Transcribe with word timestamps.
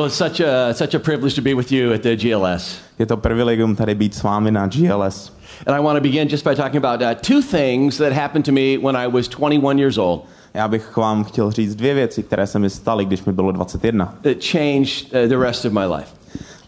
Well, 0.00 0.06
it's 0.06 0.16
such 0.16 0.40
a 0.40 0.72
such 0.74 0.94
a 0.94 0.98
privilege 0.98 1.34
to 1.34 1.42
be 1.42 1.52
with 1.54 1.70
you 1.72 1.92
at 1.92 2.02
the 2.02 2.16
GLS. 2.16 2.78
Je 2.98 3.06
to 3.06 3.16
privilegium 3.16 3.76
tady 3.76 3.94
být 3.94 4.14
s 4.14 4.22
vámi 4.22 4.50
na 4.50 4.66
GLS. 4.66 5.32
And 5.66 5.76
I 5.76 5.80
want 5.80 5.96
to 5.96 6.00
begin 6.00 6.28
just 6.28 6.44
by 6.44 6.54
talking 6.54 6.84
about 6.84 7.02
uh, 7.02 7.14
two 7.14 7.42
things 7.42 7.98
that 7.98 8.12
happened 8.12 8.44
to 8.44 8.52
me 8.52 8.78
when 8.78 8.96
I 8.96 9.06
was 9.06 9.28
21 9.28 9.78
years 9.78 9.98
old 9.98 10.24
Já 10.54 10.68
bych 10.68 10.96
vám 10.96 11.24
chtěl 11.24 11.50
říct 11.50 11.74
dvě 11.74 11.94
věci, 11.94 12.22
které 12.22 12.46
se 12.46 12.58
mi 12.58 12.70
staly, 12.70 13.04
když 13.04 13.24
mi 13.24 13.32
bylo 13.32 13.52
21. 13.52 14.14
that 14.22 14.36
changed 14.52 15.12
uh, 15.12 15.28
the 15.28 15.38
rest 15.38 15.64
of 15.64 15.72
my 15.72 15.86
life. 15.96 16.08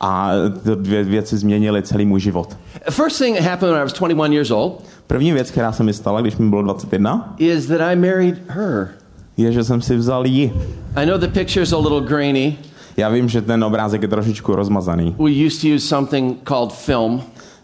A 0.00 0.30
ty 0.64 0.70
dvě 0.76 1.04
věci 1.04 1.36
změnily 1.36 1.82
celý 1.82 2.04
můj 2.04 2.20
život. 2.20 2.56
First 2.90 3.18
thing 3.18 3.36
that 3.36 3.46
happened 3.46 3.72
when 3.72 3.80
I 3.80 3.84
was 3.84 3.92
21 3.92 4.34
years 4.34 4.50
old 4.50 4.84
První 5.06 5.32
věc, 5.32 5.50
která 5.50 5.72
se 5.72 5.82
mi 5.82 5.92
stala, 5.92 6.20
když 6.20 6.36
mi 6.36 6.48
bylo 6.48 6.62
21, 6.62 7.34
is 7.38 7.66
that 7.66 7.80
I 7.80 7.96
married 7.96 8.34
her. 8.48 8.88
je, 9.36 9.52
že 9.52 9.64
jsem 9.64 9.82
si 9.82 9.96
vzal 9.96 10.26
ji. 10.26 10.52
I 10.96 11.06
know 11.06 11.18
the 11.18 11.28
picture's 11.28 11.72
a 11.72 11.78
little 11.78 12.00
grainy. 12.00 12.56
Já 12.96 13.08
vím, 13.08 13.28
že 13.28 13.42
ten 13.42 13.64
obrázek 13.64 14.02
je 14.02 14.08
trošičku 14.08 14.54
rozmazaný. 14.54 15.14
We 15.18 15.46
used 15.46 15.60
to 15.60 15.66
use 15.74 15.86
something 15.88 16.36
called 16.48 16.72
film. 16.72 17.22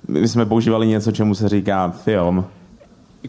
My 0.09 0.29
jsme 0.29 0.47
používali 0.47 0.87
něco, 0.87 1.13
čemu 1.13 1.35
se 1.35 1.49
říká 1.49 1.89
film. 2.05 2.45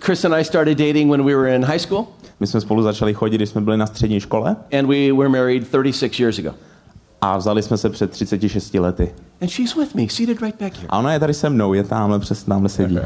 Chris 0.05 0.25
and 0.25 0.33
I 0.33 0.43
started 0.43 0.77
dating 0.77 1.11
when 1.11 1.25
we 1.25 1.35
were 1.35 1.55
in 1.55 1.65
high 1.65 1.79
school, 1.79 2.05
My 2.39 2.47
jsme 2.47 2.61
spolu 2.61 2.83
začali 2.83 3.13
chodit, 3.13 3.37
když 3.37 3.49
jsme 3.49 3.61
byli 3.61 3.77
na 3.77 3.85
střední 3.87 4.19
škole 4.19 4.55
and 4.79 4.87
we 4.87 5.13
were 5.13 5.29
married 5.29 5.67
36 5.67 6.19
years 6.19 6.39
ago. 6.39 6.51
a 7.21 7.37
vzali 7.37 7.61
jsme 7.63 7.77
se 7.77 7.89
před 7.89 8.11
36 8.11 8.73
lety. 8.73 9.11
And 9.41 9.49
she's 9.49 9.75
with 9.75 9.95
me, 9.95 10.03
seated 10.09 10.41
right 10.41 10.61
back 10.61 10.75
here. 10.75 10.87
A 10.89 10.99
ona 10.99 11.13
je 11.13 11.19
tady 11.19 11.33
se 11.33 11.49
mnou, 11.49 11.73
je 11.73 11.83
tamhle 11.83 12.19
přes 12.19 12.43
tamhle 12.43 12.69
sedí. 12.69 12.97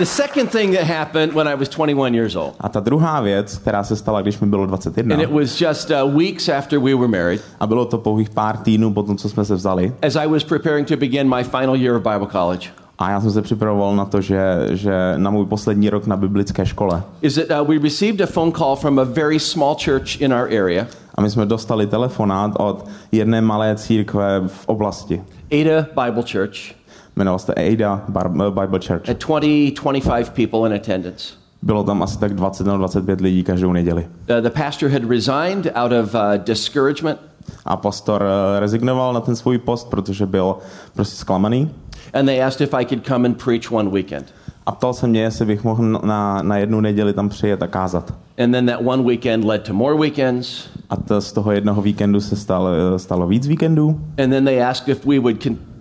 The 0.00 0.06
second 0.06 0.48
thing 0.48 0.74
that 0.76 0.86
happened 0.86 1.32
when 1.34 1.46
I 1.48 1.54
was 1.54 1.68
21 1.68 2.14
years 2.14 2.36
old, 2.36 2.54
A 2.60 2.68
ta 2.68 2.80
druhá 2.80 3.20
věc, 3.20 3.58
která 3.58 3.84
se 3.84 3.96
stala, 3.96 4.22
když 4.22 4.40
mi 4.40 4.46
bylo 4.46 4.66
21, 4.66 5.14
and 5.14 5.22
it 5.22 5.30
was 5.30 5.60
just 5.60 5.90
uh, 5.90 6.16
weeks 6.18 6.48
after 6.48 6.78
we 6.80 6.94
were 6.94 7.08
married, 7.08 7.42
a 7.60 7.66
bylo 7.66 7.84
to 7.84 7.98
pouhých 7.98 8.30
pár 8.30 8.56
týdnů 8.56 8.92
po 8.94 9.02
tom, 9.02 9.16
co 9.16 9.28
jsme 9.28 9.44
se 9.44 9.54
vzali, 9.54 9.92
as 10.06 10.16
I 10.16 10.26
was 10.26 10.44
preparing 10.44 10.88
to 10.88 10.96
begin 10.96 11.28
my 11.36 11.44
final 11.44 11.76
year 11.76 11.96
of 11.96 12.02
Bible 12.02 12.26
college, 12.32 12.68
a 12.98 13.10
já 13.10 13.20
jsem 13.20 13.30
se 13.30 13.42
připravoval 13.42 13.96
na 13.96 14.04
to, 14.04 14.20
že, 14.20 14.40
že 14.70 15.14
na 15.16 15.30
můj 15.30 15.46
poslední 15.46 15.90
rok 15.90 16.06
na 16.06 16.16
biblické 16.16 16.66
škole. 16.66 17.02
is 17.22 17.34
that 17.34 17.60
uh, 17.60 17.68
we 17.68 17.78
received 17.78 18.20
a 18.20 18.26
phone 18.26 18.52
call 18.52 18.76
from 18.76 18.98
a 18.98 19.04
very 19.04 19.40
small 19.40 19.76
church 19.84 20.20
in 20.20 20.32
our 20.32 20.48
area, 20.64 20.86
A 21.14 21.20
my 21.22 21.30
jsme 21.30 21.46
dostali 21.46 21.86
telefonát 21.86 22.52
od 22.58 22.86
jedné 23.12 23.40
malé 23.40 23.76
církve 23.76 24.42
v 24.46 24.68
oblasti. 24.68 25.22
Ada 25.52 25.86
Bible 26.04 26.22
Church, 26.32 26.54
Jmenoval 27.20 27.38
se 27.38 27.54
Ada 27.54 28.04
Bible 28.50 28.80
Church. 28.86 29.08
had 29.08 29.18
20, 29.18 29.70
25 29.82 30.30
people 30.30 30.66
in 30.66 30.72
attendance. 30.72 31.34
Bylo 31.62 31.84
tam 31.84 32.02
asi 32.02 32.18
tak 32.18 32.34
20 32.34 32.66
nebo 32.66 32.76
25 32.78 33.20
lidí 33.20 33.44
každou 33.44 33.72
neděli. 33.72 34.06
Uh, 34.36 34.40
the 34.42 34.50
pastor 34.50 34.88
had 34.90 35.04
resigned 35.10 35.72
out 35.74 35.92
of 35.92 36.14
uh, 36.14 36.20
discouragement, 36.44 37.18
A 37.64 37.76
pastor 37.76 38.22
eh, 38.56 38.60
rezignoval 38.60 39.12
na 39.12 39.20
ten 39.20 39.36
svůj 39.36 39.58
post, 39.58 39.90
protože 39.90 40.26
byl 40.26 40.56
prostě 40.94 41.16
zklamaný. 41.16 41.70
and 42.14 42.26
they 42.26 42.42
asked 42.42 42.60
if 42.68 42.74
I 42.74 42.84
could 42.86 43.06
come 43.06 43.28
and 43.28 43.42
preach 43.44 43.72
one 43.72 43.90
weekend. 43.90 44.26
A 44.66 44.72
ptal 44.72 44.92
se 44.94 45.06
mě, 45.06 45.22
jestli 45.22 45.46
bych 45.46 45.64
mohl 45.64 45.82
na, 45.84 46.42
na 46.42 46.56
jednu 46.56 46.80
neděli 46.80 47.12
tam 47.12 47.28
přijet 47.28 47.62
a 47.62 47.66
kázat. 47.66 48.14
And 48.44 48.52
then 48.52 48.66
that 48.66 48.78
one 48.84 49.02
weekend 49.02 49.44
led 49.44 49.62
to 49.62 49.74
more 49.74 49.94
weekends, 49.98 50.68
A 50.90 50.96
to 50.96 51.20
z 51.20 51.32
toho 51.32 51.52
jednoho 51.52 51.82
víkendu 51.82 52.20
se 52.20 52.36
stalo, 52.36 52.68
stalo 52.96 53.26
víc 53.26 53.46
víkendů. 53.46 54.00
and 54.22 54.30
then 54.30 54.44
they 54.44 54.62
asked 54.62 54.88
if 54.88 55.06
we 55.06 55.18
would 55.18 55.36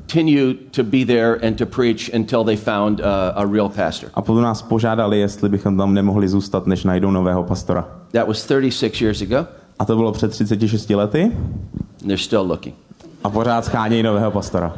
continue 0.10 0.54
to 0.72 0.84
be 0.84 1.04
there 1.06 1.46
and 1.46 1.58
to 1.58 1.66
preach 1.66 2.10
until 2.14 2.44
they 2.44 2.58
found 2.58 3.02
uh, 3.02 3.34
a 3.36 3.46
real 3.46 3.70
pastor. 3.70 4.10
A 4.14 4.22
potom 4.22 4.42
nás 4.44 4.62
požádali, 4.62 5.20
jestli 5.20 5.50
bychom 5.50 5.78
tam 5.78 5.94
nemohli 5.94 6.28
zůstat, 6.28 6.68
než 6.68 6.84
najdou 6.84 7.12
nového 7.12 7.44
pastora. 7.44 7.88
That 8.12 8.28
was 8.28 8.46
36 8.46 9.02
years 9.02 9.22
ago, 9.22 9.48
A 9.80 9.86
to 9.86 9.96
bylo 9.96 10.12
před 10.12 10.32
36 10.32 10.90
lety 10.90 11.24
and 11.24 12.08
they're 12.08 12.18
still 12.18 12.42
looking. 12.42 12.76
a 13.24 13.30
pořád 13.30 13.66
schánějí 13.66 14.04
nového 14.04 14.32
pastora. 14.32 14.74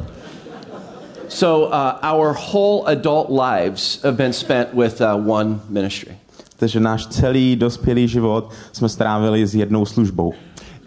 So 1.28 1.66
uh, 1.66 2.14
our 2.14 2.36
whole 2.52 2.82
adult 2.86 3.26
lives 3.30 4.02
have 4.02 4.16
been 4.16 4.32
spent 4.32 4.68
with 4.74 5.00
uh, 5.00 5.30
one 5.32 5.60
ministry. 5.68 6.16
Takže 6.56 6.80
náš 6.80 7.06
celý 7.06 7.56
dospělý 7.56 8.08
život 8.08 8.50
jsme 8.72 8.88
strávili 8.88 9.46
s 9.46 9.54
jednou 9.54 9.84
službou. 9.84 10.34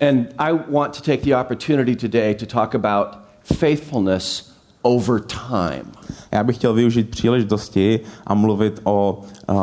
And 0.10 0.28
I 0.38 0.52
want 0.72 0.98
to 0.98 1.02
take 1.02 1.18
the 1.18 1.36
opportunity 1.36 1.96
today 1.96 2.36
to 2.36 2.46
talk 2.46 2.76
about 2.76 3.25
faithfulness 3.54 4.56
over 4.82 5.22
time. 5.22 5.92
Já 6.32 6.44
bych 6.44 6.56
chtěl 6.56 6.74
využít 6.74 7.10
příležitosti 7.10 8.00
a 8.28 8.34
mluvit 8.34 8.82
o 8.84 9.22
uh, 9.50 9.56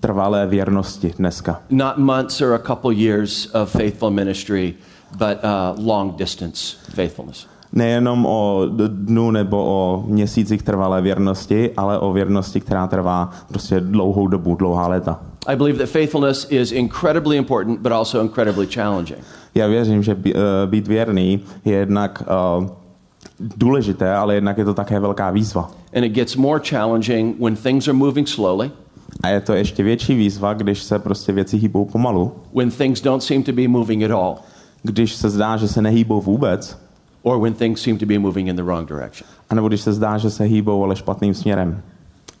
trvalé 0.00 0.46
věrnosti 0.46 1.14
dneska. 1.18 1.62
Not 1.70 1.96
months 1.96 2.40
or 2.40 2.54
a 2.54 2.58
couple 2.58 2.94
years 2.94 3.54
of 3.54 3.70
faithful 3.70 4.10
ministry, 4.10 4.74
but 5.12 5.38
uh, 5.42 5.86
long 5.86 6.16
distance 6.16 6.76
faithfulness. 6.94 7.46
Nejenom 7.72 8.26
o 8.26 8.66
dnu 8.88 9.30
nebo 9.30 9.64
o 9.66 10.04
měsících 10.06 10.62
trvalé 10.62 11.02
věrnosti, 11.02 11.70
ale 11.76 11.98
o 11.98 12.12
věrnosti, 12.12 12.60
která 12.60 12.86
trvá 12.86 13.30
prostě 13.48 13.80
dlouhou 13.80 14.26
dobu, 14.26 14.54
dlouhá 14.54 14.88
léta. 14.88 15.20
I 15.46 15.56
believe 15.56 15.78
that 15.78 15.88
faithfulness 15.88 16.46
is 16.50 16.72
incredibly 16.72 17.36
important, 17.36 17.80
but 17.80 17.92
also 17.92 18.20
incredibly 18.20 18.66
challenging. 18.66 19.18
Já 19.54 19.66
věřím, 19.66 20.02
že 20.02 20.16
eh, 20.26 20.32
být 20.66 20.88
věrný 20.88 21.40
je 21.64 21.72
jednak 21.72 22.22
uh, 22.58 22.66
důležité, 23.40 24.14
ale 24.14 24.34
jednak 24.34 24.58
je 24.58 24.64
to 24.64 24.74
také 24.74 25.00
velká 25.00 25.30
výzva. 25.30 25.70
And 25.96 26.04
it 26.04 26.12
gets 26.12 26.36
more 26.36 26.60
challenging 26.64 27.40
when 27.40 27.56
things 27.56 27.88
are 27.88 27.96
moving 27.96 28.28
slowly, 28.28 28.70
A 29.22 29.28
je 29.28 29.40
to 29.40 29.52
ještě 29.52 29.82
větší 29.82 30.14
výzva, 30.14 30.54
když 30.54 30.82
se 30.82 30.98
prostě 30.98 31.32
věci 31.32 31.56
hýbou 31.56 31.84
pomalu, 31.84 32.32
when 32.54 32.70
things 32.70 33.00
don't 33.00 33.22
seem 33.22 33.42
to 33.42 33.52
be 33.52 33.68
moving 33.68 34.04
at 34.04 34.10
all, 34.10 34.36
když 34.82 35.14
se 35.14 35.30
zdá, 35.30 35.56
že 35.56 35.68
se 35.68 35.82
nehýbou 35.82 36.20
vůbec, 36.20 36.78
or 37.22 37.40
when 37.40 37.54
things 37.54 37.82
seem 37.82 37.98
to 37.98 38.06
be 38.06 38.18
moving 38.18 38.48
in 38.48 38.56
the 38.56 38.62
wrong 38.62 38.88
direction. 38.88 39.28
anebo 39.50 39.68
když 39.68 39.80
se 39.80 39.92
zdá, 39.92 40.18
že 40.18 40.30
se 40.30 40.44
hýbou, 40.44 40.84
ale 40.84 40.96
špatným 40.96 41.34
směrem. 41.34 41.82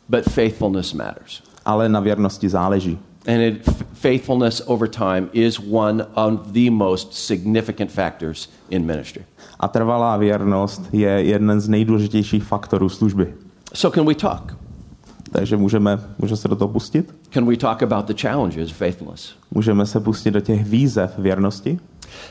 But 0.08 0.24
faithfulness 0.24 0.92
matters. 0.92 1.42
Ale 1.64 1.88
na 1.88 2.00
věrnosti 2.00 2.48
záleží. 2.48 2.98
And 3.26 3.42
it, 3.42 3.68
faithfulness 3.92 4.62
over 4.66 4.88
time 4.88 5.28
is 5.32 5.58
one 5.72 6.06
of 6.14 6.52
the 6.52 6.70
most 6.70 7.12
significant 7.12 7.90
factors 7.90 8.48
in 8.70 8.86
ministry. 8.86 9.24
A 9.60 9.68
trvalá 9.68 10.16
věrnost 10.16 10.82
je 10.92 11.08
jeden 11.08 11.60
z 11.60 11.68
nejdůležitějších 11.68 12.44
faktorů 12.44 12.88
služby. 12.88 13.34
So, 13.74 13.94
can 13.94 14.06
we 14.06 14.14
talk? 14.14 14.56
Takže 15.32 15.56
můžeme, 15.56 16.00
můžeme 16.18 16.36
se 16.36 16.48
do 16.48 16.56
toho 16.56 16.68
pustit? 16.68 17.14
Can 17.30 17.46
we 17.46 17.56
talk 17.56 17.82
about 17.82 18.06
the 18.06 18.14
challenges 18.14 18.70
of 18.70 18.76
faithfulness? 18.76 19.34
Můžeme 19.50 19.86
se 19.86 20.00
pustit 20.00 20.30
do 20.30 20.40
těch 20.40 20.64
výzev 20.64 21.18
věrnosti? 21.18 21.78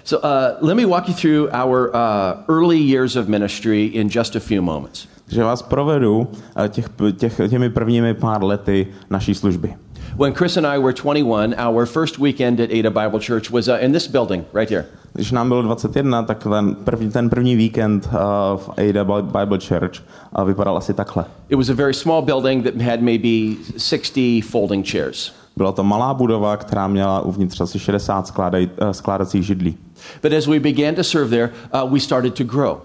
So, 0.03 0.27
uh, 0.27 0.67
let 0.67 0.75
me 0.75 0.85
walk 0.85 1.09
you 1.09 1.15
through 1.15 1.49
our 1.65 1.91
uh, 1.93 2.55
early 2.55 2.77
years 2.77 3.15
of 3.15 3.27
ministry 3.27 3.85
in 3.85 4.09
just 4.11 4.35
a 4.35 4.39
few 4.39 4.61
moments. 4.61 5.07
Takže 5.25 5.43
vás 5.43 5.61
provedu 5.61 6.27
eh, 6.55 6.69
těch, 6.69 6.89
těch, 7.17 7.41
těmi 7.49 7.69
prvními 7.69 8.13
pár 8.13 8.43
lety 8.43 8.87
naší 9.09 9.35
služby. 9.35 9.73
When 10.17 10.33
Chris 10.33 10.55
and 10.55 10.65
I 10.65 10.77
were 10.77 10.93
21, 10.93 11.55
our 11.55 11.85
first 11.85 12.19
weekend 12.19 12.61
at 12.61 12.71
Ada 12.71 12.89
Bible 12.89 13.19
Church 13.19 13.51
was 13.51 13.67
uh, 13.67 13.79
in 13.81 13.91
this 13.91 14.07
building 14.07 14.45
right 14.53 14.69
here. 14.69 14.85
Když 15.13 15.31
nám 15.31 15.49
bylo 15.49 15.61
21, 15.61 16.23
tak 16.23 16.43
ten 16.43 16.75
první, 16.75 17.11
ten 17.11 17.29
první 17.29 17.55
víkend 17.55 18.05
uh, 18.05 18.11
v 18.57 18.69
Ada 18.89 19.03
Bible 19.21 19.59
Church 19.67 20.03
uh, 20.37 20.45
vypadal 20.45 20.77
asi 20.77 20.93
takhle. 20.93 21.25
It 21.49 21.55
was 21.55 21.69
a 21.69 21.73
very 21.73 21.93
small 21.93 22.21
building 22.21 22.63
that 22.63 22.81
had 22.81 23.01
maybe 23.01 23.55
60 23.77 24.41
folding 24.41 24.87
chairs. 24.91 25.33
Byla 25.57 25.71
to 25.71 25.83
malá 25.83 26.13
budova, 26.13 26.57
která 26.57 26.87
měla 26.87 27.21
uvnitř 27.21 27.61
asi 27.61 27.79
60 27.79 28.27
skládaj, 28.27 28.69
uh, 28.81 28.89
skládacích 28.89 29.43
židlí. 29.43 29.77
But 30.21 30.33
as 30.33 30.47
we 30.47 30.59
began 30.59 30.95
to 30.95 31.03
serve 31.03 31.29
there, 31.29 31.49
uh, 31.83 31.93
we 31.93 31.99
started 31.99 32.33
to 32.33 32.43
grow. 32.43 32.77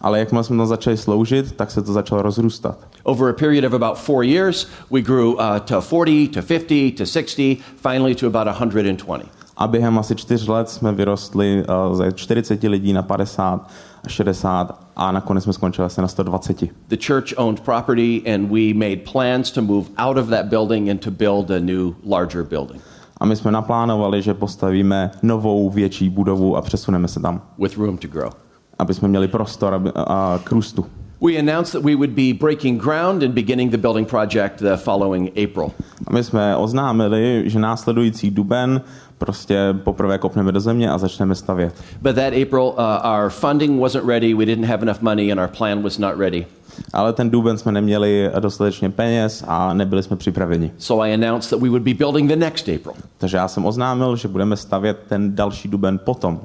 Ale 0.00 0.18
jakmile 0.18 0.44
jsme 0.44 0.56
tam 0.56 0.66
začali 0.66 0.96
sloužit, 0.96 1.52
tak 1.52 1.70
se 1.70 1.82
to 1.82 1.92
začalo 1.92 2.22
rozrůstat. 2.22 2.87
Over 3.04 3.28
a 3.28 3.32
period 3.32 3.64
of 3.64 3.72
about 3.72 3.98
four 3.98 4.24
years, 4.24 4.66
we 4.90 5.02
grew 5.02 5.36
uh, 5.36 5.58
to 5.60 5.80
40, 5.80 6.28
to 6.28 6.42
50, 6.42 6.92
to 6.92 7.06
60, 7.06 7.62
finally 7.82 8.14
to 8.14 8.26
about 8.26 8.46
120. 8.46 9.28
A 9.56 9.66
během 9.66 9.98
asi 9.98 10.16
čtyř 10.16 10.46
let 10.46 10.70
jsme 10.70 10.92
vyrostli 10.92 11.64
uh, 11.88 11.96
ze 11.96 12.12
40 12.12 12.62
lidí 12.62 12.92
na 12.92 13.02
50 13.02 13.70
a 14.04 14.08
60 14.08 14.88
a 14.96 15.12
nakonec 15.12 15.44
jsme 15.44 15.52
skončili 15.52 15.86
asi 15.86 16.00
na 16.00 16.08
120. 16.08 16.64
The 16.88 16.96
church 17.06 17.34
owned 17.36 17.60
property, 17.60 18.34
and 18.34 18.48
we 18.50 18.74
made 18.74 18.96
plans 19.12 19.50
to 19.50 19.62
move 19.62 19.88
out 19.96 20.16
of 20.16 20.28
that 20.28 20.46
building 20.46 20.90
and 20.90 21.04
to 21.04 21.10
build 21.10 21.50
a 21.50 21.60
new, 21.60 21.92
larger 22.04 22.44
building 22.44 22.82
A 23.20 23.26
my 23.26 23.36
jsme 23.36 23.52
naplánovali, 23.52 24.22
že 24.22 24.34
postavíme 24.34 25.10
novou 25.22 25.70
větší 25.70 26.10
budovu 26.10 26.56
a 26.56 26.62
přesuneme 26.62 27.08
se 27.08 27.20
tam, 27.20 27.42
with 27.58 27.76
room 27.76 27.98
to 27.98 28.08
grow. 28.08 28.32
aby 28.78 28.94
jsme 28.94 29.08
měli 29.08 29.28
prostor 29.28 29.74
aby, 29.74 29.90
a 29.94 30.40
k 30.44 30.52
růstu. 30.52 30.86
We 31.20 31.38
announced 31.38 31.72
that 31.72 31.82
we 31.82 31.96
would 31.96 32.14
be 32.14 32.32
breaking 32.32 32.78
ground 32.78 33.22
and 33.22 33.34
beginning 33.34 33.70
the 33.70 33.78
building 33.78 34.06
project 34.06 34.58
the 34.58 34.76
following 34.76 35.30
April. 35.36 35.72
A 36.06 36.12
my 36.12 36.24
jsme 36.24 36.56
oznámili, 36.56 37.42
že 37.46 37.58
následující 37.58 38.30
duben 38.30 38.80
prostě 39.18 39.74
poprvé 39.84 40.18
kopneme 40.18 40.52
do 40.52 40.60
země 40.60 40.90
a 40.90 40.98
začneme 40.98 41.34
stavět. 41.34 41.74
But 42.02 42.14
that 42.14 42.32
April, 42.42 42.62
uh, 42.62 42.82
our 43.04 43.30
funding 43.30 43.80
wasn't 43.80 44.04
ready, 44.04 44.34
we 44.34 44.46
didn't 44.46 44.64
have 44.64 44.82
enough 44.82 45.00
money, 45.00 45.32
and 45.32 45.40
our 45.40 45.48
plan 45.48 45.82
was 45.82 45.98
not 45.98 46.18
ready. 46.18 46.46
Ale 46.92 47.12
ten 47.12 47.30
duben 47.30 47.58
jsme 47.58 47.72
neměli 47.72 48.30
dostatečně 48.40 48.90
peněz 48.90 49.44
a 49.48 49.74
nebyli 49.74 50.02
jsme 50.02 50.16
připraveni. 50.16 50.70
So 50.78 51.06
I 51.06 51.14
announced 51.14 51.50
that 51.50 51.60
we 51.60 51.68
would 51.68 51.82
be 51.82 51.94
building 51.94 52.30
the 52.30 52.36
next 52.36 52.68
April. 52.68 52.94
Takže 53.18 53.36
já 53.36 53.48
jsem 53.48 53.66
oznámil, 53.66 54.16
že 54.16 54.28
budeme 54.28 54.56
stavět 54.56 54.98
ten 55.08 55.34
další 55.34 55.68
duben 55.68 55.98
potom. 55.98 56.40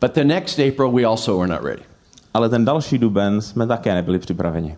But 0.00 0.14
the 0.14 0.24
next 0.24 0.58
April, 0.58 0.92
we 0.92 1.04
also 1.04 1.38
were 1.38 1.48
not 1.48 1.62
ready. 1.62 1.89
Ale 2.34 2.48
ten 2.48 2.64
další 2.64 2.98
duben 2.98 3.40
jsme 3.40 3.66
také 3.66 3.94
nebyli 3.94 4.18
připraveni. 4.18 4.76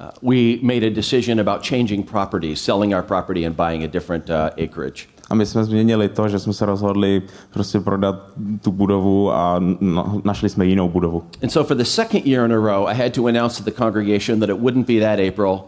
Uh, 0.00 0.30
we 0.34 0.56
made 0.62 0.86
a 0.86 0.90
decision 0.90 1.40
about 1.40 1.66
changing 1.68 2.10
properties, 2.10 2.62
selling 2.62 2.94
our 2.94 3.02
property 3.02 3.46
and 3.46 3.56
buying 3.56 3.84
a 3.84 3.86
different 3.86 4.30
uh, 4.30 4.64
acreage. 4.64 5.14
A 5.30 5.34
my 5.34 5.46
jsme 5.46 5.64
změnili 5.64 6.08
to, 6.08 6.28
že 6.28 6.38
jsme 6.38 6.52
se 6.52 6.66
rozhodli 6.66 7.22
prostě 7.52 7.80
prodat 7.80 8.14
tu 8.62 8.72
budovu 8.72 9.32
a 9.32 9.60
na- 9.80 10.14
našli 10.24 10.48
jsme 10.48 10.66
jinou 10.66 10.88
budovu. 10.88 11.22
And 11.42 11.48
so 11.48 11.68
for 11.68 11.76
the 11.76 11.84
second 11.84 12.26
year 12.26 12.44
in 12.44 12.52
a 12.52 12.56
row, 12.56 12.88
I 12.88 12.94
had 12.94 13.12
to 13.12 13.26
announce 13.26 13.64
to 13.64 13.70
the 13.70 13.76
congregation 13.76 14.40
that 14.40 14.48
it 14.48 14.60
wouldn't 14.60 14.86
be 14.86 15.00
that 15.00 15.18
April, 15.28 15.60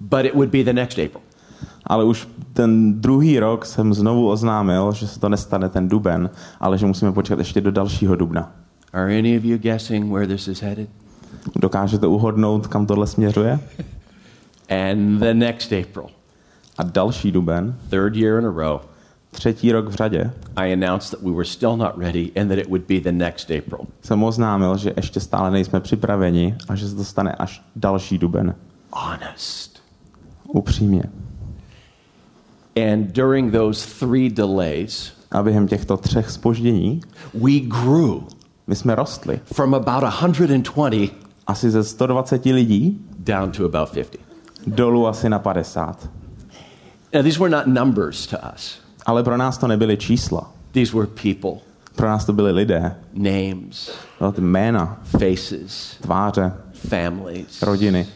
but 0.00 0.24
it 0.24 0.34
would 0.34 0.50
be 0.50 0.64
the 0.64 0.72
next 0.72 0.98
April. 0.98 1.22
Ale 1.86 2.04
už 2.04 2.28
ten 2.52 3.00
druhý 3.00 3.38
rok 3.40 3.66
jsem 3.66 3.94
znovu 3.94 4.30
oznámil, 4.30 4.92
že 4.92 5.08
se 5.08 5.20
to 5.20 5.28
nestane 5.28 5.68
ten 5.68 5.88
duben, 5.88 6.30
ale 6.60 6.78
že 6.78 6.86
musíme 6.86 7.12
počkat 7.12 7.38
ještě 7.38 7.60
do 7.60 7.70
dalšího 7.70 8.16
dubna. 8.16 8.52
Are 8.92 9.18
any 9.18 9.36
of 9.36 9.44
you 9.44 9.58
guessing 9.58 10.12
where 10.12 10.26
this 10.26 10.48
is 10.48 10.60
headed? 10.60 10.88
Dokážete 11.56 12.06
uhodnout, 12.06 12.66
kam 12.66 12.86
tohle 12.86 13.06
směřuje? 13.06 13.60
And 14.90 15.18
the 15.18 15.34
next 15.34 15.72
April, 15.72 16.06
A 16.78 16.82
další 16.82 17.32
duben, 17.32 17.78
third 17.90 18.16
year 18.16 18.38
in 18.38 18.46
a 18.46 18.50
row, 18.50 18.80
třetí 19.30 19.72
rok 19.72 19.88
v 19.88 19.94
řadě, 19.94 20.30
I 20.56 20.72
announced 20.72 21.10
that 21.10 21.22
we 21.22 21.32
were 21.32 21.44
still 21.44 21.76
not 21.76 21.92
ready 21.96 22.30
and 22.40 22.48
that 22.48 22.58
it 22.58 22.66
would 22.68 22.82
be 22.88 23.00
the 23.00 23.12
next 23.12 23.50
April. 23.50 23.80
jsem 24.02 24.22
oznámil, 24.22 24.76
že 24.76 24.92
ještě 24.96 25.20
stále 25.20 25.50
nejsme 25.50 25.80
připraveni 25.80 26.56
a 26.68 26.74
že 26.74 26.88
se 26.88 26.94
to 26.96 27.04
stane 27.04 27.32
až 27.32 27.62
další 27.76 28.18
duben. 28.18 28.54
Honest. 28.92 29.82
Upřímně. 30.48 31.02
And 32.92 33.12
during 33.12 33.52
those 33.52 34.06
three 34.06 34.30
delays, 34.30 35.12
A 35.30 35.42
během 35.42 35.68
těchto 35.68 35.96
třech 35.96 36.30
spoždění 36.30 37.00
we 37.34 37.60
grew 37.60 38.20
my 38.70 38.76
jsme 38.76 38.94
rostli. 38.94 39.40
from 39.54 39.74
about 39.74 40.02
120 40.02 41.10
Asi 41.46 41.70
ze 41.70 41.84
120 41.84 42.52
lidí 42.52 42.98
down 43.18 43.50
to 43.50 43.64
about 43.64 43.90
50. 43.90 44.18
dolů 44.66 45.06
asi 45.08 45.28
na 45.28 45.38
50. 45.38 46.10
Now, 47.14 47.22
these 47.22 47.38
were 47.40 47.50
not 47.56 47.66
numbers 47.66 48.26
to 48.26 48.36
us, 48.54 48.78
Ale 49.06 49.22
pro 49.22 49.36
nás 49.36 49.58
to 49.58 49.66
nebyly 49.68 49.96
čísla. 49.96 50.52
these 50.72 50.96
were 50.96 51.06
people, 51.06 51.50
Pro 51.96 52.08
nás 52.08 52.24
to 52.24 52.32
byly 52.32 52.52
lidé. 52.52 52.94
names, 53.14 53.90
Bylo 54.18 54.32
ty 54.32 54.40
jména, 54.40 55.00
faces, 55.18 55.96
tváře, 56.00 56.52
families. 56.88 57.62
rodiny. 57.62 58.06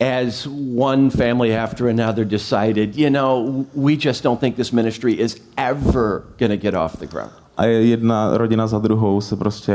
As 0.00 0.46
one 0.78 1.10
family 1.10 1.56
after 1.56 1.88
another 1.88 2.24
decided, 2.24 2.96
you 2.96 3.10
know, 3.10 3.64
we 3.74 3.96
just 3.96 4.22
don't 4.24 4.40
think 4.40 4.56
this 4.56 4.72
ministry 4.72 5.12
is 5.20 5.36
ever 5.56 6.22
going 6.38 6.50
to 6.52 6.56
get 6.56 6.74
off 6.74 6.96
the 6.98 7.06
ground. 7.06 7.32
A 7.58 7.64
jedna 7.64 8.38
rodina 8.38 8.66
za 8.66 8.78
druhou 8.78 9.20
se 9.20 9.36
prostě 9.36 9.74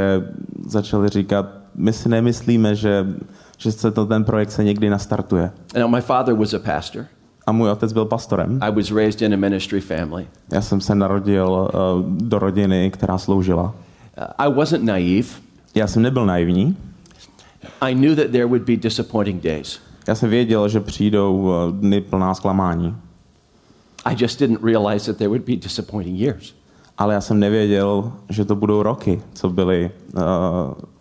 začali 0.68 1.10
říkat, 1.10 1.46
my 1.76 1.94
si 1.94 2.10
nemyslíme, 2.10 2.76
že, 2.76 3.08
že 3.58 3.72
se 3.72 3.92
to, 3.92 4.06
ten 4.06 4.24
projekt 4.24 4.52
se 4.52 4.64
někdy 4.64 4.90
nastartuje. 4.90 5.52
Now, 5.80 5.92
my 5.92 6.02
father 6.02 6.36
was 6.36 6.54
a 6.54 6.60
pastor. 6.60 7.06
A 7.46 7.52
můj 7.52 7.70
otec 7.70 7.94
byl 7.94 8.06
pastorem. 8.06 8.60
I 8.62 8.72
was 8.72 8.92
raised 8.92 9.22
in 9.22 9.34
a 9.34 9.38
ministry 9.38 9.82
family. 9.82 10.28
Já 10.52 10.62
jsem 10.62 10.82
se 10.82 10.96
narodil 10.96 11.70
uh, 11.74 12.12
do 12.12 12.40
rodiny, 12.40 12.92
která 12.92 13.18
sloužila. 13.18 13.64
Uh, 13.64 14.26
I 14.38 14.54
wasn't 14.54 14.84
naive. 14.84 15.28
Já 15.76 15.88
jsem 15.88 16.02
nebyl 16.02 16.26
naivní. 16.26 16.78
I 17.82 17.96
knew 17.96 18.16
that 18.16 18.32
there 18.32 18.46
would 18.46 18.62
be 18.62 18.76
disappointing 18.76 19.44
days. 19.44 19.80
Já 20.08 20.16
jsem 20.16 20.30
věděl, 20.30 20.70
že 20.70 20.80
přijdou 20.80 21.42
uh, 21.42 21.80
dny 21.80 22.02
plná 22.02 22.34
zklamání. 22.34 22.96
I 24.06 24.16
just 24.20 24.40
didn't 24.40 24.64
realize 24.64 25.12
that 25.12 25.18
there 25.18 25.30
would 25.30 25.46
be 25.46 25.56
disappointing 25.56 26.20
years. 26.20 26.54
Ale 26.98 27.14
já 27.14 27.22
jsem 27.22 27.40
nevěděl, 27.40 28.12
že 28.30 28.46
to 28.46 28.56
budou 28.56 28.84
roky, 28.84 29.22
co 29.34 29.50
byly 29.50 29.92
uh, 30.14 30.22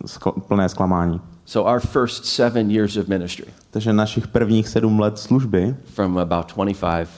skl- 0.05 0.41
plné 0.41 0.69
zklamání. 0.69 1.21
So, 1.45 1.73
our 1.73 1.79
first 1.79 2.25
seven 2.25 2.71
years 2.71 2.97
of 2.97 3.07
ministry, 3.07 3.45
Takže 3.71 3.93
našich 3.93 4.27
prvních 4.27 4.67
sedm 4.67 4.99
let 4.99 5.19
služby, 5.19 5.75
from 5.85 6.17
about 6.17 6.53
25 6.55 7.09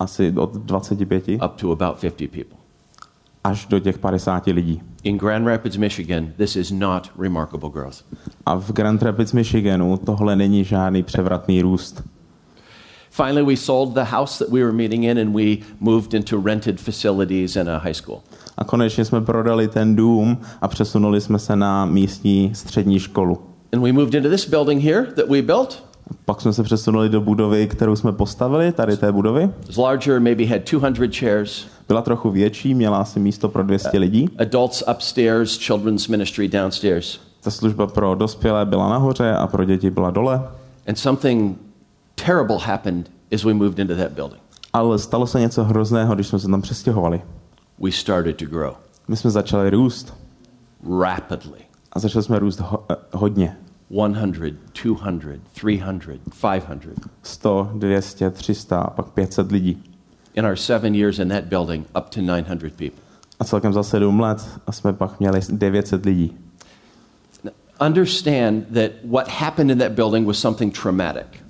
asi 0.00 0.32
od 0.36 0.54
25 0.56 1.28
up 1.28 1.52
to 1.60 1.72
about 1.72 2.00
50 2.00 2.16
people. 2.30 2.58
až 3.44 3.66
do 3.66 3.78
těch 3.78 3.98
50 3.98 4.46
lidí. 4.46 4.82
In 5.02 5.18
Grand 5.18 5.46
Rapids, 5.46 5.76
Michigan, 5.76 6.28
this 6.36 6.56
is 6.56 6.70
not 6.70 7.10
remarkable 7.18 7.70
growth. 7.70 7.96
A 8.46 8.54
v 8.54 8.72
Grand 8.72 9.02
Rapids, 9.02 9.32
Michiganu 9.32 9.96
tohle 9.96 10.36
není 10.36 10.64
žádný 10.64 11.02
převratný 11.02 11.62
růst. 11.62 12.02
Finally, 13.10 13.42
we 13.42 13.56
sold 13.56 13.94
the 13.94 14.04
house 14.04 14.38
that 14.44 14.52
we 14.52 14.62
were 14.62 14.72
meeting 14.72 15.04
in 15.04 15.18
and 15.18 15.34
we 15.34 15.58
moved 15.80 16.14
into 16.14 16.40
rented 16.40 16.80
facilities 16.80 17.56
in 17.56 17.68
a 17.68 17.78
high 17.78 17.94
school. 17.94 18.20
A 18.56 18.64
konečně 18.64 19.04
jsme 19.04 19.20
prodali 19.20 19.68
ten 19.68 19.96
dům 19.96 20.38
a 20.60 20.68
přesunuli 20.68 21.20
jsme 21.20 21.38
se 21.38 21.56
na 21.56 21.84
místní 21.84 22.50
střední 22.54 22.98
školu. 22.98 23.38
And 23.72 23.82
we 23.82 23.92
moved 23.92 24.14
into 24.14 24.28
this 24.30 24.48
building 24.48 24.82
here 24.82 25.06
that 25.16 25.28
we 25.28 25.42
built. 25.42 25.84
Pak 26.24 26.40
jsme 26.40 26.52
se 26.52 26.62
přesunuli 26.62 27.08
do 27.08 27.20
budovy, 27.20 27.66
kterou 27.66 27.96
jsme 27.96 28.12
postavili, 28.12 28.72
tady 28.72 28.96
té 28.96 29.12
budovy. 29.12 29.50
Larger, 29.78 30.20
maybe 30.20 30.44
had 30.46 30.70
200 30.72 31.08
chairs, 31.18 31.66
Byla 31.88 32.02
trochu 32.02 32.30
větší, 32.30 32.74
měla 32.74 32.98
asi 32.98 33.20
místo 33.20 33.48
pro 33.48 33.62
200 33.62 33.98
lidí. 33.98 34.28
adults 34.38 34.82
upstairs, 34.90 35.58
children's 35.66 36.08
ministry 36.08 36.48
downstairs. 36.48 37.20
Ta 37.40 37.50
služba 37.50 37.86
pro 37.86 38.14
dospělé 38.14 38.66
byla 38.66 38.88
nahoře 38.88 39.32
a 39.32 39.46
pro 39.46 39.64
děti 39.64 39.90
byla 39.90 40.10
dole. 40.10 40.42
And 40.88 40.98
something 40.98 41.58
terrible 42.30 42.58
happened 42.58 43.10
as 43.32 43.44
we 43.44 43.54
moved 43.54 43.78
into 43.78 43.94
that 43.94 44.12
building. 44.12 44.40
Ale 44.72 44.98
stalo 44.98 45.26
se 45.26 45.40
něco 45.40 45.64
hrozného, 45.64 46.14
když 46.14 46.26
jsme 46.26 46.38
se 46.38 46.48
tam 46.48 46.62
přestěhovali. 46.62 47.22
We 47.78 47.92
started 47.92 48.36
to 48.36 48.44
grow 48.44 48.74
My 49.08 49.16
jsme 49.16 49.30
začali 49.30 49.70
růst 49.70 50.14
rapidly 51.00 51.58
a 51.92 51.98
začali 51.98 52.24
jsme 52.24 52.38
růst 52.38 52.60
ho- 52.60 52.84
eh, 52.90 52.96
hodně. 53.12 53.56
100, 53.90 54.08
200, 54.14 55.10
300, 55.10 55.74
500. 56.34 57.10
100, 57.22 57.70
200, 57.74 58.30
300 58.30 58.80
a 58.80 58.90
pak 58.90 59.06
500 59.06 59.52
lidí. 59.52 59.82
In 60.34 60.46
our 60.46 60.56
seven 60.56 60.94
years 60.94 61.18
in 61.18 61.28
that 61.28 61.44
building, 61.44 61.86
up 61.98 62.08
to 62.08 62.20
900 62.20 62.72
people. 62.72 63.00
A 63.40 63.44
celkem 63.44 63.72
za 63.72 63.82
7 63.82 64.20
let 64.20 64.48
a 64.66 64.72
jsme 64.72 64.92
pak 64.92 65.20
měli 65.20 65.40
900 65.50 66.04
lidí. 66.06 66.38
Understand 67.86 68.64
that 68.74 68.90
what 69.04 69.28
happened 69.28 69.70
in 69.70 69.78
that 69.78 69.92
building 69.92 70.26
was 70.26 70.38
something 70.38 70.78
traumatic. 70.82 71.49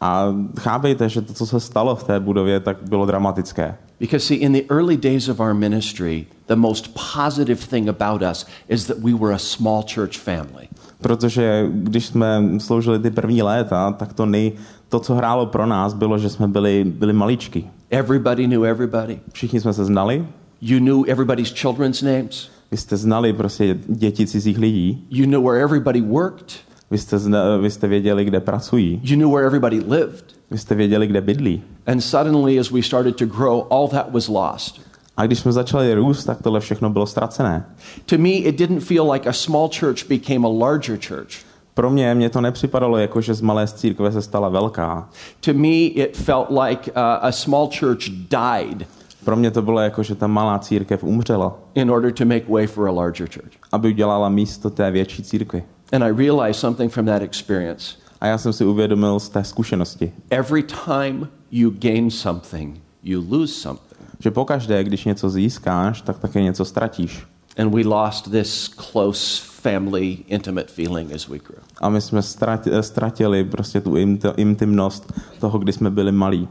A 0.00 0.34
chápejte, 0.58 1.08
že 1.08 1.22
to, 1.22 1.32
co 1.32 1.46
se 1.46 1.60
stalo 1.60 1.96
v 1.96 2.04
té 2.04 2.20
budově, 2.20 2.60
tak 2.60 2.76
bylo 2.88 3.06
dramatické. 3.06 3.76
Because, 4.00 4.26
see, 4.26 4.36
in 4.38 4.52
the 4.52 4.62
early 4.70 4.96
days 4.96 5.28
of 5.28 5.40
our 5.40 5.54
ministry, 5.54 6.26
the 6.46 6.56
most 6.56 6.94
positive 7.16 7.66
thing 7.66 7.88
about 7.88 8.22
us 8.30 8.46
is 8.68 8.86
that 8.86 8.96
we 8.98 9.14
were 9.14 9.34
a 9.34 9.38
small 9.38 9.84
church 9.94 10.12
family. 10.18 10.68
Protože 11.00 11.66
když 11.72 12.06
jsme 12.06 12.42
sloužili 12.58 12.98
ty 12.98 13.10
první 13.10 13.42
léta, 13.42 13.92
tak 13.92 14.12
to, 14.12 14.26
nej, 14.26 14.52
to 14.88 15.00
co 15.00 15.14
hrálo 15.14 15.46
pro 15.46 15.66
nás, 15.66 15.94
bylo, 15.94 16.18
že 16.18 16.28
jsme 16.30 16.48
byli, 16.48 16.84
byli 16.84 17.12
maličky. 17.12 17.64
Everybody 17.90 18.46
knew 18.46 18.64
everybody. 18.64 19.20
Všichni 19.32 19.60
jsme 19.60 19.72
se 19.72 19.84
znali, 19.84 20.26
You 20.60 20.78
knew 20.78 21.04
everybody's 21.08 21.52
children's 21.52 22.02
names. 22.02 22.48
vy 22.70 22.76
jste 22.76 22.96
znali 22.96 23.32
prostě 23.32 23.78
děti 23.88 24.26
cizích 24.26 24.58
lidí, 24.58 25.06
You 25.10 25.26
knew 25.26 25.42
where 25.44 25.62
everybody 25.62 26.00
worked. 26.00 26.52
Vy 26.90 26.98
jste, 26.98 27.18
zna, 27.18 27.56
vy 27.56 27.70
jste 27.70 27.86
věděli, 27.86 28.24
kde 28.24 28.40
pracují, 28.40 29.00
You 29.04 29.16
knew 29.16 29.30
where 29.34 29.46
everybody 29.46 29.80
lived. 29.88 30.24
vy 30.50 30.58
jste 30.58 30.74
věděli, 30.74 31.06
kde 31.06 31.20
bydlí. 31.20 31.62
And 31.86 32.00
suddenly, 32.00 32.58
as 32.60 32.70
we 32.70 32.82
started 32.82 33.16
to 33.16 33.26
grow, 33.26 33.62
all 33.70 33.88
that 33.88 34.12
was 34.12 34.28
lost. 34.28 34.80
A 35.16 35.26
když 35.26 35.38
jsme 35.38 35.52
začali 35.52 35.94
růst, 35.94 36.24
tak 36.24 36.42
tohle 36.42 36.60
všechno 36.60 36.90
bylo 36.90 37.06
ztracené. 37.06 37.66
To 38.06 38.18
me, 38.18 38.28
it 38.28 38.58
didn't 38.58 38.80
feel 38.84 39.10
like 39.12 39.28
a 39.28 39.32
small 39.32 39.70
church 39.80 40.08
became 40.08 40.48
a 40.48 40.50
larger 40.50 40.98
church. 41.08 41.48
Pro 41.74 41.90
mě, 41.90 42.14
mě 42.14 42.30
to 42.30 42.40
nepřipadalo 42.40 42.98
jako, 42.98 43.20
že 43.20 43.34
z 43.34 43.40
malé 43.40 43.66
církve 43.66 44.12
se 44.12 44.22
stala 44.22 44.48
velká. 44.48 45.08
To 45.40 45.54
me, 45.54 45.68
it 45.68 46.16
felt 46.16 46.46
like 46.50 46.92
uh, 46.92 46.98
a 46.98 47.32
small 47.32 47.68
church 47.80 48.04
died 48.08 48.88
Pro 49.24 49.36
mě 49.36 49.50
to 49.50 49.62
bylo 49.62 49.80
jako, 49.80 50.02
že 50.02 50.14
ta 50.14 50.26
malá 50.26 50.58
církev 50.58 51.04
umřela, 51.04 51.58
in 51.74 51.90
order 51.90 52.12
to 52.12 52.24
make 52.24 52.44
way 52.48 52.66
for 52.66 52.88
a 52.88 52.92
larger 52.92 53.28
church. 53.34 53.52
aby 53.72 53.88
udělala 53.88 54.28
místo 54.28 54.70
té 54.70 54.90
větší 54.90 55.22
církvi. 55.22 55.62
And 55.92 56.04
I 56.04 56.08
realized 56.08 56.60
something 56.60 56.92
from 56.92 57.06
that 57.06 57.22
experience. 57.22 57.96
A 58.20 58.26
já 58.26 58.38
jsem 58.38 58.52
si 58.52 58.64
uvědomil 58.64 59.20
z 59.20 59.28
té 59.28 59.44
zkušenosti, 59.44 60.12
Every 60.30 60.62
time 60.62 61.28
you 61.50 61.70
gain 61.78 62.10
something, 62.10 62.80
you 63.02 63.24
lose 63.30 63.52
something. 63.54 63.88
že 64.20 64.30
pokaždé, 64.30 64.84
když 64.84 65.04
něco 65.04 65.30
získáš, 65.30 66.00
tak 66.02 66.18
také 66.18 66.42
něco 66.42 66.64
ztratíš. 66.64 67.26
And 67.58 67.74
we 67.74 67.82
lost 67.84 68.30
this 68.30 68.68
close 68.92 69.42
family, 69.62 70.18
intimate 70.28 70.66
feeling 70.72 71.12
as 71.14 71.28
we 71.28 71.38
grew. 71.38 71.58
A 71.80 71.88
my 71.88 72.00
jsme 72.00 72.20
ztrati- 72.20 72.78
ztratili 72.80 73.44
prostě 73.44 73.80
tu 73.80 73.90
int- 73.94 74.32
intimnost 74.36 75.12
toho, 75.40 75.58
kdy 75.58 75.72
jsme 75.72 75.90
byli 75.90 76.12
malí. 76.12 76.48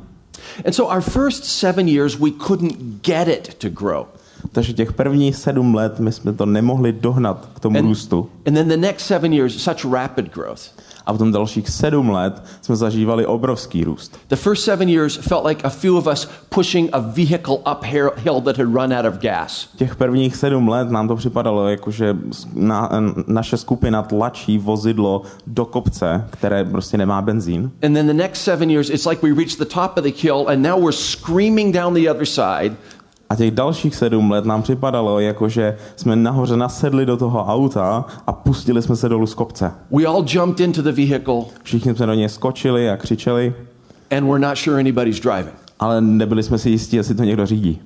And 0.65 0.73
so 0.73 0.95
our 0.95 1.01
first 1.01 1.45
seven 1.45 1.87
years, 1.89 2.15
we 2.19 2.31
couldn't 2.31 2.75
get 3.05 3.27
it 3.27 3.53
to 3.53 3.69
grow. 3.69 4.05
Takže 4.51 4.73
těch 4.73 4.93
prvních 4.93 5.35
sedm 5.35 5.75
let 5.75 5.99
my 5.99 6.11
jsme 6.11 6.33
to 6.33 6.45
nemohli 6.45 6.93
dohnat 6.93 7.49
k 7.55 7.59
tomu 7.59 7.77
And, 7.77 7.85
růstu. 7.85 8.29
and 8.47 8.53
then 8.53 8.67
the 8.67 8.77
next 8.77 9.05
seven 9.05 9.33
years, 9.33 9.63
such 9.63 9.85
rapid 9.93 10.33
growth. 10.33 10.61
A 11.05 11.11
potom 11.13 11.31
dalších 11.31 11.69
sedm 11.69 12.09
let 12.09 12.43
jsme 12.61 12.75
zažívali 12.75 13.25
obrovský 13.25 13.83
růst. 13.83 14.17
The 14.27 14.35
first 14.35 14.63
seven 14.63 14.89
years 14.89 15.17
felt 15.17 15.45
like 15.45 15.63
a 15.63 15.69
few 15.69 15.97
of 15.97 16.07
us 16.07 16.29
pushing 16.49 16.89
a 16.93 16.99
vehicle 16.99 17.57
uphill 17.71 18.41
that 18.41 18.57
had 18.57 18.67
run 18.73 18.93
out 18.93 19.05
of 19.05 19.21
gas. 19.21 19.69
Těch 19.75 19.95
prvních 19.95 20.35
sedm 20.35 20.67
let 20.67 20.91
nám 20.91 21.07
to 21.07 21.15
připadalo, 21.15 21.67
jako 21.67 21.91
že 21.91 22.17
na, 22.53 22.89
naše 23.27 23.57
skupina 23.57 24.01
tlačí 24.03 24.57
vozidlo 24.57 25.21
do 25.47 25.65
kopce, 25.65 26.27
které 26.29 26.65
prostě 26.65 26.97
nemá 26.97 27.21
benzín. 27.21 27.71
And 27.83 27.93
then 27.93 28.07
the 28.07 28.13
next 28.13 28.41
seven 28.41 28.69
years, 28.71 28.89
it's 28.89 29.05
like 29.05 29.21
we 29.27 29.33
reached 29.35 29.57
the 29.59 29.65
top 29.73 29.97
of 29.97 30.03
the 30.03 30.13
hill 30.21 30.45
and 30.49 30.61
now 30.61 30.75
we're 30.83 30.97
screaming 30.97 31.73
down 31.75 31.93
the 31.93 32.09
other 32.11 32.25
side. 32.25 32.75
A 33.29 33.35
těch 33.35 33.51
dalších 33.51 33.95
sedm 33.95 34.31
let 34.31 34.45
nám 34.45 34.61
připadalo, 34.61 35.19
jako 35.19 35.49
že 35.49 35.77
jsme 35.95 36.15
nahoře 36.15 36.57
nasedli 36.57 37.05
do 37.05 37.17
toho 37.17 37.45
auta 37.45 38.05
a 38.27 38.33
pustili 38.33 38.81
jsme 38.81 38.95
se 38.95 39.09
dolů 39.09 39.27
z 39.27 39.33
kopce. 39.33 39.71
We 39.91 40.05
all 40.05 40.25
jumped 40.27 40.59
into 40.59 40.81
the 40.81 40.91
vehicle 40.91 41.41
Všichni 41.63 41.95
jsme 41.95 42.05
do 42.05 42.13
něj 42.13 42.29
skočili 42.29 42.89
a 42.89 42.97
křičeli, 42.97 43.53
and 44.17 44.27
we're 44.27 44.47
not 44.47 44.57
sure 44.57 44.79
anybody's 44.79 45.19
driving. 45.19 45.55
ale 45.79 46.01
nebyli 46.01 46.43
jsme 46.43 46.57
si 46.57 46.69
jistí, 46.69 46.95
jestli 46.95 47.15
to 47.15 47.23
někdo 47.23 47.45
řídí. 47.45 47.81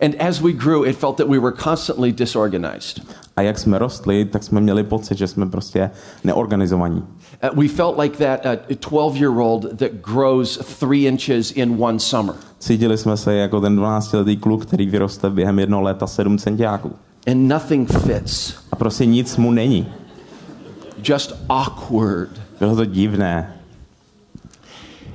And 0.00 0.14
as 0.28 0.40
we 0.40 0.52
grew, 0.52 0.86
it 0.86 0.96
felt 0.96 1.16
that 1.16 1.28
we 1.28 1.38
were 1.38 1.56
constantly 1.62 2.12
disorganized. 2.12 3.00
A 3.38 3.40
jak 3.40 3.58
jsme 3.58 3.78
rostli, 3.78 4.24
tak 4.24 4.42
jsme 4.42 4.60
měli 4.60 4.84
pocit, 4.84 5.18
že 5.18 5.26
jsme 5.26 5.46
prostě 5.46 5.90
neorganizovaní. 6.24 7.02
Uh, 7.52 7.62
we 7.62 7.68
felt 7.68 7.98
like 7.98 8.16
that 8.16 8.60
12 8.80 9.16
year 9.16 9.38
old 9.38 9.78
that 9.78 9.90
grows 9.92 10.76
three 10.80 11.06
inches 11.06 11.52
in 11.52 11.76
one 11.78 11.98
summer. 12.00 12.34
Cítili 12.58 12.98
jsme 12.98 13.16
se 13.16 13.34
jako 13.34 13.60
ten 13.60 13.78
12-letý 13.78 14.36
kluk, 14.36 14.66
který 14.66 14.86
vyroste 14.86 15.30
během 15.30 15.58
jednoho 15.58 15.82
léta 15.82 16.06
7 16.06 16.38
centiáků. 16.38 16.92
And 17.30 17.48
nothing 17.48 17.92
fits. 17.92 18.54
A 18.72 18.76
prostě 18.76 19.06
nic 19.06 19.36
mu 19.36 19.50
není. 19.50 19.86
Just 21.04 21.34
awkward. 21.48 22.30
Bylo 22.60 22.76
to 22.76 22.84
divné. 22.84 23.54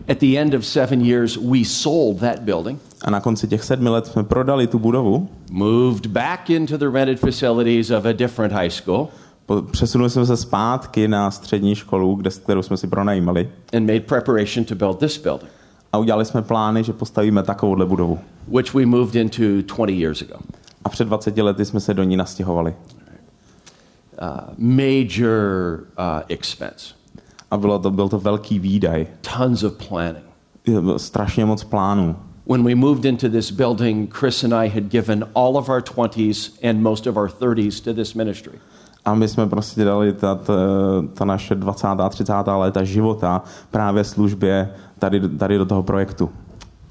At 0.10 0.18
the 0.18 0.38
end 0.38 0.54
of 0.54 0.66
seven 0.66 1.06
years, 1.06 1.38
we 1.38 1.66
sold 1.66 2.20
that 2.20 2.40
building, 2.40 2.80
A 3.04 3.10
na 3.12 3.20
konci 3.20 3.48
těch 3.48 3.64
sedmi 3.64 3.90
let 3.90 4.08
jsme 4.08 4.24
prodali 4.24 4.68
tu 4.68 4.80
budovu, 4.80 5.30
moved 5.52 6.08
back 6.08 6.50
into 6.50 6.78
the 6.78 6.90
rented 6.90 7.20
facilities 7.20 7.90
of 7.92 8.06
a 8.06 8.12
different 8.14 8.54
high 8.54 8.70
school, 8.70 9.08
přesunuli 9.72 10.10
jsme 10.10 10.26
se 10.26 10.38
zpátky 10.38 11.08
na 11.08 11.32
střední 11.32 11.76
školu, 11.76 12.16
kde, 12.16 12.30
kterou 12.30 12.62
jsme 12.62 12.78
si 12.78 12.88
pronajímali. 12.88 13.50
and 13.78 13.86
made 13.88 14.00
preparation 14.00 14.66
to 14.66 14.76
build 14.76 15.00
this 15.00 15.18
building, 15.18 15.52
A 15.94 15.98
udělali 15.98 16.26
jsme 16.26 16.42
plány, 16.42 16.84
že 16.84 16.94
postavíme 16.94 17.44
takovouhle 17.44 17.86
budovu. 17.86 18.20
which 18.48 18.74
we 18.74 18.86
moved 18.86 19.16
into 19.16 19.44
20 19.76 19.92
years 19.94 20.22
ago. 20.22 20.36
A 20.86 20.90
před 20.90 21.06
20 21.08 21.38
lety 21.38 21.66
jsme 21.66 21.80
se 21.80 21.94
do 21.94 22.04
ní 22.04 22.18
nastěhovali. 22.18 22.76
Uh, 24.22 24.28
major 24.58 25.80
uh, 26.00 26.22
expense, 26.28 26.94
A 27.52 27.58
bylo 27.58 27.80
to, 27.80 27.92
byl 27.92 28.10
to 28.10 28.20
velký 28.20 28.60
výdaj. 28.60 29.08
tons 29.38 29.64
of 29.64 29.74
planning. 29.88 30.24
Strašně 30.98 31.46
moc 31.46 31.64
plánů. 31.64 32.16
When 32.46 32.64
we 32.64 32.76
moved 32.76 33.06
into 33.06 33.30
this 33.30 33.52
building, 33.52 34.08
Chris 34.20 34.44
and 34.44 34.54
I 34.54 34.68
had 34.68 34.90
given 34.90 35.24
all 35.34 35.58
of 35.58 35.70
our 35.70 35.82
20s 35.82 36.52
and 36.64 36.82
most 36.82 37.08
of 37.08 37.18
our 37.18 37.30
30s 37.30 37.84
to 37.84 37.94
this 37.94 38.16
ministry. 38.16 38.60
A 39.06 39.14
my 39.14 39.28
jsme 39.28 39.48
prostě 39.48 39.84
dali 39.84 40.14
ta, 40.14 40.36
ta, 40.36 40.54
ta 41.14 41.26
naše 41.26 41.56
20. 41.56 41.88
a 41.88 42.10
30. 42.10 42.34
léta 42.58 42.84
života 42.84 43.44
právě 43.72 44.04
službě 44.04 44.70
tady, 45.00 45.30
tady 45.30 45.58
do 45.58 45.66
toho 45.66 45.84
projektu. 45.84 46.30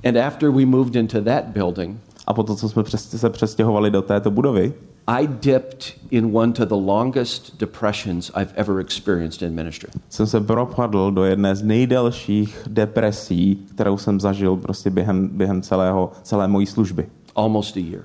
And 0.04 0.16
after 0.16 0.50
we 0.50 0.66
moved 0.66 0.97
into 0.97 1.21
that 1.21 1.44
building, 1.44 1.99
A 2.26 2.35
po 2.35 2.42
to, 2.42 2.56
co 2.56 2.68
jsme 2.68 2.82
přes, 2.82 3.11
se 3.11 3.30
přestěhovali 3.30 3.90
do 3.90 4.02
této 4.02 4.30
budovy, 4.30 4.73
I 5.06 5.26
dipped 5.26 5.94
in 6.11 6.37
one 6.37 6.52
to 6.52 6.64
the 6.64 6.75
longest 6.75 7.59
depressions 7.59 8.30
I've 8.35 8.52
ever 8.54 8.80
experienced 8.80 9.42
in 9.42 9.54
ministry. 9.54 9.88
jsem 10.09 10.26
se 10.26 10.40
propadl 10.40 11.11
do 11.11 11.25
jedné 11.25 11.56
z 11.56 11.62
nejdelších 11.62 12.62
depresí, 12.66 13.66
kterou 13.75 13.99
jsem 13.99 14.21
zažil 14.21 14.56
prostě 14.56 14.90
během, 14.90 15.28
během 15.28 15.62
celého, 15.62 16.12
celé 16.23 16.49
mojí 16.49 16.66
služby. 16.66 17.06
Almost 17.37 17.76
a 17.76 17.80
year. 17.80 18.02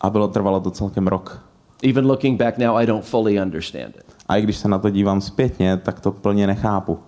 A 0.00 0.10
bylo 0.10 0.28
trvalo 0.28 0.60
to 0.60 0.70
celkem 0.70 1.06
rok. 1.06 1.42
Even 1.82 2.06
looking 2.06 2.38
back 2.38 2.58
now, 2.58 2.76
I 2.76 2.86
don't 2.86 3.04
fully 3.04 3.40
understand 3.40 3.96
it. 3.96 4.04
A 4.28 4.36
i 4.36 4.42
když 4.42 4.56
se 4.56 4.68
na 4.68 4.78
to 4.78 4.90
dívám 4.90 5.20
zpětně, 5.20 5.76
tak 5.76 6.00
to 6.00 6.12
plně 6.12 6.46
nechápu. 6.46 6.98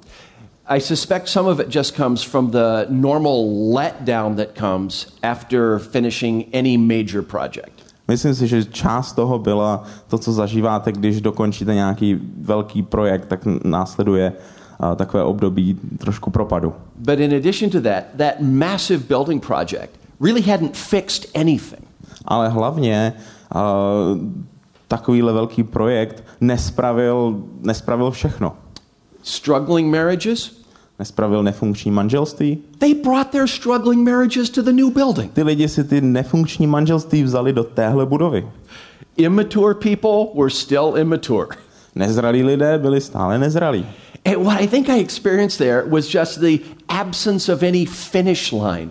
I 0.67 0.81
suspect 0.81 1.29
some 1.29 1.51
of 1.51 1.61
it 1.61 1.75
just 1.75 1.97
comes 1.97 2.23
from 2.23 2.51
the 2.51 2.87
normal 2.89 3.73
letdown 3.75 4.37
that 4.37 4.49
comes 4.59 5.07
after 5.23 5.79
finishing 5.79 6.47
any 6.55 6.79
major 6.79 7.23
project. 7.23 7.74
Myslím 8.09 8.35
si, 8.35 8.47
že 8.47 8.65
část 8.65 9.13
toho 9.13 9.39
byla 9.39 9.83
to, 10.09 10.19
co 10.19 10.33
zažíváte, 10.33 10.93
když 10.93 11.21
dokončíte 11.21 11.75
nějaký 11.75 12.21
velký 12.41 12.83
projekt, 12.83 13.27
tak 13.27 13.41
následuje 13.65 14.33
a, 14.81 14.95
takové 14.95 15.25
období 15.25 15.79
trošku 15.99 16.31
propadu. 16.31 16.73
But 16.97 17.19
in 17.19 17.35
addition 17.35 17.71
to 17.71 17.81
that, 17.81 18.05
that 18.17 18.35
massive 18.41 19.05
building 19.09 19.47
project 19.47 19.91
really 20.21 20.43
hadn't 20.43 20.77
fixed 20.77 21.37
anything. 21.37 21.85
Ale 22.25 22.49
hlavně 22.49 23.13
a, 23.53 23.75
takovýhle 24.89 25.33
velký 25.33 25.63
projekt 25.63 26.25
nespravil, 26.41 27.43
nespravil 27.61 28.11
všechno. 28.11 28.57
Struggling 29.23 29.91
marriages, 29.91 30.64
Nespravil 30.99 31.43
nefunkční 31.43 31.91
manželství. 31.91 32.59
they 32.79 32.95
brought 32.95 33.31
their 33.31 33.47
struggling 33.47 34.09
marriages 34.09 34.51
to 34.51 34.63
the 34.63 34.73
new 34.73 34.91
building. 34.91 35.33
Ty 35.33 35.43
lidi 35.43 35.69
si 35.69 35.85
ty 35.85 36.01
nefunkční 36.01 36.67
manželství 36.67 37.23
vzali 37.23 37.53
do 37.53 37.65
téhle 37.65 38.07
budovy. 38.07 38.47
Immature 39.17 39.75
people 39.75 40.41
were 40.41 40.51
still 40.51 40.95
immature. 40.97 41.47
Nezralí 41.95 42.43
lidé 42.43 42.79
byli 42.79 43.01
stále 43.01 43.39
nezralí. 43.39 43.87
And 44.25 44.45
what 44.45 44.61
I 44.61 44.67
think 44.67 44.89
I 44.89 45.01
experienced 45.01 45.59
there 45.59 45.85
was 45.87 46.15
just 46.15 46.41
the 46.41 46.59
absence 46.89 47.53
of 47.53 47.63
any 47.63 47.87
finish 47.87 48.53
line. 48.53 48.91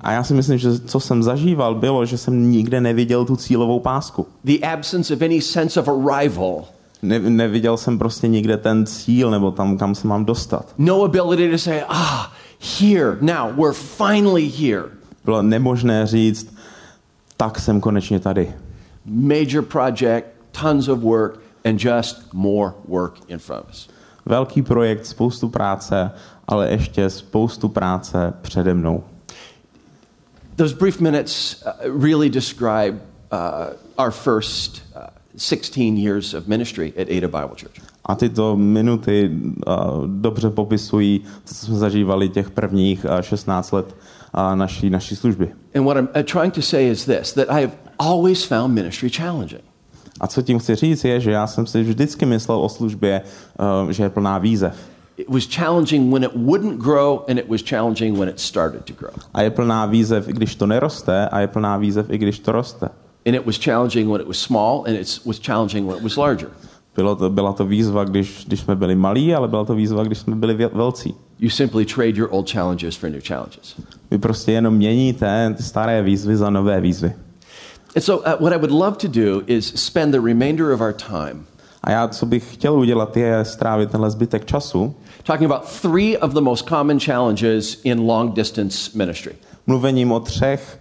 A 0.00 0.12
já 0.12 0.24
si 0.24 0.34
myslím, 0.34 0.58
že 0.58 0.78
co 0.78 1.00
jsem 1.00 1.22
zažíval, 1.22 1.74
bylo, 1.74 2.06
že 2.06 2.18
jsem 2.18 2.50
nikde 2.50 2.80
neviděl 2.80 3.24
tu 3.24 3.36
cílovou 3.36 3.80
pásku. 3.80 4.26
The 4.44 4.66
absence 4.66 5.14
of 5.14 5.22
any 5.22 5.40
sense 5.40 5.80
of 5.80 5.88
arrival. 5.88 6.64
Ne, 7.02 7.18
neviděl 7.18 7.76
jsem 7.76 7.98
prostě 7.98 8.28
nikde 8.28 8.56
ten 8.56 8.86
cíl, 8.86 9.30
nebo 9.30 9.50
tam, 9.50 9.78
kam 9.78 9.94
se 9.94 10.08
mám 10.08 10.24
dostat. 10.24 10.74
No 10.78 11.02
ability 11.02 11.50
to 11.50 11.58
say, 11.58 11.82
ah, 11.88 12.32
here, 12.80 13.16
now, 13.20 13.52
we're 13.56 13.72
finally 13.72 14.48
here. 14.48 14.84
Bylo 15.24 15.42
nemožné 15.42 16.06
říct, 16.06 16.54
tak 17.36 17.58
jsem 17.58 17.80
konečně 17.80 18.20
tady. 18.20 18.54
Major 19.06 19.64
project, 19.64 20.26
tons 20.60 20.88
of 20.88 20.98
work, 20.98 21.38
and 21.64 21.84
just 21.84 22.32
more 22.32 22.72
work 22.88 23.14
in 23.28 23.38
front 23.38 23.64
of 23.64 23.70
us. 23.70 23.88
Velký 24.26 24.62
projekt, 24.62 25.06
spoustu 25.06 25.48
práce, 25.48 26.10
ale 26.48 26.70
ještě 26.70 27.10
spoustu 27.10 27.68
práce 27.68 28.32
přede 28.42 28.74
mnou. 28.74 29.04
Those 30.56 30.74
brief 30.74 31.00
minutes 31.00 31.62
uh, 31.66 32.02
really 32.02 32.30
describe 32.30 33.00
uh, 33.32 34.04
our 34.04 34.10
first 34.10 34.82
uh, 34.96 35.02
16 35.36 35.98
years 35.98 36.34
of 36.34 36.46
ministry 36.46 36.92
at 36.96 37.08
Ada 37.08 37.28
Bible 37.28 37.56
Church. 37.56 37.92
A 38.04 38.14
tyto 38.14 38.56
minuty 38.56 39.30
uh, 39.66 40.06
dobře 40.06 40.50
popisují 40.50 41.20
co 41.44 41.54
jsme 41.54 41.74
zažívali 41.74 42.28
těch 42.28 42.50
prvních 42.50 43.04
uh, 43.04 43.20
16 43.20 43.72
let 43.72 43.96
uh, 44.34 44.56
naší, 44.56 44.90
naší 44.90 45.16
služby. 45.16 45.48
And 45.74 45.84
what 45.84 45.96
I'm 45.96 46.08
uh, 46.16 46.22
trying 46.22 46.54
to 46.54 46.62
say 46.62 46.90
is 46.90 47.04
this 47.04 47.32
that 47.32 47.50
I 47.50 47.60
have 47.60 47.72
always 47.98 48.44
found 48.44 48.74
ministry 48.74 49.10
challenging. 49.10 49.62
A 50.20 50.26
co 50.26 50.42
tím 50.42 50.58
chci 50.58 50.74
říct 50.74 51.04
je, 51.04 51.20
že 51.20 51.30
já 51.30 51.46
jsem 51.46 51.66
si 51.66 51.82
vždycky 51.82 52.26
myslel 52.26 52.58
o 52.60 52.68
službě, 52.68 53.22
uh, 53.84 53.90
že 53.90 54.02
je 54.02 54.10
plná 54.10 54.38
výzev. 54.38 54.76
It 55.16 55.28
was 55.28 55.46
challenging 55.46 56.12
when 56.12 56.24
it 56.24 56.30
wouldn't 56.34 56.80
grow, 56.80 57.20
and 57.28 57.38
it 57.38 57.48
was 57.48 57.62
challenging 57.62 58.18
when 58.18 58.28
it 58.28 58.40
started 58.40 58.84
to 58.84 58.92
grow. 58.92 59.12
A 59.34 59.42
je 59.42 59.50
plná 59.50 59.86
výzev, 59.86 60.28
i 60.28 60.32
když 60.32 60.54
to 60.54 60.66
neroste, 60.66 61.28
a 61.28 61.40
je 61.40 61.46
plná 61.46 61.76
výzev, 61.76 62.10
i 62.10 62.18
když 62.18 62.38
to 62.38 62.52
roste. 62.52 62.88
And 63.26 63.36
it 63.36 63.46
was 63.46 63.58
challenging 63.58 64.10
when 64.10 64.20
it 64.20 64.26
was 64.26 64.38
small, 64.38 64.84
and 64.86 64.96
it 64.96 65.20
was 65.24 65.38
challenging 65.38 65.86
when 65.86 65.96
it 65.96 66.02
was 66.02 66.16
larger. 66.16 66.48
Bylo 66.96 67.16
to, 67.16 67.30
byla 67.30 67.52
to 67.52 67.64
výzva, 67.64 68.04
když, 68.04 68.44
když 68.46 68.60
jsme 68.60 68.76
byli 68.76 68.94
malí, 68.94 69.34
ale 69.34 69.48
byla 69.48 69.64
to 69.64 69.74
výzva, 69.74 70.04
když 70.04 70.18
jsme 70.18 70.36
byli 70.36 70.54
velcí. 70.54 71.14
You 71.38 71.50
simply 71.50 71.84
trade 71.84 72.12
your 72.16 72.28
old 72.30 72.50
challenges 72.50 72.96
for 72.96 73.10
new 73.10 73.22
challenges. 73.28 73.74
Vy 74.10 74.18
prostě 74.18 74.52
jenom 74.52 74.74
měníte 74.74 75.56
staré 75.60 76.02
výzvy 76.02 76.36
za 76.36 76.50
nové 76.50 76.80
výzvy. 76.80 77.12
And 77.96 78.02
so, 78.02 78.34
uh, 78.34 78.40
what 78.40 78.52
I 78.52 78.56
would 78.56 78.70
love 78.70 78.96
to 78.96 79.08
do 79.08 79.42
is 79.46 79.72
spend 79.74 80.12
the 80.12 80.20
remainder 80.20 80.72
of 80.72 80.80
our 80.80 80.92
time 80.92 81.46
A 81.84 81.90
já, 81.90 82.08
co 82.08 82.26
bych 82.26 82.54
chtěl 82.54 82.78
udělat, 82.78 83.16
je 83.16 83.44
strávit 83.44 83.90
tenhle 83.90 84.10
zbytek 84.10 84.44
času 84.44 84.94
talking 85.22 85.50
about 85.50 85.80
three 85.82 86.18
of 86.18 86.32
the 86.32 86.40
most 86.40 86.68
common 86.68 87.00
challenges 87.00 87.80
in 87.84 88.00
long 88.00 88.34
distance 88.34 88.90
ministry. 88.94 89.32
mluvením 89.66 90.12
o 90.12 90.20
třech 90.20 90.78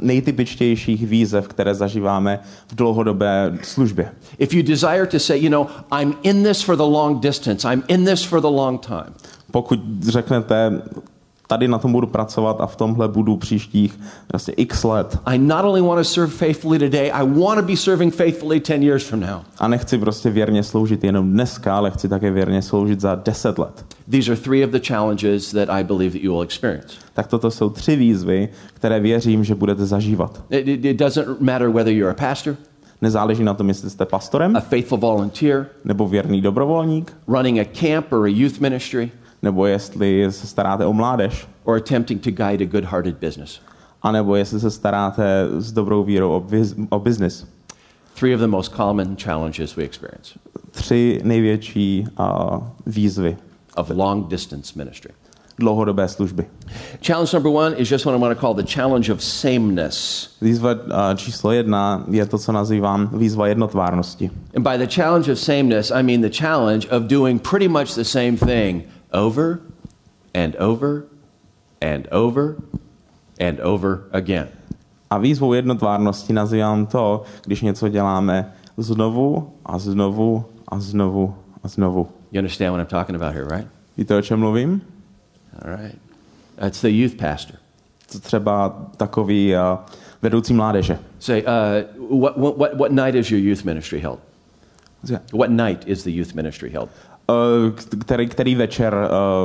nejtypičtějších 0.00 1.06
výzev, 1.06 1.48
které 1.48 1.74
zažíváme 1.74 2.40
v 2.66 2.74
dlouhodobé 2.74 3.58
službě. 3.62 4.10
If 4.38 4.54
you 4.54 4.62
desire 4.62 5.06
to 5.06 5.18
say, 5.18 5.38
you 5.38 5.50
know, 5.50 5.66
I'm 6.00 6.14
in 6.22 6.42
this 6.42 6.62
for 6.62 6.76
the 6.76 6.82
long 6.82 7.20
distance, 7.20 7.68
I'm 7.68 7.82
in 7.88 8.04
this 8.04 8.24
for 8.24 8.40
the 8.40 8.46
long 8.46 8.86
time, 8.86 9.14
Pokud 9.50 9.80
řeknete, 10.08 10.82
tady 11.52 11.68
na 11.68 11.78
tom 11.78 11.92
budu 11.92 12.06
pracovat 12.06 12.60
a 12.60 12.66
v 12.66 12.76
tomhle 12.76 13.08
budu 13.08 13.36
příštích 13.36 14.00
vlastně 14.32 14.54
x 14.54 14.84
let. 14.84 15.18
I 15.24 15.38
not 15.38 15.64
only 15.64 15.80
want 15.80 16.00
to 16.00 16.04
serve 16.04 16.32
faithfully 16.32 16.78
today, 16.78 17.10
I 17.14 17.26
want 17.26 17.60
to 17.60 17.66
be 17.66 17.76
serving 17.76 18.14
faithfully 18.14 18.60
10 18.60 18.82
years 18.82 19.08
from 19.08 19.20
now. 19.20 19.40
A 19.58 19.68
nechci 19.68 19.98
prostě 19.98 20.30
věrně 20.30 20.62
sloužit 20.62 21.04
jenom 21.04 21.32
dneska, 21.32 21.76
ale 21.76 21.90
chci 21.90 22.08
také 22.08 22.30
věrně 22.30 22.62
sloužit 22.62 23.00
za 23.00 23.14
10 23.14 23.58
let. 23.58 23.84
These 24.10 24.32
are 24.32 24.40
three 24.40 24.64
of 24.64 24.70
the 24.70 24.80
challenges 24.88 25.50
that 25.50 25.70
I 25.70 25.84
believe 25.84 26.12
that 26.12 26.22
you 26.22 26.32
will 26.32 26.42
experience. 26.42 26.88
Tak 27.14 27.26
toto 27.26 27.50
jsou 27.50 27.70
tři 27.70 27.96
výzvy, 27.96 28.48
které 28.74 29.00
věřím, 29.00 29.44
že 29.44 29.54
budete 29.54 29.86
zažívat. 29.86 30.44
It, 30.50 30.68
it, 30.68 30.84
it 30.84 30.96
doesn't 30.96 31.40
matter 31.40 31.68
whether 31.68 31.92
you're 31.92 32.10
a 32.10 32.28
pastor, 32.28 32.56
Nezáleží 33.02 33.44
na 33.44 33.54
tom, 33.54 33.68
jestli 33.68 33.90
jste 33.90 34.06
pastorem 34.06 34.56
a 34.56 34.60
faithful 34.60 34.98
volunteer, 34.98 35.66
nebo 35.84 36.08
věrný 36.08 36.40
dobrovolník, 36.40 37.12
running 37.28 37.58
a 37.58 37.64
camp 37.64 38.12
or 38.12 38.24
a 38.24 38.28
youth 38.28 38.60
ministry, 38.60 39.10
nebo 39.42 39.66
jestli 39.66 40.32
se 40.32 40.46
staráte 40.46 40.86
o 40.86 40.92
mládež, 40.92 41.48
or 41.64 41.76
attempting 41.76 42.22
to 42.22 42.30
guide 42.30 42.64
a 42.64 42.68
good 42.68 42.84
hearted 42.84 43.16
business. 43.16 43.60
anebo 44.02 44.36
jestli 44.36 44.60
se 44.60 44.70
staráte 44.70 45.46
s 45.58 45.72
dobrou 45.72 46.04
vírou 46.04 46.36
o, 46.36 46.40
biz, 46.40 46.74
o 46.90 46.98
business. 46.98 47.46
Three 48.20 48.34
of 48.34 48.40
the 48.40 48.46
most 48.46 48.72
common 48.76 49.16
challenges 49.16 49.76
we 49.76 49.84
experience 49.84 50.38
Tři 50.70 51.20
největší 51.24 52.04
uh, 52.20 52.58
výzvy 52.86 53.36
of 53.76 53.90
long 53.90 54.28
distance 54.28 54.72
ministry. 54.76 55.12
dlouhodobé 55.58 56.08
služby. 56.08 56.46
Challenge 57.06 57.30
number 57.32 57.52
one 57.52 57.76
is 57.76 57.90
just 57.90 58.04
what 58.04 58.16
I 58.16 58.20
want 58.20 58.38
to 58.38 58.40
call 58.40 58.54
the 58.54 58.72
challenge 58.74 59.12
of 59.12 59.22
sameness. 59.22 60.28
Výzva 60.40 60.70
uh, 60.72 61.16
číslo 61.16 61.52
jedna 61.52 62.04
je 62.10 62.26
to, 62.26 62.38
co 62.38 62.52
nazývám 62.52 63.10
výzva 63.12 63.46
jednotvárnosti. 63.46 64.30
And 64.56 64.62
by 64.62 64.86
the 64.86 64.94
challenge 64.94 65.32
of 65.32 65.38
sameness, 65.38 65.90
I 65.90 66.02
mean 66.02 66.20
the 66.20 66.36
challenge 66.40 66.88
of 66.88 67.02
doing 67.02 67.42
pretty 67.50 67.68
much 67.68 67.94
the 67.94 68.04
same 68.04 68.36
thing 68.36 68.82
over 69.12 69.60
and 70.34 70.56
over 70.56 71.04
and 71.80 72.08
over 72.10 72.56
and 73.40 73.60
over 73.60 73.98
again. 74.12 74.48
A 75.10 75.18
výzvou 75.18 75.52
jednotvárnosti 75.54 76.32
nazývám 76.32 76.86
to, 76.86 77.22
když 77.44 77.62
něco 77.62 77.88
děláme 77.88 78.52
znovu 78.76 79.52
a 79.66 79.78
znovu 79.78 80.44
a 80.68 80.80
znovu 80.80 81.34
a 81.62 81.68
znovu. 81.68 82.08
You 82.32 82.38
understand 82.38 82.72
what 82.72 82.80
I'm 82.80 82.86
talking 82.86 83.22
about 83.22 83.34
here, 83.34 83.56
right? 83.56 83.68
Víte, 83.96 84.16
o 84.16 84.22
čem 84.22 84.40
mluvím? 84.40 84.82
All 85.62 85.76
right. 85.76 85.98
That's 86.56 86.80
the 86.80 86.88
youth 86.88 87.16
pastor. 87.16 87.56
To 88.12 88.18
třeba 88.18 88.86
takový 88.96 89.54
uh, 89.54 89.60
vedoucí 90.22 90.54
mládeže. 90.54 90.98
Say, 91.18 91.42
uh, 91.42 92.20
what, 92.20 92.38
what, 92.38 92.74
what 92.74 92.92
night 92.92 93.14
is 93.14 93.30
your 93.30 93.40
youth 93.40 93.64
ministry 93.64 94.00
held? 94.00 94.18
What 95.32 95.50
night 95.50 95.88
is 95.88 96.04
the 96.04 96.10
youth 96.10 96.34
ministry 96.34 96.70
held? 96.70 96.88
K- 97.74 97.96
který, 98.00 98.26
který 98.28 98.54
večer 98.54 98.94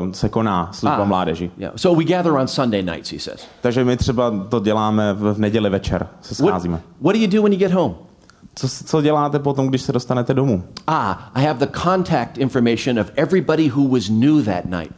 uh, 0.05 0.11
se 0.11 0.29
koná 0.29 0.69
služba 0.73 1.03
mládeži. 1.05 1.51
Yeah. 1.57 1.73
So 1.75 2.03
we 2.03 2.03
gather 2.15 2.31
on 2.33 2.47
Sunday 2.47 2.83
nights, 2.83 3.11
he 3.11 3.19
says. 3.19 3.47
Takže 3.61 3.83
my 3.83 3.97
třeba 3.97 4.33
to 4.49 4.59
děláme 4.59 5.13
v, 5.13 5.33
v 5.33 5.39
neděli 5.39 5.69
večer, 5.69 6.07
se 6.21 6.43
What, 6.43 6.49
scházíme. 6.51 6.81
what 7.01 7.15
do 7.15 7.21
you 7.21 7.27
do 7.27 7.41
when 7.43 7.53
you 7.53 7.59
get 7.59 7.71
home? 7.71 7.95
Co, 8.55 8.67
co 8.85 9.01
děláte 9.01 9.39
potom, 9.39 9.67
když 9.67 9.81
se 9.81 9.91
dostanete 9.91 10.33
domů? 10.33 10.63
Ah, 10.87 11.13
I 11.33 11.45
have 11.45 11.59
the 11.65 11.79
contact 11.83 12.37
information 12.37 12.99
of 12.99 13.11
everybody 13.15 13.69
who 13.69 13.87
was 13.87 14.09
new 14.09 14.43
that 14.45 14.65
night. 14.65 14.91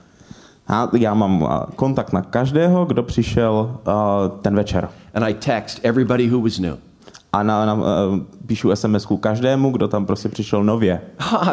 Já, 0.70 0.90
já 0.98 1.14
mám 1.14 1.42
uh, 1.42 1.50
kontakt 1.76 2.14
na 2.14 2.22
každého, 2.22 2.86
kdo 2.86 3.04
přišel 3.04 3.78
uh, 3.88 3.94
ten 4.42 4.56
večer. 4.56 4.90
And 5.14 5.24
I 5.24 5.34
text 5.34 5.80
everybody 5.84 6.30
who 6.30 6.42
was 6.42 6.60
new. 6.60 6.76
A 7.34 7.44
na, 7.44 7.66
na, 7.66 7.74
uh, 7.74 7.82
píšu 8.46 8.76
sms 8.76 9.08
každému, 9.20 9.72
kdo 9.72 9.88
tam 9.88 10.06
prostě 10.06 10.30
přišel 10.30 10.64
nově. 10.64 11.02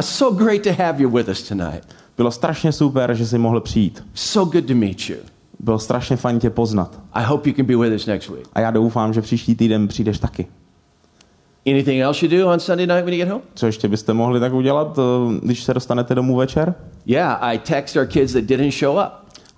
So 0.01 0.45
great 0.45 0.63
to 0.63 0.83
have 0.83 1.03
you 1.03 1.11
with 1.11 1.29
us 1.29 1.43
tonight. 1.43 1.89
Bylo 2.17 2.31
strašně 2.31 2.73
super, 2.73 3.15
že 3.15 3.27
jsi 3.27 3.39
mohl 3.39 3.61
přijít. 3.61 4.05
So 4.15 4.53
good 4.53 4.67
to 4.67 4.75
meet 4.75 5.09
you. 5.09 5.17
Bylo 5.61 5.79
strašně 5.79 6.17
fajn 6.17 6.39
tě 6.39 6.51
poznat. 6.51 7.01
I 7.13 7.25
hope 7.25 7.49
you 7.49 7.57
can 7.57 7.67
be 7.67 7.77
with 7.77 7.93
us 7.93 8.07
next 8.07 8.29
week. 8.29 8.47
A 8.53 8.61
já 8.61 8.71
doufám, 8.71 9.13
že 9.13 9.23
příští 9.23 9.55
týden 9.55 9.89
přijdeš 9.89 10.19
taky. 10.19 10.47
Anything 11.67 12.03
else 12.03 12.27
you 12.27 12.39
do 12.39 12.53
on 12.53 12.61
Sunday 12.61 12.87
night 12.87 13.05
when 13.05 13.15
you 13.15 13.25
get 13.25 13.29
home? 13.29 13.43
Co 13.55 13.67
ještě 13.67 13.89
byste 13.89 14.13
mohli 14.13 14.41
tak 14.41 14.53
udělat, 14.53 14.99
uh, 14.99 15.35
když 15.35 15.63
se 15.63 15.75
dostanete 15.75 16.15
domů 16.15 16.37
večer? 16.37 16.75
Yeah, 17.07 17.43
I 17.43 17.59
text 17.59 17.97
our 17.97 18.07
kids 18.07 18.33
that 18.33 18.45
didn't 18.45 18.75
show 18.75 18.99
up. 18.99 19.13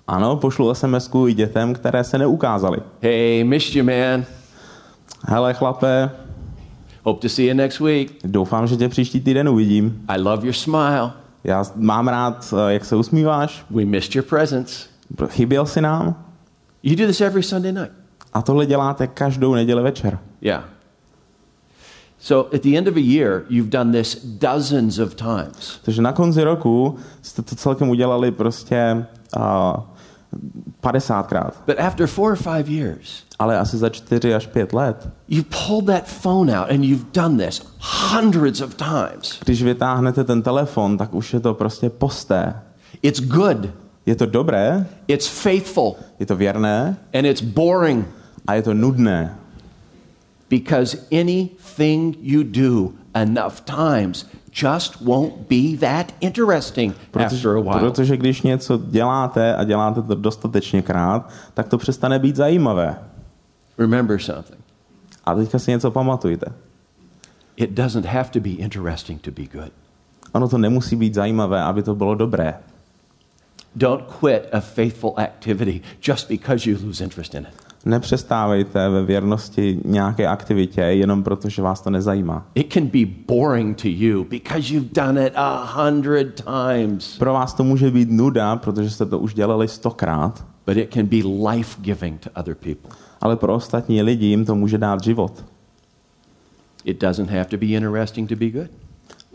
Ano, 0.07 0.35
pošlu 0.35 0.73
sms 0.73 1.09
i 1.27 1.33
dětem, 1.33 1.73
které 1.73 2.03
se 2.03 2.17
neukázaly. 2.17 2.77
Hey, 3.01 3.43
missed 3.43 3.75
you, 3.75 3.83
man. 3.83 4.25
Hele, 5.27 5.53
chlape, 5.53 6.11
Hope 7.03 7.21
to 7.21 7.29
see 7.29 7.47
you 7.47 7.53
next 7.53 7.79
week. 7.79 8.11
doufám, 8.23 8.67
že 8.67 8.77
tě 8.77 8.89
příští 8.89 9.21
týden 9.21 9.49
uvidím. 9.49 10.05
I 10.07 10.21
love 10.21 10.45
your 10.45 10.53
smile. 10.53 11.11
Já 11.43 11.63
mám 11.75 12.07
rád, 12.07 12.53
uh, 12.53 12.59
jak 12.67 12.85
se 12.85 12.95
usmíváš. 12.95 13.65
We 13.69 13.85
missed 13.85 14.15
your 14.15 14.25
presence. 14.25 14.85
Chyběl 15.27 15.65
si 15.65 15.81
nám? 15.81 16.25
You 16.83 16.95
do 16.95 17.07
this 17.07 17.21
every 17.21 17.43
Sunday 17.43 17.71
night. 17.71 17.91
A 18.33 18.41
tohle 18.41 18.65
děláte 18.65 19.07
každou 19.07 19.53
neděli 19.53 19.83
večer. 19.83 20.19
Yeah. 20.41 20.63
So 22.19 22.55
at 22.55 22.61
the 22.61 22.77
end 22.77 22.87
of 22.87 22.95
a 22.95 22.99
year, 22.99 23.43
you've 23.49 23.69
done 23.69 23.91
this 23.91 24.25
dozens 24.25 24.99
of 24.99 25.15
times. 25.15 25.79
Takže 25.83 26.01
na 26.01 26.11
konci 26.11 26.43
roku 26.43 26.97
jste 27.21 27.41
to 27.41 27.55
celkem 27.55 27.89
udělali 27.89 28.31
prostě 28.31 29.05
uh, 29.37 29.43
50krát. 30.83 31.51
But 31.65 31.79
after 31.79 32.07
four 32.07 32.31
or 32.31 32.37
five 32.37 32.69
years, 32.69 33.23
Ale 33.39 33.59
asi 33.59 33.77
za 33.77 33.89
4 33.89 34.35
až 34.35 34.47
5 34.47 34.73
let, 34.73 35.09
you 35.27 35.43
pulled 35.67 35.85
that 35.85 36.07
phone 36.07 36.59
out 36.59 36.69
and 36.71 36.83
you've 36.83 37.05
done 37.13 37.45
this 37.45 37.61
hundreds 38.11 38.61
of 38.61 38.75
times. 38.75 39.39
když 39.45 39.63
vytáhnete 39.63 40.23
ten 40.23 40.41
telefon, 40.41 40.97
tak 40.97 41.13
už 41.13 41.33
je 41.33 41.39
to 41.39 41.53
prostě 41.53 41.89
posté. 41.89 42.53
It's 43.01 43.19
good, 43.19 43.57
Je 44.05 44.15
to 44.15 44.25
dobré, 44.25 44.85
it's 45.07 45.27
faithful, 45.27 45.95
je 46.19 46.25
to 46.25 46.35
věrné 46.35 46.97
and 47.13 47.25
it's 47.25 47.41
boring 47.41 48.07
a 48.47 48.53
je 48.53 48.61
to 48.61 48.73
nudné. 48.73 49.35
because 50.49 50.97
anything 51.11 52.17
you 52.21 52.43
do 52.43 52.91
enough 53.13 53.53
times 53.65 54.25
just 54.51 55.01
won't 55.01 55.33
be 55.49 55.77
that 55.77 56.11
interesting 56.21 56.95
Protože, 57.11 57.25
after 57.35 57.57
a 57.57 57.61
while. 57.61 57.79
protože 57.79 58.17
když 58.17 58.41
něco 58.41 58.79
děláte 58.89 59.55
a 59.55 59.63
děláte 59.63 60.01
to 60.01 60.15
dostatečně 60.15 60.81
krát, 60.81 61.29
tak 61.53 61.67
to 61.67 61.77
přestane 61.77 62.19
být 62.19 62.35
zajímavé. 62.35 62.97
Remember 63.79 64.19
something. 64.19 64.59
A 65.25 65.35
teďka 65.35 65.59
si 65.59 65.71
něco 65.71 65.91
pamatujte. 65.91 66.45
It 67.57 67.71
doesn't 67.71 68.05
have 68.05 68.29
to 68.29 68.39
be 68.39 68.49
interesting 68.49 69.21
to 69.21 69.31
be 69.31 69.43
good. 69.43 69.71
Ono 70.33 70.49
to 70.49 70.57
nemusí 70.57 70.95
být 70.95 71.13
zajímavé, 71.13 71.61
aby 71.61 71.83
to 71.83 71.95
bylo 71.95 72.15
dobré. 72.15 72.53
Don't 73.75 74.03
quit 74.19 74.41
a 74.51 74.59
faithful 74.59 75.13
activity 75.17 75.81
just 76.07 76.27
because 76.27 76.69
you 76.69 76.77
lose 76.85 77.03
interest 77.03 77.35
in 77.35 77.41
it. 77.41 77.69
Nepřestávejte 77.85 78.89
ve 78.89 79.03
věrnosti 79.03 79.79
nějaké 79.85 80.27
aktivitě 80.27 80.81
jenom 80.81 81.23
proto, 81.23 81.49
že 81.49 81.61
vás 81.61 81.81
to 81.81 81.89
nezajímá. 81.89 82.45
It 82.55 82.73
can 82.73 82.85
be 82.87 83.05
boring 83.27 83.81
to 83.81 83.87
you 83.87 84.23
because 84.23 84.73
you've 84.73 84.89
done 84.93 85.27
it 85.27 85.33
a 85.35 85.83
hundred 85.83 86.43
times, 86.45 87.17
Pro 87.17 87.33
vás 87.33 87.53
to 87.53 87.63
může 87.63 87.91
být 87.91 88.09
nuda, 88.11 88.55
protože 88.55 88.89
jste 88.89 89.05
to 89.05 89.19
už 89.19 89.33
dělali 89.33 89.67
stokrát, 89.67 90.45
but 90.65 90.77
it 90.77 90.93
can 90.93 91.05
be 91.05 91.49
life 91.49 91.81
giving 91.81 92.19
to 92.19 92.29
other 92.39 92.55
people. 92.55 93.08
Ale 93.21 93.35
pro 93.35 93.55
ostatní 93.55 94.01
lidi 94.01 94.25
jim 94.25 94.45
to 94.45 94.55
může 94.55 94.77
dát 94.77 95.03
život. 95.03 95.45
It 96.85 97.01
doesn't 97.01 97.29
have 97.29 97.45
to 97.45 97.57
be 97.57 97.65
interesting 97.65 98.29
to 98.29 98.35
be 98.35 98.49
good. 98.49 98.69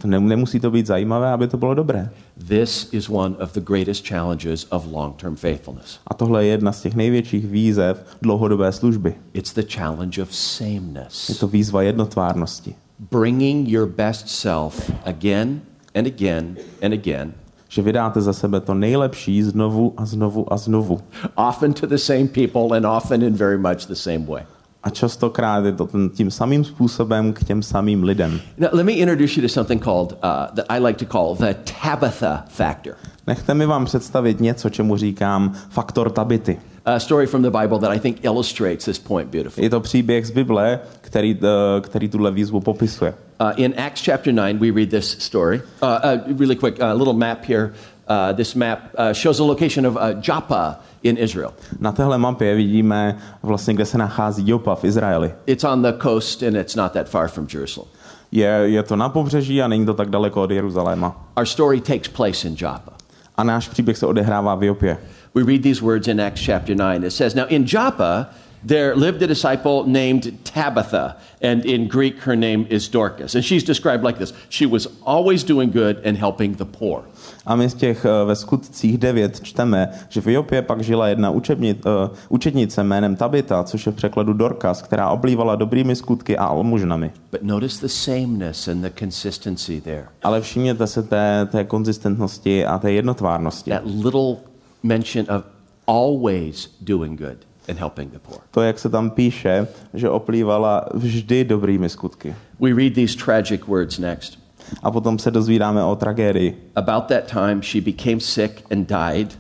To 0.03 0.09
ne, 0.09 0.21
nemusí 0.21 0.61
to 0.61 0.71
být 0.71 0.87
zajímavé, 0.87 1.33
aby 1.33 1.49
to 1.49 1.57
bylo 1.57 1.75
dobré. 1.75 2.11
This 2.49 2.89
is 2.93 3.09
one 3.09 3.37
of 3.37 3.53
the 3.53 3.61
greatest 3.61 4.09
challenges 4.09 4.67
of 4.71 4.87
long 4.93 5.17
term 5.17 5.37
faithfulness. 5.37 5.99
A 6.07 6.15
tohle 6.15 6.45
je 6.45 6.51
jedna 6.51 6.73
z 6.73 6.83
těch 6.83 6.95
největších 6.95 7.47
výzev 7.47 8.17
dlouhodobé 8.23 8.73
služby. 8.73 9.15
It's 9.33 9.53
the 9.53 9.63
challenge 9.69 10.23
of 10.23 10.29
Je 10.29 10.35
sameness, 10.35 11.39
to 11.41 11.49
výzva 11.49 11.83
jednotvárnosti. 11.83 12.75
bringing 13.11 13.69
your 13.69 13.87
best 13.87 14.29
self 14.29 14.91
again 15.05 15.61
and 15.95 16.07
again 16.07 16.57
and 16.83 16.95
again, 16.95 17.35
Že 17.75 17.83
vydáte 17.83 18.21
za 18.21 18.33
sebe 18.33 18.61
to 18.61 18.75
nejlepší 18.75 19.43
znovu 19.43 19.95
a 19.97 20.07
znovu 20.07 20.53
a 20.53 20.57
znovu. 20.57 21.01
often 21.35 21.73
to 21.73 21.87
the 21.87 21.97
same 21.97 22.27
people 22.29 22.77
and 22.77 22.87
often 22.87 23.23
in 23.23 23.35
very 23.35 23.59
much 23.59 23.87
the 23.87 23.95
same 23.95 24.19
way. 24.19 24.43
A 24.83 24.91
častokrát 24.91 25.65
je 25.65 25.73
to 25.73 25.87
ten, 25.87 26.11
tím 26.11 26.31
samým 26.31 26.65
způsobem 26.65 27.33
k 27.33 27.45
těm 27.45 27.63
samým 27.63 28.03
lidem. 28.03 28.41
Now, 28.59 28.69
let 28.73 28.87
me 28.87 28.93
introduce 28.93 29.41
you 29.41 29.43
to 29.43 29.49
something 29.49 29.85
called, 29.85 30.13
uh, 30.13 30.19
that 30.55 30.67
I 30.69 30.79
like 30.79 31.07
to 31.07 31.13
call 31.13 31.35
the 31.35 31.55
Tabitha 31.83 32.45
factor. 32.49 32.95
Nechte 33.27 33.55
mi 33.55 33.67
vám 33.67 33.85
představit 33.85 34.41
něco, 34.41 34.71
čemu 34.71 34.97
říkám 34.97 35.53
faktor 35.69 36.11
tabity. 36.11 36.59
Story 36.99 37.27
from 37.27 37.43
the 37.43 37.51
Bible 37.51 37.79
that 37.79 37.91
I 37.91 37.99
think 37.99 38.25
illustrates 38.25 38.85
this 38.85 38.99
point 38.99 39.31
beautifully. 39.31 39.65
Je 39.65 39.71
to 39.71 39.81
příběh 39.81 40.27
z 40.27 40.31
Bible, 40.31 40.81
který, 41.01 41.39
eh, 41.43 41.81
který 41.81 42.09
tuhle 42.09 42.31
výzvu 42.31 42.61
popisuje. 42.61 43.15
Uh, 43.41 43.53
in 43.57 43.75
Acts 43.77 44.05
chapter 44.05 44.35
9, 44.35 44.61
we 44.61 44.71
read 44.71 44.91
this 44.91 45.17
story. 45.19 45.63
Uh, 45.83 45.89
uh, 45.89 46.39
really 46.39 46.57
quick, 46.57 46.81
a 46.81 46.93
little 46.93 47.15
map 47.15 47.45
here. 47.45 47.73
Uh, 48.11 48.37
this 48.37 48.55
map 48.55 48.79
uh, 48.99 49.13
shows 49.13 49.37
the 49.37 49.43
location 49.43 49.87
of 49.87 49.97
uh, 49.97 50.21
Joppa 50.21 50.77
in 51.03 51.17
Israel. 51.17 51.53
Na 51.81 51.93
téhle 51.93 52.19
mapě 52.19 52.55
vidíme 52.55 53.17
vlastně, 53.43 53.75
kde 53.75 53.87
se 53.87 53.99
nachází 53.99 54.51
Jopa 54.51 54.75
v 54.75 54.85
Izraeli. 54.85 55.33
It's 55.47 55.65
on 55.65 55.83
the 55.83 55.93
coast 56.03 56.43
and 56.43 56.57
it's 56.57 56.77
not 56.77 56.93
that 56.93 57.09
far 57.09 57.29
from 57.29 57.47
Jerusalem. 57.55 57.89
Je, 58.33 58.49
je 58.65 58.83
to 58.83 58.97
na 58.97 59.09
pobřeží 59.09 59.63
a 59.63 59.69
není 59.69 59.87
to 59.87 59.95
tak 59.95 60.11
daleko 60.11 60.43
od 60.43 60.51
Jeruzaléma. 60.51 61.27
Our 61.37 61.47
story 61.47 61.81
takes 61.81 62.09
place 62.09 62.49
in 62.49 62.57
Joppa. 62.59 62.93
A 63.37 63.45
náš 63.45 63.69
příběh 63.69 63.99
se 63.99 64.07
odehrává 64.07 64.55
v 64.55 64.65
Jopě. 64.65 64.99
We 65.35 65.43
read 65.43 65.65
these 65.65 65.83
words 65.83 66.07
in 66.07 66.21
Acts 66.21 66.41
chapter 66.41 66.77
9. 66.77 67.03
It 67.03 67.11
says, 67.11 67.35
Now 67.35 67.47
in 67.47 67.67
Joppa, 67.67 68.31
there 68.63 68.95
lived 68.95 69.21
a 69.23 69.27
disciple 69.27 69.85
named 69.85 70.39
Tabitha, 70.45 71.17
and 71.43 71.67
in 71.67 71.89
Greek, 71.89 72.21
her 72.21 72.37
name 72.37 72.67
is 72.71 72.89
Dorcas. 72.89 73.35
And 73.35 73.45
she's 73.45 73.65
described 73.65 74.05
like 74.05 74.19
this 74.19 74.33
She 74.49 74.67
was 74.67 74.87
always 75.03 75.45
doing 75.45 75.73
good 75.73 75.97
and 76.05 76.17
helping 76.17 76.55
the 76.55 76.65
poor. 76.65 77.05
A 77.47 77.57
my 77.57 77.69
z 77.69 77.75
těch 77.75 78.05
eh, 78.05 78.25
ve 78.25 78.37
skutcích 78.37 78.99
9 78.99 79.41
čteme, 79.41 79.89
že 80.09 80.21
v 80.21 80.29
Jopě 80.29 80.63
pak 80.63 80.83
žila 80.83 81.09
jedna 81.09 81.31
učebnit, 81.31 81.87
uh, 81.87 81.93
učednice 82.29 82.85
jménem 82.85 83.17
Tabita, 83.17 83.65
což 83.65 83.87
je 83.87 83.93
v 83.93 83.95
překladu 83.95 84.33
Dorcas, 84.33 84.83
která 84.83 85.11
oblívala 85.11 85.57
dobrými 85.57 85.97
skutky 85.97 86.37
a 86.37 86.45
almužnami. 86.45 87.11
But 87.31 87.43
notice 87.43 87.81
the 87.81 87.93
sameness 87.93 88.69
and 88.69 88.83
the 88.83 88.91
consistency 88.99 89.81
there. 89.81 90.05
Ale 90.23 90.41
všimněte 90.41 90.87
se 90.87 91.03
té, 91.03 91.49
té 91.53 91.65
konzistentnosti 91.65 92.67
a 92.67 92.79
té 92.79 92.93
jednotvárnosti. 92.93 93.71
That 93.71 93.83
little 93.85 94.54
mention 94.85 95.27
of 95.29 95.45
always 95.87 96.69
doing 96.81 97.21
good 97.21 97.39
and 97.69 97.79
helping 97.79 98.11
the 98.11 98.19
poor. 98.19 98.39
To, 98.51 98.63
jak 98.63 98.79
se 98.79 98.89
tam 98.89 99.11
píše, 99.11 99.67
že 99.95 100.11
oplývala 100.11 100.85
vždy 100.95 101.45
dobrými 101.45 101.89
skutky. 101.89 102.35
We 102.61 102.75
read 102.75 102.95
these 102.95 103.17
tragic 103.25 103.67
words 103.67 103.99
next. 103.99 104.39
A 104.83 104.91
potom 104.91 105.19
se 105.19 105.31
dozvídáme 105.31 105.85
o 105.85 105.97
tragédii. 105.97 106.57
About 106.77 107.05
that 107.05 107.25
time, 107.27 107.63
she 107.63 107.81
became 107.81 108.21
sick 108.21 108.63
and 108.71 108.89
died, 108.89 109.39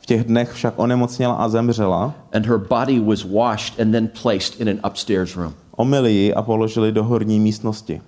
V 0.00 0.06
těch 0.06 0.24
dnech 0.24 0.52
však 0.52 0.74
onemocněla 0.76 1.34
a 1.34 1.48
zemřela, 1.48 2.14
and 2.32 2.46
her 2.46 2.58
body 2.58 3.00
was 3.00 3.24
washed 3.24 3.80
and 3.80 3.92
then 3.92 4.08
placed 4.22 4.60
in 4.60 4.68
an 4.68 4.80
upstairs 4.90 5.36
room. 5.36 5.54
omyli 5.76 6.12
ji 6.12 6.34
a 6.34 6.42
položili 6.42 6.92
do 6.92 7.04
horní 7.04 7.40
místnosti. 7.40 8.00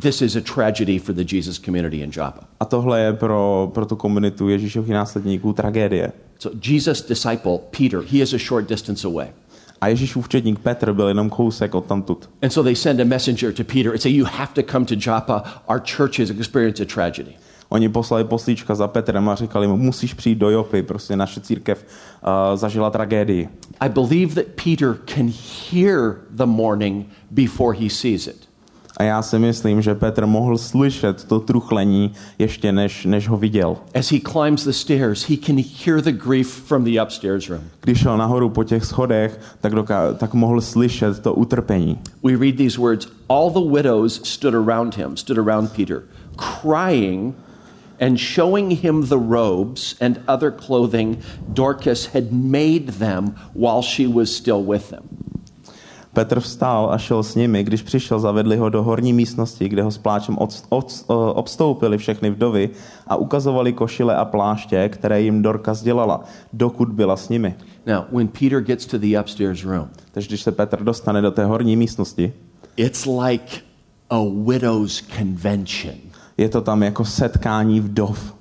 This 0.00 0.22
is 0.22 0.36
a 0.36 0.40
tragedy 0.40 0.98
for 0.98 1.14
the 1.14 1.24
Jesus 1.36 1.58
community 1.58 2.02
in 2.02 2.10
Joppa. 2.10 2.40
A 2.60 2.64
tohle 2.64 3.00
je 3.00 3.12
pro, 3.12 3.70
pro 3.74 3.86
tu 3.86 3.96
komunitu 3.96 4.48
Ježíšových 4.48 4.92
následníků 4.92 5.52
tragédie. 5.52 6.12
So 6.38 6.58
Jesus' 6.68 7.08
disciple, 7.08 7.58
Peter, 7.70 8.00
he 8.00 8.18
is 8.18 8.32
a 8.32 8.38
short 8.38 8.68
distance 8.68 9.06
away. 9.06 9.26
A 9.80 9.88
Ježíšův 9.88 10.24
učedník 10.24 10.58
Petr 10.58 10.92
byl 10.92 11.08
jenom 11.08 11.30
kousek 11.30 11.74
od 11.74 11.84
tamtud. 11.84 12.30
And 12.42 12.50
so 12.50 12.62
they 12.62 12.76
send 12.76 13.00
a 13.00 13.04
messenger 13.04 13.52
to 13.52 13.64
Peter 13.64 13.92
and 13.92 14.00
say, 14.00 14.12
You 14.12 14.24
have 14.24 14.52
to 14.54 14.62
come 14.72 14.86
to 14.86 14.94
Joppa. 14.94 15.42
Our 15.68 15.80
church 15.96 16.18
has 16.18 16.30
experienced 16.30 16.90
a 16.90 16.94
tragedy. 16.94 17.32
Oni 17.68 17.88
poslali 17.88 18.24
poslíčka 18.24 18.74
za 18.74 18.88
Petrem 18.88 19.28
a 19.28 19.34
říkali 19.34 19.66
mu, 19.66 19.76
musíš 19.76 20.14
přijít 20.14 20.38
do 20.38 20.50
Jopy, 20.50 20.82
prostě 20.82 21.16
naše 21.16 21.40
církev 21.40 21.86
uh, 21.86 22.56
zažila 22.56 22.90
tragédii. 22.90 23.48
I 23.80 23.88
believe 23.88 24.34
that 24.34 24.44
Peter 24.64 24.96
can 25.14 25.32
hear 25.72 26.16
the 26.30 26.46
mourning 26.46 27.06
before 27.30 27.78
he 27.78 27.90
sees 27.90 28.26
it. 28.26 28.43
A 28.96 29.02
já 29.02 29.22
si 29.22 29.38
myslím, 29.38 29.82
že 29.82 29.94
Petr 29.94 30.26
mohl 30.26 30.58
slyšet 30.58 31.24
to 31.24 31.40
truchlení 31.40 32.12
ještě 32.38 32.72
než, 32.72 33.04
než 33.04 33.28
ho 33.28 33.36
viděl. 33.36 33.76
As 33.94 34.10
he 34.10 34.20
climbs 34.32 34.64
the 34.64 34.70
stairs, 34.70 35.28
he 35.28 35.36
can 35.36 35.56
hear 35.84 36.00
the 36.00 36.12
grief 36.12 36.48
from 36.48 36.84
the 36.84 37.02
upstairs 37.02 37.48
room. 37.48 37.62
Když 37.80 37.98
šel 37.98 38.16
nahoru 38.16 38.50
po 38.50 38.64
těch 38.64 38.84
schodech, 38.84 39.40
tak, 39.60 39.72
doká- 39.74 40.14
tak 40.14 40.34
mohl 40.34 40.60
slyšet 40.60 41.20
to 41.20 41.34
utrpení. 41.34 41.98
We 42.22 42.36
read 42.36 42.56
these 42.56 42.80
words 42.80 43.08
All 43.28 43.50
the 43.50 43.70
widows 43.76 44.20
stood 44.24 44.54
around 44.54 44.94
him, 44.96 45.16
stood 45.16 45.38
around 45.38 45.72
Peter, 45.72 46.02
crying 46.36 47.34
and 48.00 48.18
showing 48.18 48.70
him 48.70 49.06
the 49.06 49.16
robes 49.16 49.96
and 50.00 50.18
other 50.28 50.50
clothing 50.50 51.18
Dorcas 51.48 52.06
had 52.06 52.32
made 52.32 52.92
them 52.98 53.34
while 53.54 53.82
she 53.82 54.06
was 54.06 54.36
still 54.36 54.62
with 54.64 54.90
them. 54.90 55.23
Petr 56.14 56.40
vstál 56.40 56.92
a 56.92 56.98
šel 56.98 57.22
s 57.22 57.34
nimi, 57.34 57.64
když 57.64 57.82
přišel, 57.82 58.20
zavedli 58.20 58.56
ho 58.56 58.68
do 58.68 58.82
horní 58.82 59.12
místnosti, 59.12 59.68
kde 59.68 59.82
ho 59.82 59.90
s 59.90 59.98
pláčem 59.98 60.38
od, 60.38 60.62
od, 60.68 61.04
obstoupili 61.34 61.98
všechny 61.98 62.30
vdovy 62.30 62.70
a 63.06 63.16
ukazovali 63.16 63.72
košile 63.72 64.16
a 64.16 64.24
pláště, 64.24 64.88
které 64.88 65.22
jim 65.22 65.42
Dorka 65.42 65.74
dělala, 65.82 66.24
dokud 66.52 66.88
byla 66.88 67.16
s 67.16 67.28
nimi. 67.28 67.54
Now, 67.86 68.04
when 68.12 68.28
Peter 68.28 68.60
gets 68.60 68.86
to 68.86 68.98
the 68.98 69.20
upstairs 69.20 69.64
room, 69.64 69.88
Takže 70.12 70.28
když 70.28 70.42
se 70.42 70.52
Petr 70.52 70.82
dostane 70.82 71.22
do 71.22 71.30
té 71.30 71.44
horní 71.44 71.76
místnosti, 71.76 72.32
it's 72.76 73.06
like 73.06 73.60
a 74.10 74.18
widow's 74.46 75.02
convention. 75.18 75.94
je 76.38 76.48
to 76.48 76.60
tam 76.60 76.82
jako 76.82 77.04
setkání 77.04 77.80
vdov. 77.80 78.34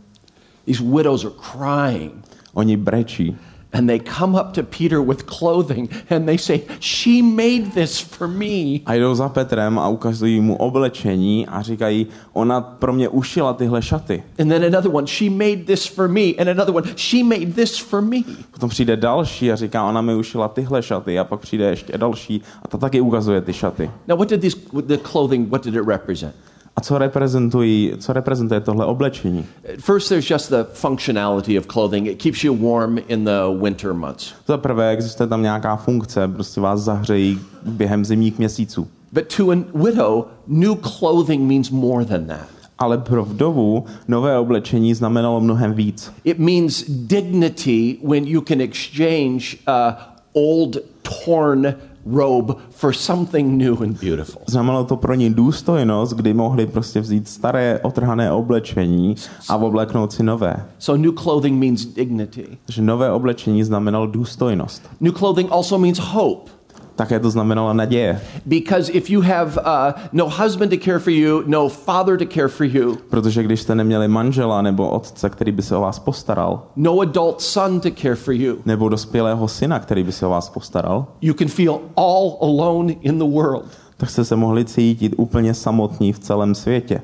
These 0.65 0.83
widows 0.83 1.25
are 1.25 1.33
crying. 1.51 2.13
Oni 2.53 2.77
brečí. 2.77 3.37
And 3.73 3.87
they 3.87 3.99
come 3.99 4.35
up 4.35 4.53
to 4.53 4.63
Peter 4.63 5.01
with 5.01 5.25
clothing 5.25 5.89
and 6.09 6.25
they 6.25 6.37
say, 6.37 6.61
She 6.79 7.21
made 7.21 7.71
this 7.73 7.99
for 7.99 8.27
me. 8.27 8.79
A 8.85 8.93
jdou 8.93 9.15
za 9.15 9.29
Petrem 9.29 9.79
a 9.79 9.87
ukazují 9.87 10.41
mu 10.41 10.55
oblečení 10.55 11.47
a 11.47 11.61
říkají, 11.61 12.07
ona 12.33 12.61
pro 12.61 12.93
mě 12.93 13.09
ušila 13.09 13.53
tyhle 13.53 13.81
šaty. 13.81 14.23
And 14.39 14.49
then 14.49 14.65
another 14.65 14.95
one, 14.95 15.07
She 15.07 15.29
made 15.29 15.65
this 15.65 15.85
for 15.85 16.07
me. 16.07 16.21
And 16.39 16.49
another 16.49 16.75
one, 16.75 16.87
She 16.97 17.23
made 17.23 17.53
this 17.53 17.77
for 17.77 18.01
me. 18.01 18.17
Potom 18.51 18.69
přijde 18.69 18.97
další 18.97 19.51
a 19.51 19.55
říká, 19.55 19.83
ona 19.83 20.01
mi 20.01 20.15
ušila 20.15 20.47
tyhle 20.47 20.83
šaty. 20.83 21.19
A 21.19 21.23
pak 21.23 21.39
přijde 21.39 21.65
ještě 21.65 21.97
další 21.97 22.41
a 22.63 22.67
ta 22.67 22.77
taky 22.77 23.01
ukazuje 23.01 23.41
ty 23.41 23.53
šaty. 23.53 23.91
Now, 24.07 24.17
what 24.17 24.29
did 24.29 24.41
this, 24.41 24.57
the 24.85 24.97
clothing, 24.97 25.49
what 25.49 25.63
did 25.63 25.75
it 25.75 25.87
represent? 25.87 26.35
A 26.75 26.81
co 26.81 26.97
reprezentují, 26.97 27.91
co 27.99 28.13
reprezentuje 28.13 28.59
tohle 28.59 28.85
oblečení? 28.85 29.45
First, 29.79 30.09
there's 30.09 30.29
just 30.29 30.49
the 30.49 30.63
functionality 30.73 31.59
of 31.59 31.67
clothing. 31.67 32.07
It 32.07 32.21
keeps 32.21 32.43
you 32.43 32.55
warm 32.55 32.97
in 33.07 33.25
the 33.25 33.61
winter 33.61 33.93
months. 33.93 34.33
Za 34.47 34.57
prvé 34.57 34.89
existuje 34.89 35.27
tam 35.27 35.41
nějaká 35.41 35.75
funkce, 35.75 36.27
prostě 36.27 36.61
vás 36.61 36.79
zahřejí 36.81 37.39
během 37.65 38.05
zimních 38.05 38.37
měsíců. 38.37 38.87
But 39.11 39.35
to 39.37 39.51
a 39.51 39.55
widow, 39.73 40.25
new 40.47 40.75
clothing 40.75 41.41
means 41.51 41.69
more 41.69 42.05
than 42.05 42.25
that. 42.25 42.47
Ale 42.79 42.97
pro 42.97 43.25
vdovu 43.25 43.85
nové 44.07 44.39
oblečení 44.39 44.93
znamenalo 44.93 45.41
mnohem 45.41 45.73
víc. 45.73 46.11
It 46.23 46.39
means 46.39 46.83
dignity 46.87 47.97
when 48.03 48.27
you 48.27 48.41
can 48.41 48.61
exchange 48.61 49.57
uh, 49.67 49.93
old, 50.33 50.77
torn 51.25 51.75
robe 52.05 52.53
for 52.69 52.93
something 52.93 53.57
new 53.57 53.81
and 53.81 53.99
beautiful. 53.99 54.41
Znamenalo 54.47 54.83
to 54.85 54.95
pro 54.95 55.13
ní 55.13 55.33
důstojnost, 55.33 56.13
kdy 56.13 56.33
mohli 56.33 56.65
prostě 56.65 56.99
vzít 56.99 57.27
staré 57.27 57.79
otrhané 57.83 58.31
oblečení 58.31 59.15
a 59.49 59.55
obleknout 59.55 60.13
si 60.13 60.23
nové. 60.23 60.65
So, 60.79 61.01
new 61.01 61.13
clothing 61.13 61.59
means 61.59 61.85
dignity. 61.85 62.57
Takže 62.65 62.81
nové 62.81 63.11
oblečení 63.11 63.63
znamenalo 63.63 64.07
důstojnost. 64.07 64.89
New 64.99 65.13
clothing 65.13 65.51
also 65.51 65.77
means 65.77 65.99
hope. 65.99 66.51
Také 66.95 67.19
to 67.19 67.29
znamenalo 67.29 67.73
naděje. 67.73 68.21
Because 68.45 68.91
if 68.91 69.09
you 69.09 69.21
have 69.21 69.51
uh, 69.57 69.93
no 70.11 70.29
husband 70.29 70.71
to 70.71 70.77
care 70.77 70.99
for 70.99 71.13
you, 71.13 71.43
no 71.45 71.69
father 71.69 72.17
to 72.17 72.25
care 72.25 72.47
for 72.47 72.65
you, 72.65 72.95
Protože 73.09 73.43
když 73.43 73.61
jste 73.61 73.75
neměli 73.75 74.07
manžela 74.07 74.61
nebo 74.61 74.89
otce, 74.89 75.29
který 75.29 75.51
by 75.51 75.61
se 75.61 75.75
o 75.75 75.81
vás 75.81 75.99
postaral, 75.99 76.63
no 76.75 76.99
adult 76.99 77.41
son 77.41 77.79
to 77.79 77.89
care 77.91 78.15
for 78.15 78.33
you, 78.33 78.57
nebo 78.65 78.89
dospělého 78.89 79.47
syna, 79.47 79.79
který 79.79 80.03
by 80.03 80.11
se 80.11 80.25
o 80.25 80.29
vás 80.29 80.49
postaral, 80.49 81.05
you 81.21 81.33
can 81.33 81.47
feel 81.47 81.79
all 81.95 82.37
alone 82.41 82.93
in 83.01 83.17
the 83.17 83.25
world. 83.25 83.65
tak 83.97 84.09
jste 84.09 84.25
se 84.25 84.35
mohli 84.35 84.65
cítit 84.65 85.13
úplně 85.17 85.53
samotní 85.53 86.13
v 86.13 86.19
celém 86.19 86.55
světě. 86.55 87.01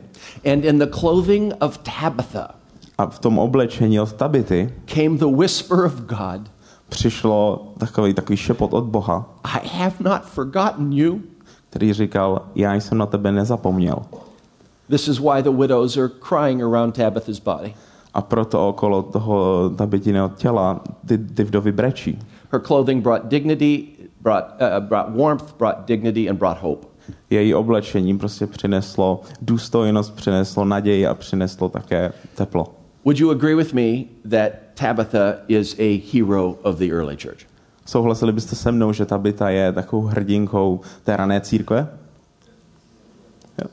And 0.54 0.66
in 0.66 0.80
the 0.80 0.88
clothing 1.00 1.54
of 1.62 1.78
Tabitha 1.78 2.48
A 2.98 3.06
v 3.06 3.20
tom 3.20 3.40
oblečení 3.40 4.00
od 4.00 4.14
Tabity 4.14 4.74
came 4.86 5.18
the 5.18 5.38
whisper 5.38 5.86
of 5.86 5.94
God 5.94 6.42
přišlo 6.90 7.68
takový, 7.78 8.14
takový 8.14 8.38
šepot 8.38 8.74
od 8.74 8.84
Boha, 8.84 9.30
I 9.44 9.68
have 9.68 9.96
not 10.00 10.22
forgotten 10.22 10.94
you. 10.94 11.22
který 11.70 11.94
říkal, 11.94 12.42
já 12.56 12.74
jsem 12.74 12.98
na 12.98 13.06
tebe 13.06 13.32
nezapomněl. 13.32 14.02
This 14.90 15.08
is 15.08 15.20
why 15.20 15.44
the 15.44 15.52
widows 15.52 15.98
are 15.98 16.10
crying 16.30 16.64
around 16.64 16.96
Tabitha's 16.96 17.40
body. 17.40 17.74
A 18.14 18.22
proto 18.22 18.70
okolo 18.70 19.04
toho 19.04 19.70
Tabitiného 19.70 20.30
těla 20.30 20.82
ty, 21.08 21.18
ty 21.18 21.44
vdovy 21.44 21.72
brečí. 21.72 22.20
Her 22.52 22.62
clothing 22.62 23.04
brought 23.04 23.26
dignity, 23.26 23.88
brought, 24.22 24.46
uh, 24.62 24.88
brought 24.88 25.16
warmth, 25.16 25.58
brought 25.58 25.86
dignity, 25.86 26.30
and 26.30 26.38
brought 26.38 26.62
hope. 26.62 26.88
Její 27.30 27.56
oblečení 27.56 28.18
prostě 28.18 28.48
přineslo 28.48 29.22
důstojnost, 29.42 30.16
přineslo 30.16 30.66
naději 30.66 31.08
a 31.08 31.14
přineslo 31.14 31.70
také 31.70 32.14
teplo. 32.36 32.79
Would 33.06 33.20
you 33.20 33.32
agree 33.32 33.56
with 33.56 33.74
me 33.74 34.10
that 34.26 34.76
Tabitha 34.76 35.42
is 35.48 35.76
a 35.80 35.98
hero 35.98 36.58
of 36.64 36.78
the 36.78 36.92
early 36.92 37.18
church? 37.18 37.46
Souhlasili 37.86 38.32
byste 38.32 38.56
se 38.56 38.72
mnou, 38.72 38.94
že 38.94 39.06
Tabita 39.06 39.50
je 39.50 39.72
takovou 39.72 40.02
hrdinkou 40.02 40.82
té 41.04 41.18
rané 41.18 41.42
církve? 41.42 41.88
Jo. 43.62 43.70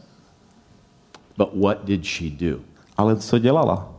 But 1.37 1.49
what 1.55 1.85
did 1.85 2.05
she 2.05 2.31
do? 2.31 2.61
Ale 2.97 3.17
co 3.17 3.39
dělala? 3.39 3.93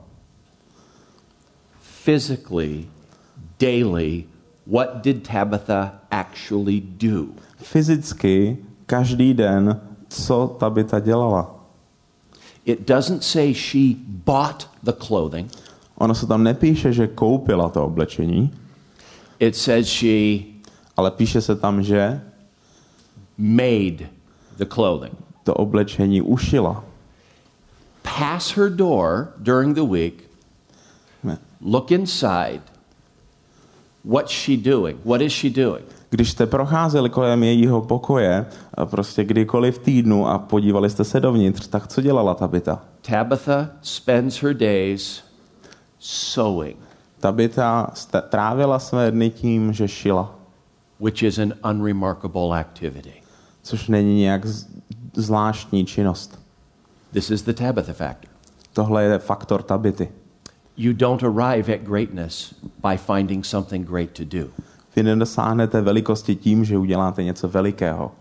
Physically, 2.03 2.87
daily, 3.59 4.23
what 4.67 5.03
did 5.03 5.27
Tabitha 5.27 5.93
actually 6.11 6.81
do? 6.81 7.25
Fyzicky, 7.57 8.57
každý 8.85 9.33
den, 9.33 9.81
co 10.07 10.55
Tabita 10.59 10.99
dělala? 10.99 11.56
It 12.67 12.85
doesn't 12.85 13.23
say 13.23 13.53
she 13.53 13.95
bought 14.25 14.67
the 14.83 14.91
clothing, 14.91 15.47
Ono 15.97 16.13
se 16.13 16.27
tam 16.27 16.43
nepíše, 16.43 16.93
že 16.93 17.07
koupila 17.07 17.69
to 17.69 17.85
oblečení, 17.85 18.51
it 19.39 19.55
says 19.55 19.87
she 19.87 20.43
ale 20.97 21.11
píše 21.11 21.41
se 21.41 21.55
tam, 21.55 21.83
že 21.83 22.21
made 23.37 24.09
the 24.57 24.65
clothing. 24.65 25.15
to 25.43 25.53
oblečení 25.53 26.21
ušila. 26.21 26.83
Pass 28.03 28.51
her 28.51 28.69
door 28.69 29.33
during 29.39 29.73
the 29.75 29.83
week, 29.83 30.23
look 31.61 31.91
inside, 31.91 32.61
What's 34.07 34.31
she 34.31 34.55
doing? 34.55 34.99
What 35.03 35.21
is 35.21 35.33
she 35.33 35.49
doing? 35.49 35.83
Když 36.17 36.31
jste 36.31 36.45
procházeli 36.45 37.09
kolem 37.09 37.43
jejího 37.43 37.81
pokoje, 37.81 38.45
prostě 38.85 39.23
kdykoliv 39.23 39.75
v 39.75 39.79
týdnu 39.83 40.27
a 40.27 40.39
podívali 40.39 40.89
jste 40.89 41.03
se 41.03 41.19
dovnitř, 41.19 41.67
tak 41.67 41.87
co 41.87 42.01
dělala 42.01 42.33
Tabita? 42.33 42.81
Tabitha 43.01 43.69
spends 43.81 44.41
her 44.41 44.53
days 44.53 45.23
sewing, 45.99 46.77
Tabita 47.19 47.91
st- 47.93 48.21
trávila 48.29 48.79
své 48.79 49.11
dny 49.11 49.29
tím, 49.29 49.73
že 49.73 49.87
šila, 49.87 50.35
which 50.99 51.23
is 51.23 51.39
an 51.39 51.53
unremarkable 51.71 52.59
activity. 52.59 53.13
což 53.63 53.87
není 53.87 54.19
nějak 54.21 54.45
zvláštní 55.15 55.85
činnost. 55.85 56.39
This 57.13 57.29
is 57.29 57.41
the 57.41 57.53
Tabitha 57.53 57.93
factor. 57.93 58.29
Tohle 58.73 59.03
je 59.03 59.19
faktor 59.19 59.63
Tabity. 59.63 60.09
You 60.77 60.93
don't 60.93 61.23
arrive 61.23 61.73
at 61.73 61.81
greatness 61.81 62.55
by 62.89 62.97
finding 62.97 63.45
something 63.45 63.87
great 63.87 64.09
to 64.11 64.23
do. 64.25 64.47
Vy 64.97 65.03
nedosáhnete 65.03 65.81
velikosti 65.81 66.35
tím, 66.35 66.65
že 66.65 66.77
uděláte 66.77 67.23
něco 67.23 67.47
velikého. 67.47 68.11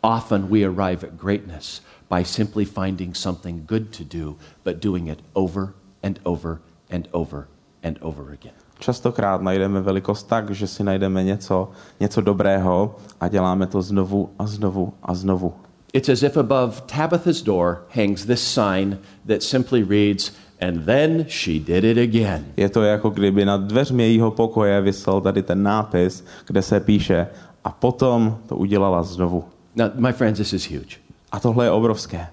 Often 0.00 0.42
we 0.42 0.64
arrive 0.64 1.08
at 1.08 1.14
greatness 1.22 1.82
by 2.16 2.24
simply 2.24 2.64
finding 2.64 3.16
something 3.16 3.68
good 3.68 3.82
to 3.96 4.18
do, 4.18 4.34
but 4.64 4.82
doing 4.82 5.08
it 5.08 5.18
over 5.32 5.68
and 6.02 6.20
over 6.24 6.58
and 6.90 7.08
over 7.12 7.46
and 7.82 7.98
over 8.00 8.24
again. 8.32 8.54
Častokrát 8.78 9.40
najdeme 9.40 9.80
velikost 9.80 10.28
tak, 10.28 10.50
že 10.50 10.66
si 10.66 10.84
najdeme 10.84 11.24
něco, 11.24 11.70
něco 12.00 12.20
dobrého 12.20 12.96
a 13.20 13.28
děláme 13.28 13.66
to 13.66 13.82
znovu 13.82 14.30
a 14.38 14.46
znovu 14.46 14.92
a 15.02 15.14
znovu. 15.14 15.54
It's 15.92 16.08
as 16.08 16.22
if 16.22 16.36
above 16.36 16.80
Tabitha's 16.80 17.42
door 17.42 17.82
hangs 17.94 18.24
this 18.24 18.54
sign 18.54 18.98
that 19.26 19.42
simply 19.42 19.84
reads, 19.84 20.32
And 20.60 20.84
then 20.84 21.24
she 21.28 21.58
did 21.58 21.84
it 21.84 21.98
again. 21.98 22.44
Je 22.56 22.68
to 22.68 22.82
jako 22.82 23.10
kdyby 23.10 23.44
nad 23.44 23.60
dveřmi 23.60 24.02
jejího 24.02 24.30
pokoje 24.30 24.80
vysel 24.80 25.20
tady 25.20 25.42
ten 25.42 25.62
nápis, 25.62 26.24
kde 26.46 26.62
se 26.62 26.80
píše 26.80 27.26
a 27.64 27.70
potom 27.70 28.38
to 28.48 28.56
udělala 28.56 29.02
znovu. 29.02 29.44
Now, 29.76 29.88
my 29.94 30.12
friends, 30.12 30.38
this 30.38 30.52
is 30.52 30.70
huge 30.70 30.96
A 31.32 31.40
tohle 31.40 31.64
je 31.64 31.70
obrovské, 31.70 32.26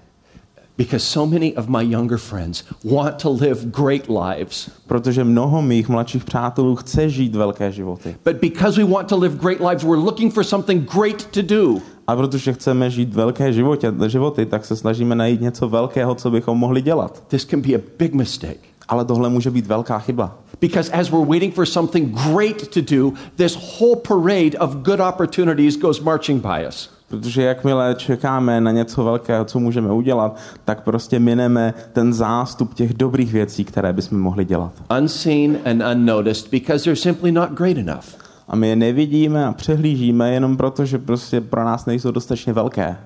because 0.76 1.04
so 1.04 1.26
many 1.26 1.56
of 1.56 1.68
my 1.68 1.82
younger 1.82 2.18
friends 2.18 2.64
want 2.84 3.18
to 3.22 3.30
live 3.30 3.70
great 3.70 4.08
lives. 4.08 4.70
protože 4.86 5.24
mnoho 5.24 5.62
mých 5.62 5.88
mladších 5.88 6.24
přátelů 6.24 6.76
chce 6.76 7.08
žít 7.08 7.34
velké 7.34 7.72
životy. 7.72 8.16
But 8.24 8.36
because 8.40 8.84
we 8.84 8.92
want 8.92 9.08
to 9.08 9.18
live 9.18 9.36
great 9.36 9.60
lives, 9.60 9.84
we're 9.84 10.02
looking 10.04 10.34
for 10.34 10.44
something 10.44 10.90
great 10.92 11.26
to 11.26 11.42
do. 11.42 11.80
A 12.06 12.16
protože 12.16 12.52
chceme 12.52 12.90
žít 12.90 13.14
velké 13.14 13.52
životě, 13.52 13.92
životy, 14.06 14.46
tak 14.46 14.64
se 14.64 14.76
snažíme 14.76 15.14
najít 15.14 15.40
něco 15.40 15.68
velkého, 15.68 16.14
co 16.14 16.30
bychom 16.30 16.58
mohli 16.58 16.82
dělat. 16.82 17.22
This 17.28 17.44
can 17.44 17.60
be 17.60 17.74
a 17.74 17.80
big 17.98 18.14
mistake. 18.14 18.60
Ale 18.88 19.04
tohle 19.04 19.28
může 19.28 19.50
být 19.50 19.66
velká 19.66 19.98
chyba. 19.98 20.38
Because 20.60 20.92
as 20.92 21.10
we're 21.10 21.26
waiting 21.26 21.54
for 21.54 21.66
something 21.66 22.18
great 22.32 22.68
to 22.68 22.80
do, 22.80 23.12
this 23.36 23.56
whole 23.78 23.96
parade 23.96 24.58
of 24.58 24.74
good 24.74 25.00
opportunities 25.00 25.76
goes 25.76 26.00
marching 26.00 26.42
by 26.42 26.66
us. 26.68 26.90
Protože 27.14 27.42
jakmile 27.42 27.94
čekáme 27.94 28.60
na 28.60 28.70
něco 28.70 29.04
velkého, 29.04 29.44
co 29.44 29.60
můžeme 29.60 29.92
udělat, 29.92 30.36
tak 30.64 30.80
prostě 30.80 31.18
mineme 31.18 31.74
ten 31.92 32.12
zástup 32.12 32.74
těch 32.74 32.94
dobrých 32.94 33.32
věcí, 33.32 33.64
které 33.64 33.92
bychom 33.92 34.20
mohli 34.20 34.44
dělat. 34.44 34.72
Unseen 35.00 35.58
and 35.64 35.82
unnoticed 35.92 36.50
because 36.50 36.84
they're 36.84 36.96
simply 36.96 37.32
not 37.32 37.50
great 37.50 37.78
enough. 37.78 38.04
A 38.48 38.56
my 38.56 38.68
je 38.68 38.76
nevidíme 38.76 39.46
a 39.46 39.52
přehlížíme 39.52 40.32
jenom 40.32 40.56
proto, 40.56 40.84
že 40.84 40.98
prostě 40.98 41.40
pro 41.40 41.64
nás 41.64 41.86
nejsou 41.86 42.10
dostatečně 42.10 42.52
velké. 42.52 42.96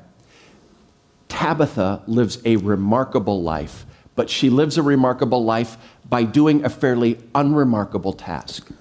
Tabitha 1.41 2.01
lives 2.09 2.41
a 2.45 2.69
remarkable 2.69 3.55
life, 3.55 3.87
but 4.17 4.29
she 4.29 4.51
lives 4.51 4.79
a 4.79 4.83
remarkable 4.89 5.55
life 5.55 5.79
by 6.17 6.27
doing 6.27 6.65
a 6.65 6.69
fairly 6.69 7.17
unremarkable 7.41 8.13
task. 8.27 8.73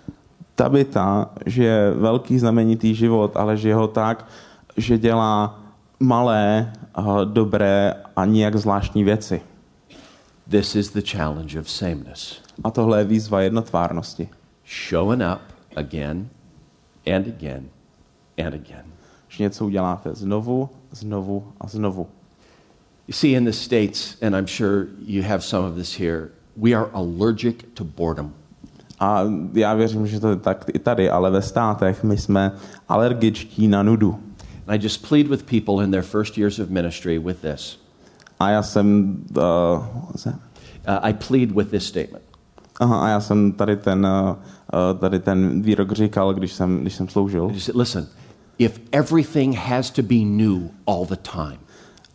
Tabita 0.56 1.30
žije 1.46 1.94
velký 1.96 2.40
znamenitý 2.40 2.96
život, 2.96 3.38
ale 3.38 3.58
žije 3.58 3.76
ho 3.76 3.88
tak, 3.88 4.26
že 4.78 4.98
dělá 4.98 5.60
malé, 6.00 6.74
a 6.98 7.24
dobré 7.24 7.94
a 8.16 8.26
nijak 8.26 8.56
zvláštní 8.56 9.04
věci. 9.04 9.42
This 10.50 10.76
is 10.76 10.90
the 10.92 11.02
challenge 11.02 11.60
of 11.60 11.70
sameness. 11.70 12.42
A 12.64 12.72
tohle 12.72 13.00
je 13.00 13.06
výzva 13.06 13.42
jednotvárnosti. 13.42 14.30
Showing 14.90 15.22
up 15.22 15.42
again 15.76 16.30
and 17.16 17.28
again 17.28 17.70
and 18.46 18.54
again. 18.54 18.86
Že 19.28 19.44
něco 19.44 19.66
uděláte 19.66 20.14
znovu, 20.14 20.70
znovu 20.92 21.54
a 21.62 21.68
znovu. 21.68 22.08
You 23.08 23.14
see, 23.14 23.32
in 23.32 23.46
the 23.46 23.52
States, 23.52 24.18
and 24.22 24.36
I'm 24.36 24.48
sure 24.48 24.88
you 25.06 25.24
have 25.24 25.42
some 25.42 25.68
of 25.68 25.76
this 25.76 26.00
here, 26.00 26.30
we 26.58 26.74
are 26.74 26.90
allergic 26.94 27.56
to 27.74 27.84
boredom. 27.84 28.34
A 29.00 29.24
já 29.54 29.74
věřím, 29.74 30.08
že 30.08 30.20
to 30.20 30.30
je 30.30 30.36
tak 30.36 30.66
i 30.74 30.80
tady, 30.80 31.10
ale 31.10 31.32
ve 31.32 31.42
státech 31.42 32.04
my 32.04 32.18
jsme 32.18 32.52
alergičtí 32.90 33.68
na 33.68 33.84
nudu. 33.84 34.27
And 34.68 34.80
I 34.80 34.84
just 34.84 35.08
plead 35.08 35.28
with 35.28 35.46
people 35.46 35.84
in 35.84 35.92
their 35.92 36.04
first 36.04 36.38
years 36.38 36.60
of 36.60 36.70
ministry 36.70 37.20
with 37.20 37.42
this. 37.42 37.78
A 38.40 38.50
já 38.50 38.64
jsem... 38.64 39.18
Uh, 39.30 39.36
what 39.36 40.12
was 40.12 40.24
that? 40.24 40.36
Uh, 40.88 41.00
I 41.02 41.14
plead 41.14 41.52
with 41.52 41.72
this 41.72 41.86
statement. 41.86 42.24
Aha, 42.80 43.06
a 43.06 43.08
já 43.08 43.20
jsem 43.20 43.52
tady 43.52 43.76
ten, 43.76 44.06
uh, 44.06 44.30
uh, 44.30 45.00
tady 45.00 45.20
ten 45.20 45.62
výrok 45.62 45.92
říkal, 45.92 46.34
když 46.34 46.54
jsem, 46.54 46.82
když 46.82 46.94
jsem 46.94 47.08
sloužil. 47.08 47.52
Said, 47.58 47.76
listen, 47.76 48.08
if 48.58 48.80
everything 48.92 49.56
has 49.56 49.90
to 49.92 50.02
be 50.02 50.26
new 50.26 50.70
all 50.86 51.06
the 51.06 51.16
time, 51.16 51.60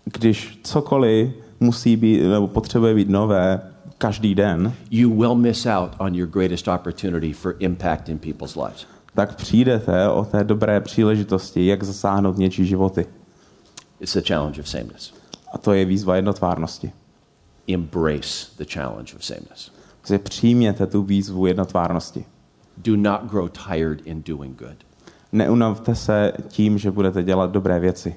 Když 0.04 0.60
cokoliv 0.62 1.30
musí 1.60 1.96
být, 1.96 2.22
nebo 2.22 2.48
potřebuje 2.48 2.94
být 2.94 3.08
nové 3.08 3.60
každý 3.98 4.34
den, 4.34 4.72
you 4.90 5.10
will 5.10 5.34
miss 5.34 5.66
out 5.66 5.90
on 5.98 6.14
your 6.14 6.28
greatest 6.28 6.68
opportunity 6.68 7.32
for 7.32 7.54
impact 7.58 8.08
in 8.08 8.18
people's 8.18 8.56
lives. 8.56 8.86
Tak 9.14 9.36
přijdete 9.36 10.08
o 10.08 10.24
té 10.24 10.44
dobré 10.44 10.80
příležitosti, 10.80 11.66
jak 11.66 11.82
zasáhnout 11.82 12.38
něčí 12.38 12.66
životy. 12.66 13.06
It's 14.00 14.14
the 14.14 14.22
challenge 14.28 14.60
of 14.60 14.68
sameness. 14.68 15.14
A 15.52 15.58
to 15.58 15.72
je 15.72 15.84
výzva 15.84 16.16
jednotvárnosti. 16.16 16.92
Embrace 17.68 18.46
the 18.58 18.64
challenge 18.72 19.14
of 19.16 19.24
sameness. 19.24 19.72
Že 20.08 20.18
přijměte 20.18 20.86
tu 20.86 21.02
výzvu 21.02 21.46
jednotvárnosti. 21.46 22.24
Do 22.76 22.96
not 22.96 23.20
grow 23.30 23.48
tired 23.48 24.00
in 24.04 24.22
doing 24.22 24.58
good. 24.58 24.76
Neunavte 25.32 25.94
se 25.94 26.32
tím, 26.48 26.78
že 26.78 26.90
budete 26.90 27.22
dělat 27.22 27.50
dobré 27.50 27.80
věci. 27.80 28.14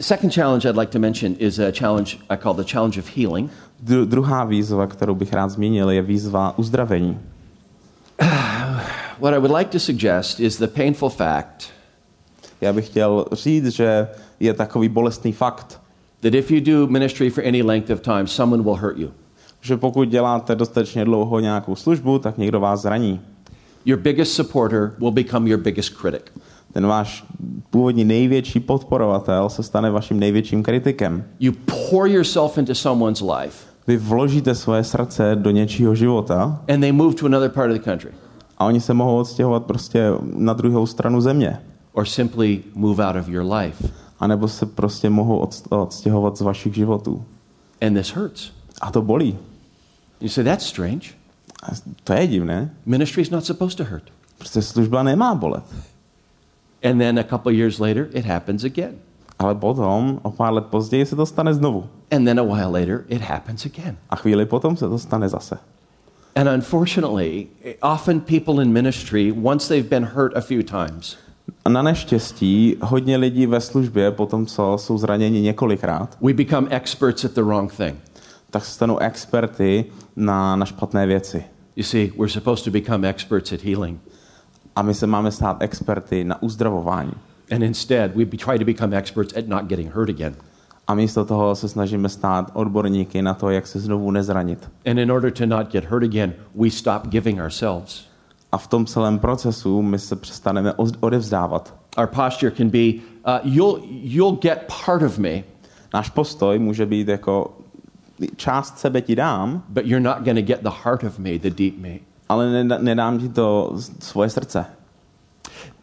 Second 0.00 0.34
challenge 0.34 0.68
I'd 0.68 0.76
like 0.76 0.92
to 0.92 0.98
mention 0.98 1.34
is 1.38 1.58
a 1.58 1.72
challenge 1.78 2.16
I 2.30 2.36
call 2.36 2.54
the 2.54 2.72
challenge 2.72 3.00
of 3.00 3.16
healing. 3.16 3.50
Dru- 3.82 4.06
druhá 4.06 4.44
výzva, 4.44 4.86
kterou 4.86 5.14
bych 5.14 5.32
rád 5.32 5.48
zmínil, 5.48 5.90
je 5.90 6.02
výzva 6.02 6.58
uzdravení. 6.58 7.18
What 9.20 9.34
I 9.34 9.38
would 9.38 9.50
like 9.50 9.70
to 9.70 9.78
suggest 9.78 10.40
is 10.40 10.58
the 10.58 10.66
painful 10.66 11.08
fact 11.08 11.64
Já 12.60 12.72
bych 12.72 12.86
chtěl 12.86 13.24
říct, 13.32 13.66
že 13.66 14.08
je 14.40 14.54
takový 14.54 14.88
bolestný 14.88 15.32
fakt, 15.32 15.80
that 16.20 16.34
if 16.34 16.50
you 16.50 16.60
do 16.60 16.86
ministry 16.86 17.30
for 17.30 17.44
any 17.46 17.62
length 17.62 17.90
of 17.90 18.00
time, 18.00 18.26
someone 18.26 18.62
will 18.62 18.76
hurt 18.76 18.98
you. 18.98 19.10
že 19.60 19.76
pokud 19.76 20.08
děláte 20.08 20.54
dostatečně 20.54 21.04
dlouho 21.04 21.40
nějakou 21.40 21.76
službu, 21.76 22.18
tak 22.18 22.38
někdo 22.38 22.60
vás 22.60 22.82
zraní. 22.82 23.20
Your 23.84 24.00
biggest 24.00 24.32
supporter 24.32 24.92
will 24.98 25.10
become 25.10 25.48
your 25.50 25.60
biggest 25.60 25.94
critic. 26.00 26.22
Ten 26.72 26.86
váš 26.86 27.24
původní 27.70 28.04
největší 28.04 28.60
podporovatel 28.60 29.48
se 29.48 29.62
stane 29.62 29.90
vaším 29.90 30.20
největším 30.20 30.62
kritikem. 30.62 31.24
You 31.40 31.52
pour 31.90 32.08
yourself 32.08 32.58
into 32.58 32.74
someone's 32.74 33.20
life, 33.20 33.68
Vy 33.86 33.96
vložíte 33.96 34.54
svoje 34.54 34.84
srdce 34.84 35.36
do 35.36 35.50
něčího 35.50 35.94
života 35.94 36.60
and 36.68 36.80
they 36.80 36.92
move 36.92 37.14
to 37.14 37.26
another 37.26 37.50
part 37.50 37.70
of 37.70 37.78
the 37.78 37.84
country, 37.84 38.10
a 38.58 38.64
oni 38.64 38.80
se 38.80 38.94
mohou 38.94 39.18
odstěhovat 39.18 39.64
prostě 39.66 40.10
na 40.22 40.52
druhou 40.52 40.86
stranu 40.86 41.20
země. 41.20 41.60
or 41.92 42.06
simply 42.06 42.62
move 42.74 43.06
out 43.06 43.16
of 43.16 43.28
your 43.28 43.52
life. 43.52 43.88
A 44.20 44.26
nebo 44.26 44.48
se 44.48 44.66
prostě 44.66 45.10
mohou 45.10 45.44
odst- 45.44 45.82
odstěhovat 45.82 46.36
z 46.36 46.40
vašich 46.40 46.74
životů. 46.74 47.24
And 47.86 47.94
this 47.94 48.08
hurts. 48.08 48.50
A 48.80 48.90
to 48.90 49.02
bolí. 49.02 49.38
You 50.20 50.28
say, 50.28 50.44
that's 50.44 50.66
strange. 50.66 51.08
A 51.62 51.66
to 52.04 52.12
je 52.12 52.26
divné. 52.26 52.70
Ministry 52.86 53.22
is 53.22 53.30
not 53.30 53.44
supposed 53.44 53.76
to 53.76 53.84
hurt. 53.84 54.02
Prostě 54.38 54.62
služba 54.62 55.02
nemá 55.02 55.34
bolet. 55.34 55.64
And 56.90 56.98
then 56.98 57.18
a 57.18 57.24
couple 57.24 57.52
years 57.52 57.78
later, 57.78 58.08
it 58.12 58.24
happens 58.24 58.64
again. 58.64 58.94
Ale 59.38 59.54
potom, 59.54 60.20
o 60.22 60.30
pár 60.30 60.52
let 60.52 60.66
později, 60.66 61.06
se 61.06 61.16
to 61.16 61.26
stane 61.26 61.54
znovu. 61.54 61.86
And 62.16 62.24
then 62.24 62.40
a 62.40 62.42
while 62.42 62.80
later, 62.80 63.04
it 63.08 63.22
happens 63.22 63.66
again. 63.66 63.96
A 64.10 64.16
chvíli 64.16 64.46
potom 64.46 64.76
se 64.76 64.88
to 64.88 64.98
stane 64.98 65.28
zase. 65.28 65.58
And 66.38 66.48
unfortunately, 66.48 67.48
often 67.82 68.20
people 68.20 68.62
in 68.62 68.72
ministry, 68.72 69.32
once 69.32 69.66
they've 69.66 69.90
been 69.90 70.04
hurt 70.04 70.36
a 70.36 70.40
few 70.40 70.62
times, 70.62 71.16
A 71.64 71.68
na 71.68 71.82
neštěstí 71.82 72.76
hodně 72.80 73.16
lidí 73.16 73.46
ve 73.46 73.60
službě, 73.60 74.10
potom 74.10 74.46
co 74.46 74.78
jsou 74.78 74.98
zraněni 74.98 75.40
několikrát, 75.40 76.18
we 76.20 76.32
become 76.32 76.68
experts 76.70 77.24
at 77.24 77.32
the 77.32 77.42
wrong 77.42 77.72
thing. 77.72 77.96
tak 78.50 78.64
se 78.64 78.70
stanou 78.70 78.98
experty 78.98 79.84
na, 80.16 80.56
na 80.56 80.66
špatné 80.66 81.06
věci. 81.06 81.44
You 81.76 81.84
see, 81.84 82.12
we're 82.16 82.32
supposed 82.32 82.64
to 82.64 82.70
become 82.70 83.08
experts 83.08 83.52
at 83.52 83.62
healing. 83.62 84.00
A 84.76 84.82
my 84.82 84.94
se 84.94 85.06
máme 85.06 85.30
stát 85.30 85.56
experty 85.60 86.24
na 86.24 86.42
uzdravování. 86.42 87.12
And 87.50 87.62
instead, 87.62 88.16
we 88.16 88.24
try 88.24 88.58
to 88.58 88.64
become 88.64 88.96
experts 88.96 89.36
at 89.36 89.48
not 89.48 89.64
getting 89.64 89.94
hurt 89.94 90.08
again. 90.10 90.34
A 90.88 90.94
místo 90.94 91.24
toho 91.24 91.54
se 91.56 91.68
snažíme 91.68 92.08
stát 92.08 92.50
odborníky 92.54 93.22
na 93.22 93.34
to, 93.34 93.50
jak 93.50 93.66
se 93.66 93.80
znovu 93.80 94.10
nezranit. 94.10 94.70
And 94.90 94.98
in 94.98 95.12
order 95.12 95.32
to 95.32 95.46
not 95.46 95.72
get 95.72 95.84
hurt 95.84 96.02
again, 96.04 96.32
we 96.54 96.70
stop 96.70 97.06
giving 97.06 97.40
ourselves. 97.40 98.04
A 98.52 98.58
v 98.58 98.66
tom 98.66 98.86
celém 98.86 99.18
procesu 99.18 99.82
my 99.82 99.98
se 99.98 100.16
přestaneme 100.16 100.72
od- 100.72 100.96
odevzdávat. 101.00 101.74
Our 101.98 102.06
posture 102.06 102.52
can 102.56 102.68
be, 102.68 102.78
uh, 102.78 103.38
you'll, 103.44 103.80
you'll 103.90 104.38
get 104.42 104.72
part 104.84 105.02
of 105.02 105.18
me, 105.18 105.42
Náš 105.94 106.10
postoj 106.10 106.58
může 106.58 106.86
být 106.86 107.08
jako 107.08 107.56
část 108.36 108.78
sebe 108.78 109.00
ti 109.00 109.16
dám, 109.16 109.62
but 109.68 109.84
you're 109.86 110.04
not 110.04 110.18
going 110.24 110.38
to 110.38 110.42
get 110.46 110.60
the 110.62 110.70
heart 110.84 111.04
of 111.04 111.18
me, 111.18 111.38
the 111.38 111.50
deep 111.50 111.78
me. 111.78 111.98
ale 112.28 112.64
nedám 112.64 113.18
ti 113.18 113.28
to 113.28 113.72
svoje 114.00 114.30
srdce. 114.30 114.66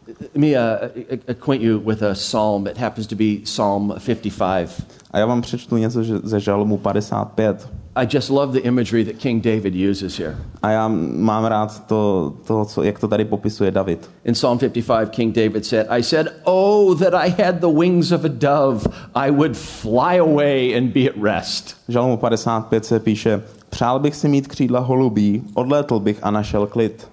Let 0.06 0.36
me 0.36 0.54
uh, 0.54 0.88
acquaint 1.26 1.62
you 1.62 1.78
with 1.78 2.02
a 2.02 2.14
psalm. 2.14 2.66
It 2.68 2.76
happens 2.76 3.06
to 3.08 3.16
be 3.16 3.44
Psalm 3.44 3.94
55. 3.98 4.86
A 5.10 5.18
já 5.18 5.26
vám 5.26 5.42
přečtu 5.42 5.76
něco 5.76 6.04
ze 6.04 6.40
žalmu 6.40 6.78
55. 6.78 7.68
I 7.96 8.06
just 8.12 8.30
love 8.30 8.52
the 8.52 8.58
imagery 8.58 9.04
that 9.04 9.16
King 9.16 9.44
David 9.44 9.74
uses 9.90 10.18
here. 10.18 10.36
A 10.62 10.70
já 10.70 10.88
mám 10.88 11.44
rád 11.44 11.86
to, 11.86 12.32
to 12.46 12.64
co, 12.64 12.82
jak 12.82 12.98
to 12.98 13.08
tady 13.08 13.24
popisuje 13.24 13.70
David. 13.70 14.10
In 14.24 14.34
Psalm 14.34 14.58
55, 14.58 15.10
King 15.10 15.34
David 15.34 15.66
said, 15.66 15.86
I 15.90 16.02
said, 16.02 16.28
Oh, 16.44 16.98
that 16.98 17.14
I 17.14 17.42
had 17.42 17.60
the 17.60 17.78
wings 17.78 18.12
of 18.12 18.24
a 18.24 18.28
dove, 18.28 18.88
I 19.14 19.30
would 19.30 19.56
fly 19.56 20.18
away 20.18 20.78
and 20.78 20.92
be 20.92 21.10
at 21.10 21.16
rest. 21.22 21.76
V 21.88 21.92
žalmu 21.92 22.16
55 22.16 22.84
se 22.84 23.00
píše, 23.00 23.42
přál 23.70 23.98
bych 23.98 24.14
si 24.16 24.28
mít 24.28 24.48
křídla 24.48 24.80
holubí, 24.80 25.42
odlétl 25.54 25.98
bych 25.98 26.18
a 26.22 26.30
našel 26.30 26.66
klid. 26.66 27.08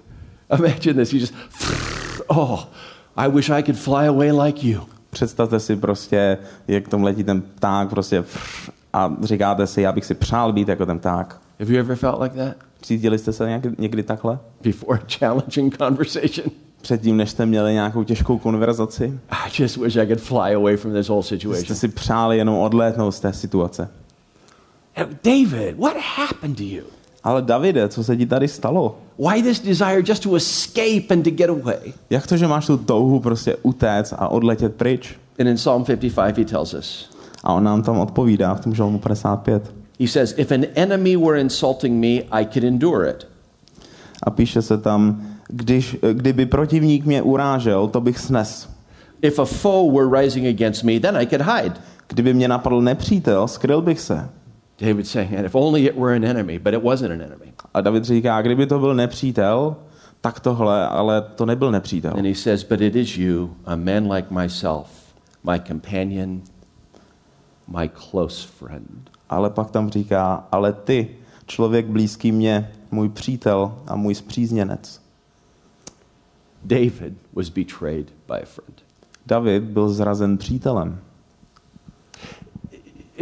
Imagine 0.58 0.94
this. 0.94 1.12
You 1.12 1.20
just, 1.20 1.34
oh, 2.26 2.60
I 3.16 3.28
wish 3.30 3.50
I 3.50 3.62
could 3.62 3.78
fly 3.78 4.08
away 4.08 4.32
like 4.32 4.66
you. 4.68 4.80
Představte 5.10 5.60
si 5.60 5.76
prostě, 5.76 6.38
jak 6.68 6.88
tam 6.88 7.04
letí 7.04 7.24
ten 7.24 7.42
pták 7.42 7.88
prostě 7.88 8.24
a 8.92 9.12
říkáte 9.22 9.66
si, 9.66 9.82
já 9.82 9.92
bych 9.92 10.04
si 10.04 10.14
přál 10.14 10.52
být 10.52 10.68
jako 10.68 10.86
ten 10.86 10.98
pták. 10.98 11.40
Have 11.60 11.72
you 11.72 11.78
ever 11.80 11.96
felt 11.96 12.20
like 12.22 12.36
that 12.36 12.56
Cítili 12.82 13.18
jste 13.18 13.32
se 13.32 13.48
někdy, 13.48 13.70
někdy 13.78 14.02
takhle? 14.02 14.38
before 14.62 14.98
a 15.00 15.04
challenging 15.18 15.76
conversation? 15.76 16.50
Předtím, 16.82 17.16
než 17.16 17.30
jste 17.30 17.46
měli 17.46 17.72
nějakou 17.72 18.04
těžkou 18.04 18.38
konverzaci? 18.38 19.18
I 19.30 19.62
just 19.62 19.76
wish 19.76 19.96
I 19.96 20.06
could 20.06 20.20
fly 20.20 20.54
away 20.54 20.76
from 20.76 20.94
this 20.94 21.08
whole 21.08 21.22
Jste 21.22 21.36
situation. 21.36 21.76
si 21.76 21.88
přáli 21.88 22.38
jenom 22.38 22.58
odlétnout 22.58 23.14
z 23.14 23.20
té 23.20 23.32
situace. 23.32 23.88
David, 25.24 25.76
what 25.78 25.96
happened 26.16 26.56
to 26.56 26.62
you? 26.62 26.82
Ale 27.24 27.42
Davide, 27.42 27.88
co 27.88 28.04
se 28.04 28.16
ti 28.16 28.26
tady 28.26 28.48
stalo? 28.48 28.96
Why 29.18 29.42
this 29.42 29.60
desire 29.60 30.02
just 30.06 30.22
to 30.22 30.34
escape 30.34 31.14
and 31.14 31.22
to 31.22 31.30
get 31.30 31.50
away? 31.50 31.92
Jak 32.10 32.26
to, 32.26 32.36
že 32.36 32.46
máš 32.46 32.66
tu 32.66 32.76
touhu 32.76 33.20
prostě 33.20 33.56
utéct 33.62 34.14
a 34.18 34.28
odletět 34.28 34.74
pryč? 34.74 35.16
And 35.40 35.46
in 35.48 35.56
Psalm 35.56 35.84
55, 35.84 36.38
he 36.38 36.44
tells 36.44 36.74
us, 36.74 37.10
A 37.44 37.52
on 37.52 37.64
nám 37.64 37.82
tam 37.82 37.98
odpovídá 37.98 38.54
v 38.54 38.60
tom 38.60 38.74
žalmu 38.74 38.98
55. 38.98 39.72
he 40.00 40.08
says, 40.08 40.34
If 40.38 40.52
an 40.52 40.64
enemy 40.74 41.16
were 41.16 41.40
insulting 41.40 42.00
me, 42.00 42.40
I 42.40 42.46
could 42.52 42.64
endure 42.64 43.10
it. 43.10 43.26
A 44.22 44.30
píše 44.30 44.62
se 44.62 44.78
tam, 44.78 45.26
když, 45.48 45.96
kdyby 46.12 46.46
protivník 46.46 47.04
mě 47.04 47.22
urážel, 47.22 47.88
to 47.88 48.00
bych 48.00 48.18
snes. 48.18 48.68
If 49.22 49.38
a 49.38 49.44
foe 49.44 49.92
were 49.92 50.22
rising 50.22 50.46
against 50.46 50.84
me, 50.84 51.00
then 51.00 51.16
I 51.16 51.26
could 51.26 51.42
hide. 51.42 51.74
Kdyby 52.08 52.34
mě 52.34 52.48
napadl 52.48 52.80
nepřítel, 52.82 53.48
skryl 53.48 53.82
bych 53.82 54.00
se. 54.00 54.28
David 54.78 55.06
saying, 55.06 55.34
and 55.34 55.46
if 55.46 55.54
only 55.54 55.86
it 55.86 55.96
were 55.96 56.16
an 56.16 56.24
enemy, 56.24 56.58
but 56.58 56.74
it 56.74 56.82
wasn't 56.82 57.12
an 57.12 57.22
enemy. 57.22 57.52
A 57.74 57.80
David 57.80 58.04
říká, 58.04 58.42
kdyby 58.42 58.66
to 58.66 58.78
byl 58.78 58.94
nepřítel, 58.94 59.76
tak 60.20 60.40
tohle, 60.40 60.88
ale 60.88 61.22
to 61.22 61.46
nebyl 61.46 61.70
nepřítel. 61.70 62.12
And 62.16 62.26
he 62.26 62.34
says, 62.34 62.64
But 62.64 62.80
it 62.80 62.96
is 62.96 63.16
you, 63.16 63.56
a 63.64 63.76
man 63.76 64.12
like 64.12 64.34
myself, 64.34 65.14
my 65.50 65.60
companion, 65.60 66.42
my 67.68 67.90
close 68.10 68.48
friend. 68.48 69.10
Ale 69.28 69.50
pak 69.50 69.70
tam 69.70 69.90
říká, 69.90 70.46
ale 70.52 70.72
ty, 70.72 71.16
člověk 71.46 71.86
blízký 71.86 72.32
mě, 72.32 72.72
můj 72.90 73.08
přítel 73.08 73.78
a 73.86 73.96
můj 73.96 74.14
zpřízněnec. 74.14 75.02
David 76.64 77.14
was 77.32 77.48
betrayed 77.48 78.12
by 78.26 78.42
a 78.42 78.46
friend. 78.46 78.82
David 79.26 79.62
byl 79.62 79.88
zrazen 79.88 80.38
přítelem. 80.38 81.00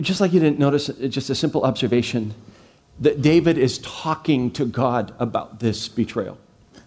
Just 0.01 0.21
like 0.21 0.33
you 0.35 0.41
didn't 0.41 0.59
notice, 0.59 0.91
just 1.09 1.31
a 1.31 1.35
simple 1.35 1.63
observation 1.63 2.35
that 3.01 3.21
David 3.21 3.59
is 3.59 3.79
talking 3.79 4.51
to 4.51 4.65
God 4.65 5.13
about 5.19 5.59
this 5.59 5.89
betrayal. 5.89 6.37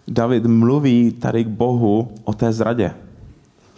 David 0.08 0.46
mluví 0.46 1.12
tady 1.12 1.44
k 1.44 1.48
Bohu 1.48 2.12
o 2.24 2.32
té 2.32 2.52
zradě. 2.52 2.94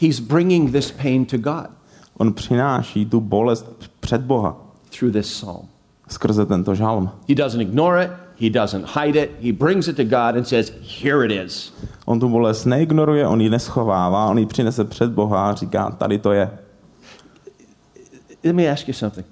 He's 0.01 0.21
bringing 0.21 0.73
this 0.73 0.91
pain 0.91 1.27
to 1.27 1.39
God 1.39 1.79
On 2.19 2.33
přináší 2.33 3.07
tu 3.07 3.21
bolest 3.21 3.91
před 4.01 4.21
Boha 4.21 4.57
through 4.99 5.13
this 5.13 5.27
psalm. 5.27 5.69
skrze 6.09 6.47
tento 6.47 6.75
žalm. 6.75 7.11
He 7.29 7.35
doesn't 7.35 7.61
ignore 7.61 8.05
it, 8.05 8.11
he 8.41 8.51
doesn't 8.51 8.87
hide 8.87 9.23
it, 9.23 9.31
he 9.43 9.53
brings 9.53 9.89
it 9.89 9.97
to 9.97 10.05
God 10.05 10.37
and 10.37 10.49
says, 10.49 10.73
Here 11.03 11.27
it 11.27 11.47
is. 11.47 11.73
On 12.05 12.21
tu 12.21 12.29
bolest 12.29 12.65
neignoruje, 12.65 13.27
on 13.27 13.41
ji 13.41 13.51
neschovává, 13.51 14.27
on 14.27 14.39
ji 14.39 14.47
přinese 14.47 14.85
před 14.85 15.11
Boha 15.11 15.51
a 15.51 15.55
říká, 15.55 15.91
tady 15.91 16.19
to 16.19 16.33
je. 16.33 16.51
Let 18.45 18.55
me 18.55 18.71
ask 18.71 18.89
you 18.89 18.95
something. 18.95 19.27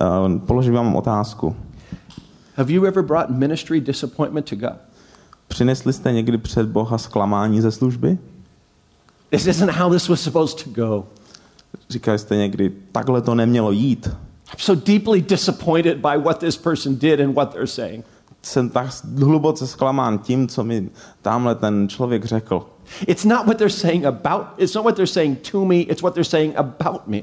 Uh, 0.00 0.38
Položím 0.38 0.74
vám 0.74 0.96
otázku. 0.96 1.56
Have 2.56 2.72
you 2.72 2.84
ever 2.84 3.02
brought 3.02 3.30
ministry 3.30 3.80
disappointment 3.80 4.50
to 4.50 4.56
God? 4.56 4.76
Přinesli 5.48 5.92
jste 5.92 6.12
někdy 6.12 6.38
před 6.38 6.68
Boha 6.68 6.98
zklamání 6.98 7.60
ze 7.60 7.70
služby? 7.70 8.18
This 9.30 9.46
isn't 9.46 9.70
how 9.70 9.92
this 9.92 10.08
was 10.08 10.20
supposed 10.20 10.64
to 10.64 10.70
go. 10.70 11.04
Říkali 11.90 12.18
jste 12.18 12.36
někdy, 12.36 12.72
takhle 12.92 13.22
to 13.22 13.34
nemělo 13.34 13.72
jít. 13.72 14.06
I'm 14.06 14.58
so 14.58 14.82
deeply 14.86 15.20
disappointed 15.22 15.96
by 15.96 16.18
what 16.22 16.38
this 16.38 16.56
person 16.56 16.96
did 16.96 17.20
and 17.20 17.34
what 17.34 17.52
they're 17.52 17.66
saying. 17.66 18.04
Jsem 18.42 18.70
tak 18.70 18.86
hluboce 19.18 19.66
zklamán 19.66 20.18
tím, 20.18 20.48
co 20.48 20.64
mi 20.64 20.90
tamhle 21.22 21.54
ten 21.54 21.88
člověk 21.88 22.24
řekl. 22.24 22.66
It's 23.06 23.24
not 23.24 23.46
what 23.46 23.56
they're 23.58 23.70
saying 23.70 24.04
about, 24.04 24.42
it's 24.56 24.74
not 24.74 24.84
what 24.84 24.96
they're 24.96 25.12
saying 25.12 25.38
to 25.50 25.64
me, 25.64 25.76
it's 25.76 26.02
what 26.02 26.14
they're 26.14 26.30
saying 26.30 26.56
about 26.56 27.06
me. 27.06 27.22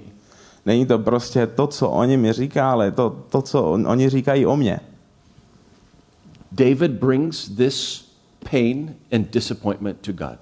Není 0.66 0.86
to 0.86 1.00
prostě 1.00 1.48
to, 1.48 1.68
co 1.68 1.90
oni 1.90 2.18
mi 2.18 2.34
říká, 2.34 2.72
ale 2.72 2.92
to, 2.92 3.24
to 3.30 3.42
co 3.42 3.64
on, 3.64 3.88
oni 3.88 4.10
říkají 4.10 4.46
o 4.46 4.56
mně. 4.56 4.80
David 6.52 6.92
brings 6.92 7.50
this 7.50 8.06
pain 8.52 8.96
and 9.12 9.34
disappointment 9.34 9.98
to 10.02 10.12
God. 10.14 10.38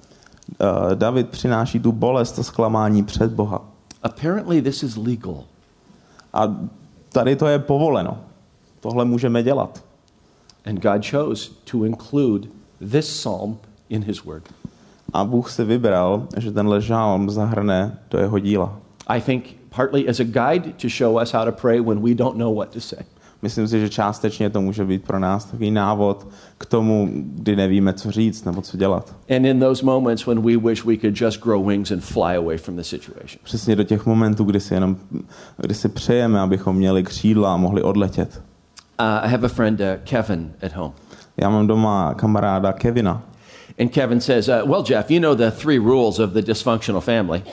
Uh, 0.62 0.96
David 0.96 1.30
přináší 1.30 1.80
tu 1.80 1.92
bolest 1.92 2.40
a 2.40 2.44
zklamání 2.44 3.04
před 3.04 3.32
Boha. 3.32 3.62
Apparently, 4.04 4.62
this 4.62 4.84
is 4.84 4.96
legal. 4.98 5.44
A 6.34 6.56
tady 7.10 7.36
to 7.36 7.48
je 7.48 7.60
povoleno. 7.60 8.18
Tohle 8.80 9.06
můžeme 9.06 9.44
dělat. 9.44 9.84
And 10.66 10.80
God 10.80 11.06
chose 11.12 11.52
to 11.72 11.86
include 11.86 12.48
this 12.92 13.08
psalm 13.08 13.58
in 13.90 14.04
his 14.04 14.24
word. 14.24 14.44
A 15.14 15.24
Bůh 15.24 15.52
si 15.52 15.64
vybral, 15.64 16.28
že 16.38 16.52
tenhle 16.52 16.82
žálm 16.82 17.30
zahrne 17.30 17.98
do 18.12 18.20
jeho 18.20 18.40
díla. 18.40 18.80
I 19.08 19.22
think 19.22 19.46
partly 19.76 20.10
as 20.10 20.20
a 20.20 20.24
guide 20.24 20.74
to 20.78 20.90
show 20.90 21.22
us 21.22 21.32
how 21.32 21.46
to 21.46 21.52
pray 21.52 21.80
when 21.80 22.02
we 22.02 22.14
don't 22.14 22.38
know 22.38 22.56
what 22.56 22.70
to 22.70 22.80
say. 22.80 23.00
Myslím 23.42 23.68
si, 23.68 23.80
že 23.80 23.90
částečně 23.90 24.50
to 24.50 24.62
může 24.62 24.86
být 24.86 25.04
pro 25.04 25.20
nás 25.20 25.46
takový 25.46 25.72
návod 25.72 26.28
k 26.58 26.66
tomu, 26.66 27.10
kdy 27.14 27.56
nevíme, 27.56 27.94
co 27.94 28.12
říct 28.12 28.46
nebo 28.46 28.62
co 28.62 28.78
dělat. 28.78 29.16
And 29.36 29.46
in 29.46 29.60
those 29.60 29.86
moments 29.86 30.26
when 30.26 30.42
we 30.42 30.58
wish 30.58 30.86
we 30.86 30.98
could 30.98 31.22
just 31.22 31.42
grow 31.42 31.68
wings 31.68 31.92
and 31.92 32.04
fly 32.04 32.36
away 32.36 32.58
from 32.58 32.76
the 32.76 32.82
situation. 32.82 33.40
Přesně 33.44 33.76
do 33.76 33.84
těch 33.84 34.06
momentů, 34.06 34.44
kdy 34.44 34.60
si 34.60 34.74
jenom, 34.74 34.98
kdy 35.58 35.74
si 35.74 35.90
přejeme, 35.90 36.40
abychom 36.40 36.76
měli 36.76 37.04
křídla 37.04 37.54
a 37.54 37.58
mohli 37.58 37.82
odletět. 37.82 38.42
Uh, 39.00 39.06
I 39.06 39.30
have 39.30 39.46
a 39.46 39.50
friend, 39.50 39.80
uh, 39.80 39.86
Kevin, 40.04 40.52
at 40.66 40.74
home. 40.74 40.94
Já 41.38 41.50
mám 41.50 41.68
doma 41.68 42.14
kamaráda 42.14 42.74
Kevina 42.74 43.24
And 43.80 43.92
Kevin 43.92 44.22
says, 44.22 44.50
uh, 44.50 44.64
Well, 44.66 44.84
Jeff, 44.84 45.10
you 45.10 45.20
know 45.20 45.36
the 45.36 45.52
three 45.52 45.80
rules 45.80 46.20
of 46.20 46.34
the 46.34 46.42
dysfunctional 46.42 47.02
family. 47.02 47.44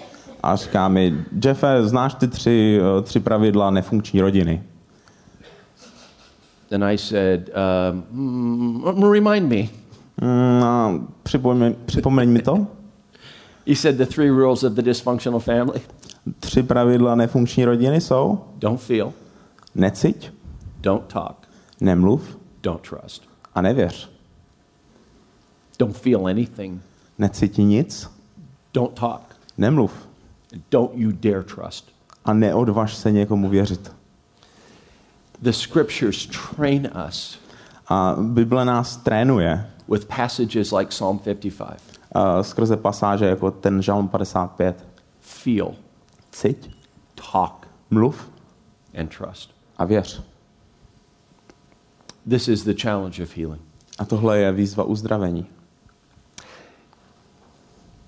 A 0.42 0.56
říká 0.56 0.88
mi, 0.88 1.24
Jeffe, 1.44 1.88
znáš 1.88 2.14
ty 2.14 2.28
tři, 2.28 2.80
eh, 2.98 3.02
tři 3.02 3.20
pravidla 3.20 3.70
nefunkční 3.70 4.20
rodiny? 4.20 4.62
And 6.74 6.84
I 6.84 6.98
said, 6.98 7.50
um, 8.10 8.84
mm, 8.94 9.12
Remind 9.12 9.48
me. 9.48 9.68
Mm, 10.22 10.62
a 10.64 11.00
připomeň, 11.22 11.74
připomeň 11.86 12.30
mi 12.30 12.42
to. 12.42 12.66
He 13.66 13.76
said, 13.76 13.96
The 13.96 14.06
three 14.06 14.30
rules 14.30 14.62
of 14.62 14.72
the 14.72 14.82
dysfunctional 14.82 15.40
family 15.40 15.80
Tři 16.40 16.62
pravidla 16.62 17.14
nefunkční 17.14 17.64
rodiny 17.64 18.00
jsou 18.00 18.44
don't 18.58 18.80
feel, 18.80 19.12
neciť, 19.74 20.30
don't 20.80 21.12
talk, 21.12 21.48
nemluv 21.80 22.38
don't 22.62 22.88
trust. 22.88 23.22
a 23.54 23.60
nevěř. 23.60 24.10
Don't 25.78 25.96
feel 25.96 26.26
anything, 26.26 26.82
Necítí 27.18 27.64
nic, 27.64 28.10
don't 28.74 29.00
talk, 29.00 29.22
nemluv 29.58 30.09
don't 30.70 30.90
you 30.94 31.12
dare 31.12 31.42
trust. 31.42 31.92
a 32.24 32.32
neodvaž 32.32 32.94
se 32.94 33.12
někomu 33.12 33.48
věřit. 33.48 33.92
The 35.42 35.50
scriptures 35.52 36.26
train 36.26 36.90
us 37.08 37.38
A 37.88 38.16
Bible 38.20 38.64
nás 38.64 38.96
trénuje 38.96 39.70
with 39.88 40.04
passages 40.04 40.72
like 40.72 40.88
Psalm 40.88 41.18
55 41.18 41.80
uh, 42.14 42.42
skrze 42.42 42.76
pasáže 42.76 43.26
jako 43.26 43.50
ten 43.50 43.82
žalm 43.82 44.08
55. 44.08 44.86
feel, 45.20 45.74
Ciť, 46.32 46.70
talk, 47.32 47.68
mluv 47.90 48.30
and 48.98 49.16
trust. 49.18 49.50
a 49.78 49.84
věř. 49.84 50.22
This 52.28 52.48
is 52.48 52.64
the 52.64 52.74
challenge 52.82 53.22
of 53.22 53.36
healing. 53.36 53.62
A 53.98 54.04
tohle 54.04 54.38
je 54.38 54.52
výzva 54.52 54.84
uzdravení. 54.84 55.46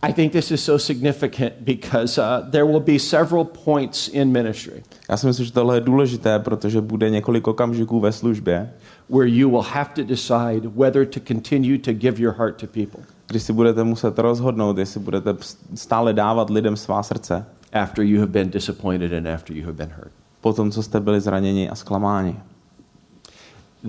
I 0.02 0.12
think 0.12 0.32
this 0.32 0.50
is 0.50 0.64
so 0.64 0.78
significant 0.78 1.52
because 1.60 2.20
uh, 2.20 2.50
there 2.50 2.64
will 2.64 2.80
be 2.80 2.98
several 2.98 3.44
points 3.44 4.08
in 4.08 4.32
ministry 4.32 4.82
Já 5.10 5.16
si 5.16 5.26
myslím, 5.26 5.46
že 5.46 5.52
tohle 5.52 5.76
je 5.76 5.80
důležité, 5.80 6.38
protože 6.38 6.80
bude 6.80 7.10
několik 7.10 7.48
okamžiků 7.48 8.00
ve 8.00 8.12
službě, 8.12 8.72
where 9.10 9.28
you 9.28 9.50
will 9.50 9.62
have 9.62 9.90
to 9.94 10.02
decide 10.02 10.68
whether 10.76 11.06
to 11.06 11.20
continue 11.20 11.78
to 11.78 11.92
give 11.92 12.22
your 12.22 12.34
heart 12.34 12.56
to 12.56 12.66
people 12.66 13.02
kdy 13.32 13.40
si 13.40 13.52
budete 13.52 13.84
muset 13.84 14.18
rozhodnout, 14.18 14.78
jestli 14.78 15.00
budete 15.00 15.36
stále 15.74 16.12
dávat 16.12 16.50
lidem 16.50 16.76
svá 16.76 17.02
srdce, 17.02 17.46
after 17.72 18.04
you 18.04 18.20
have 18.20 18.32
been 18.32 18.50
disappointed 18.50 19.12
and 19.12 19.26
after 19.26 19.56
you 19.56 19.64
have 19.64 19.76
been 19.76 19.90
hurt. 19.96 20.12
po 20.40 20.52
tom, 20.52 20.70
co 20.70 20.82
jste 20.82 21.00
byli 21.00 21.20
zraněni 21.20 21.70
a 21.70 21.74
zklamáni. 21.74 22.36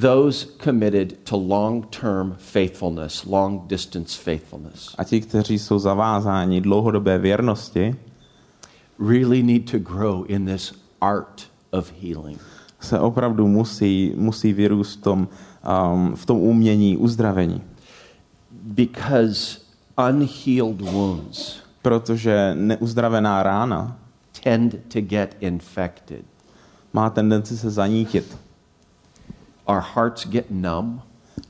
Those 0.02 0.48
committed 0.64 1.18
to 1.24 1.38
long 1.38 1.86
term 1.86 2.36
faithfulness, 2.40 3.26
long 3.26 3.68
distance 3.68 4.18
faithfulness, 4.18 4.96
A 4.98 5.04
ti, 5.04 5.22
kteří 5.22 5.60
jsou 5.60 5.80
zavázáni 5.80 6.62
dlouhodobé 6.62 7.18
věrnosti, 7.18 7.96
really 9.10 9.44
need 9.44 9.72
to 9.72 9.80
grow 9.80 10.26
in 10.28 10.46
this 10.46 10.74
art 11.02 11.42
of 11.72 11.94
healing. 12.02 12.40
se 12.82 13.00
opravdu 13.00 13.48
musí, 13.48 14.14
musí 14.16 14.54
vyrůst 14.54 15.00
v 15.00 15.04
tom, 15.04 15.28
um, 15.94 16.16
v 16.16 16.26
tom 16.26 16.38
umění 16.38 16.98
uzdravení. 16.98 17.62
Because 18.52 19.60
unhealed 20.10 20.82
wounds 20.82 21.64
Protože 21.82 22.56
neuzdravená 22.58 23.44
rána 23.44 23.98
tend 24.44 24.76
to 24.88 25.02
get 25.02 25.38
infected. 25.40 26.26
má 26.94 27.10
tendenci 27.10 27.58
se 27.58 27.70
zanítit. 27.70 28.38
Our 29.68 29.82
hearts 29.96 30.26
get 30.26 30.46
numb, 30.52 31.02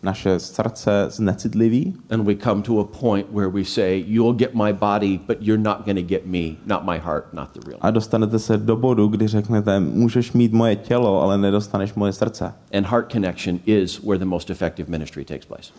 Naše 0.04 0.40
srdce 0.40 1.06
znecitliví 1.10 1.94
and 2.10 2.28
we 2.28 2.36
come 2.36 2.62
to 2.62 2.80
a 2.80 2.84
point 2.84 3.28
where 3.32 3.50
we 3.50 3.66
say, 3.66 4.04
You'll 4.08 4.38
get 4.38 4.54
my 4.54 4.74
body, 4.74 5.20
but 5.28 5.38
you're 5.42 5.64
not 5.64 5.86
going 5.86 5.96
to 5.96 6.08
get 6.08 6.26
me, 6.26 6.58
not 6.66 6.84
my 6.84 6.98
heart, 7.00 7.34
not 7.34 7.50
the 7.54 7.60
real. 7.68 7.78
a 7.82 7.92
dostanete 7.92 8.40
se 8.40 8.58
do 8.58 8.76
bodu, 8.76 9.08
kdy 9.08 9.28
řeknete, 9.28 9.80
můžeš 9.80 10.32
mít 10.32 10.54
moje 10.54 10.76
tělo, 10.76 11.22
ale 11.22 11.38
nedostaneš 11.38 11.94
moje 11.94 12.14
srdce. 12.14 12.54
And 12.74 12.88
heart 12.88 13.12
connection 13.12 13.60
is 13.66 14.04
where 14.04 14.20
the 14.20 14.26
most 14.26 14.50
effective 14.50 14.90
ministry 14.90 15.26
takes 15.26 15.46
place. 15.46 15.72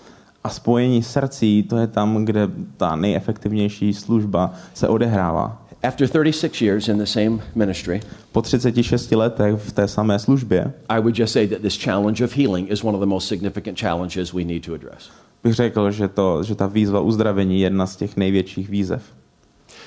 A 0.44 0.48
spojení 0.48 1.02
srdcí, 1.02 1.62
to 1.62 1.76
je 1.76 1.86
tam, 1.86 2.24
kde 2.24 2.50
ta 2.76 2.96
nejefektivnější 2.96 3.94
služba 3.94 4.54
se 4.74 4.88
odehrává. 4.88 5.62
After 5.84 6.06
36 6.06 6.62
years 6.62 6.88
in 6.88 6.98
the 6.98 7.06
same 7.06 7.42
ministry, 7.54 8.00
Po 8.32 8.42
36 8.42 9.12
letech 9.12 9.54
v 9.56 9.72
té 9.72 9.88
samé 9.88 10.18
službě 10.18 10.72
I 10.88 11.00
would 11.00 11.18
just 11.18 11.32
say 11.32 11.46
that 11.46 11.60
this 11.60 11.84
challenge 11.84 12.24
of 12.24 12.36
healing 12.36 12.70
is 12.70 12.84
one 12.84 12.96
of 12.96 13.00
the 13.00 13.06
most 13.06 13.28
significant 13.28 13.80
challenges 13.80 14.32
we 14.32 14.44
need 14.44 14.64
to 14.64 14.74
address. 14.74 15.10
bych 15.42 15.54
řekl, 15.54 15.90
že, 15.90 16.08
to, 16.08 16.42
že 16.42 16.54
ta 16.54 16.66
výzva 16.66 17.00
uzdravení 17.00 17.60
je 17.60 17.66
jedna 17.66 17.86
z 17.86 17.96
těch 17.96 18.16
největších 18.16 18.68
výzev. 18.68 19.02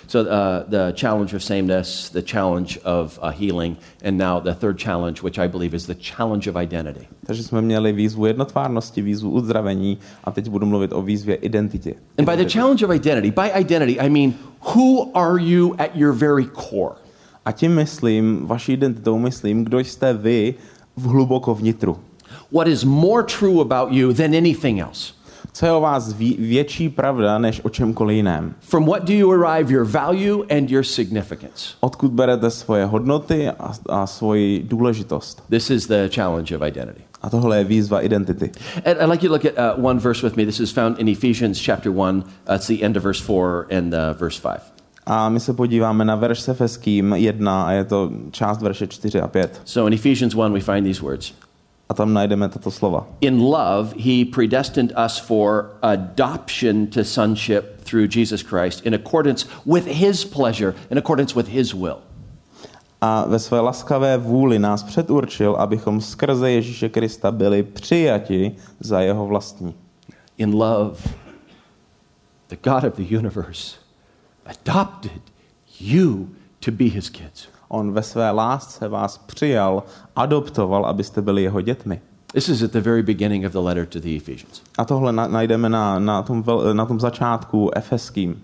So, 0.08 0.20
uh, 0.20 0.64
the 0.70 0.93
challenge 0.95 1.34
of 1.34 1.43
sameness, 1.43 2.10
the 2.10 2.22
challenge 2.22 2.80
of 2.86 3.20
uh, 3.22 3.32
healing, 3.32 3.76
and 4.03 4.18
now 4.18 4.39
the 4.39 4.53
third 4.53 4.80
challenge, 4.80 5.22
which 5.22 5.38
I 5.38 5.47
believe 5.47 5.74
is 5.74 5.86
the 5.86 5.95
challenge 5.95 6.47
of 6.47 6.55
identity. 6.55 7.08
Takže 7.26 7.43
jsme 7.43 7.62
měli 7.62 7.93
výzvu 7.93 8.26
jednotvárnosti, 8.26 9.01
výzvu 9.01 9.32
uzdravení 9.32 9.97
a 10.24 10.32
teď 10.32 10.49
budu 10.49 10.66
mluvit 10.66 10.93
o 10.93 11.01
výzvě 11.01 11.36
identity. 11.36 11.95
And 12.18 12.30
by 12.30 12.38
the 12.38 12.49
challenge 12.49 12.86
of 12.86 12.91
identity, 12.91 13.32
by 13.32 13.51
identity, 13.60 13.99
I 13.99 14.10
mean, 14.10 14.34
who 14.76 15.12
are 15.14 15.41
you 15.41 15.76
at 15.78 15.95
your 15.95 16.14
very 16.14 16.45
core? 16.45 16.95
A 17.45 17.51
tím 17.51 17.76
myslím, 17.76 18.47
vaší 18.47 18.74
identitou 18.74 19.20
myslím, 19.20 19.64
kdo 19.64 19.80
jste 19.80 20.14
vy 20.14 20.55
v 20.97 21.03
hluboko 21.03 21.55
vnitru. 21.55 21.99
What 22.51 22.68
is 22.68 22.84
more 22.84 23.24
true 23.24 23.62
about 23.62 23.91
you 23.91 24.14
than 24.14 24.36
anything 24.36 24.80
else? 24.80 25.16
Co 25.58 25.66
je 25.66 25.72
o 25.72 25.82
vás 25.82 26.14
větší 26.39 26.89
pravda 26.89 27.38
než 27.38 27.62
o 27.64 27.70
čemkoliv 27.70 28.16
jiném? 28.16 28.53
From 28.60 28.86
what 28.86 29.03
do 29.03 29.14
you 29.14 29.32
arrive 29.32 29.74
your 29.74 29.86
value 29.86 30.45
and 30.58 30.72
your 30.72 30.84
significance? 30.84 31.74
Odkud 31.80 32.12
berete 32.12 32.51
svoje 32.51 32.86
hodnoty 32.86 33.49
a, 33.49 33.74
a 33.89 34.08
svoji 34.08 34.64
důležitost? 34.64 35.43
This 35.49 35.70
is 35.70 35.88
the 35.88 36.10
challenge 36.10 36.58
of 36.58 36.62
identity. 36.62 37.01
A 37.22 37.30
tohle 37.30 37.58
je 37.58 37.64
výzva 37.64 38.01
identity. 38.01 38.51
And 38.86 39.01
I'd 39.01 39.10
like 39.10 39.26
you 39.26 39.30
to 39.30 39.34
look 39.34 39.45
at 39.45 39.78
uh, 39.78 39.86
one 39.86 39.99
verse 39.99 40.28
with 40.28 40.36
me. 40.36 40.45
This 40.45 40.60
is 40.60 40.72
found 40.72 40.99
in 40.99 41.08
Ephesians 41.08 41.62
chapter 41.66 41.91
1. 41.91 42.18
Uh, 42.18 42.55
it's 42.55 42.68
the 42.68 42.86
end 42.86 42.97
of 42.97 43.03
verse 43.03 43.24
4 43.24 43.78
and 43.78 43.93
uh, 43.93 44.14
verse 44.20 44.39
5. 44.41 44.62
A 45.05 45.30
my 45.30 45.39
se 45.39 45.53
podíváme 45.53 46.05
na 46.05 46.16
verš 46.16 46.39
s 46.39 46.47
Efeským 46.47 47.14
1 47.14 47.68
a 47.68 47.72
je 47.72 47.84
to 47.84 48.12
část 48.32 48.62
verše 48.62 48.88
4 48.88 49.22
a 49.22 49.28
5. 49.28 49.62
So 49.66 49.88
in 49.88 49.93
Ephesians 49.93 50.36
1, 50.36 50.53
we 50.53 50.62
find 50.62 50.86
these 50.86 51.01
words. 51.01 51.34
A 51.90 51.94
tam 51.94 52.14
najdeme 52.14 52.50
tato 52.50 52.72
slova. 52.72 53.08
In 53.22 53.40
love, 53.40 53.94
he 53.98 54.26
predestined 54.26 54.92
us 55.06 55.20
for 55.20 55.70
adoption 55.82 56.88
to 56.88 57.04
sonship 57.04 57.82
through 57.84 58.08
Jesus 58.08 58.44
Christ 58.44 58.86
in 58.86 58.94
accordance 58.94 59.48
with 59.66 59.86
his 59.86 60.26
pleasure, 60.26 60.76
in 60.92 60.98
accordance 60.98 61.36
with 61.36 61.48
his 61.48 61.74
will. 61.74 61.98
A 63.02 63.26
ve 63.26 63.40
své 63.40 63.60
laskavé 63.60 64.18
vůli 64.18 64.60
nás 64.60 64.84
předurčil, 64.84 65.56
abychom 65.56 66.02
skrze 66.02 66.52
Ježíše 66.52 66.90
Krista 66.90 67.32
byli 67.32 67.64
přijati 67.64 68.56
za 68.80 69.02
jeho 69.02 69.28
vlastní. 69.28 69.74
In 70.38 70.54
love, 70.54 70.98
the 72.48 72.56
God 72.64 72.84
of 72.84 72.96
the 72.96 73.18
universe 73.18 73.76
adopted 74.46 75.22
you 75.80 76.28
to 76.60 76.72
be 76.72 76.86
his 76.86 77.10
kids. 77.10 77.48
On 77.68 77.91
ve 77.91 78.03
své 78.03 78.32
lásce 78.32 78.88
vás 78.88 79.18
přijal, 79.18 79.84
adoptoval, 80.15 80.86
abyste 80.86 81.22
byli 81.22 81.43
jeho 81.43 81.61
dětmi. 81.61 82.01
This 82.34 82.49
is 82.49 82.63
at 82.63 82.72
the 82.72 82.82
very 82.82 83.03
beginning 83.03 83.45
of 83.45 83.51
the 83.51 83.59
letter 83.59 83.86
to 83.86 83.99
the 83.99 84.18
Ephesians. 84.18 84.61
A 84.78 84.86
tohle 84.86 85.13
na, 85.13 85.28
najdeme 85.28 85.70
na, 85.70 85.99
na, 85.99 86.22
tom 86.22 86.43
na 86.74 86.86
tom 86.86 86.99
začátku 86.99 87.70
Efeským. 87.76 88.41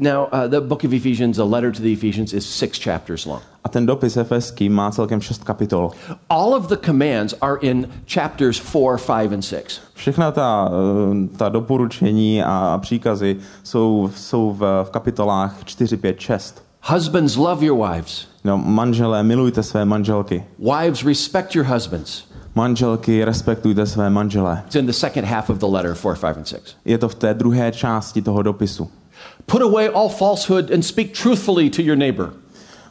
Now, 0.00 0.28
uh, 0.32 0.48
the 0.48 0.60
book 0.60 0.84
of 0.84 0.92
Ephesians, 0.92 1.38
a 1.38 1.44
letter 1.44 1.70
to 1.70 1.82
the 1.82 1.92
Ephesians, 1.92 2.32
is 2.32 2.46
six 2.46 2.78
chapters 2.78 3.26
long. 3.26 3.42
A 3.64 3.68
ten 3.68 3.86
dopis 3.86 4.16
Efeským 4.16 4.72
má 4.72 4.90
celkem 4.90 5.20
šest 5.20 5.44
kapitol. 5.44 5.90
All 6.28 6.54
of 6.54 6.68
the 6.68 6.76
commands 6.76 7.34
are 7.40 7.58
in 7.60 7.88
chapters 8.06 8.58
four, 8.58 8.98
five, 8.98 9.34
and 9.34 9.42
six. 9.42 9.80
Všechna 9.94 10.32
ta, 10.32 10.70
eh, 10.70 11.36
ta 11.36 11.48
doporučení 11.48 12.42
a 12.42 12.78
příkazy 12.82 13.36
jsou, 13.64 14.10
jsou 14.16 14.56
v, 14.58 14.84
v 14.84 14.90
kapitolách 14.90 15.64
4, 15.64 15.96
5, 15.96 16.20
6. 16.20 16.61
Husbands, 16.82 17.36
love 17.36 17.62
your 17.62 17.78
wives. 17.78 18.26
No, 18.44 18.58
manželé, 18.58 19.22
milujte 19.22 19.62
své 19.62 19.84
manželky. 19.84 20.44
Wives, 20.58 21.04
respect 21.04 21.54
your 21.54 21.66
husbands. 21.66 22.24
Manželky, 22.54 23.24
respektujte 23.24 23.86
své 23.86 24.10
manžele. 24.10 24.62
It's 24.66 24.74
in 24.74 24.86
the 24.86 24.92
second 24.92 25.24
half 25.24 25.50
of 25.50 25.58
the 25.58 25.66
letter, 25.66 25.94
four, 25.94 26.14
five, 26.16 26.36
and 26.36 26.44
six. 26.48 26.74
Je 26.84 26.98
to 26.98 27.08
v 27.08 27.14
té 27.14 27.34
druhé 27.34 27.72
části 27.72 28.22
toho 28.22 28.42
dopisu. 28.42 28.90
Put 29.46 29.62
away 29.62 29.88
all 29.88 30.08
falsehood 30.08 30.70
and 30.70 30.82
speak 30.82 31.12
truthfully 31.12 31.70
to 31.70 31.82
your 31.82 31.96
neighbor. 31.96 32.32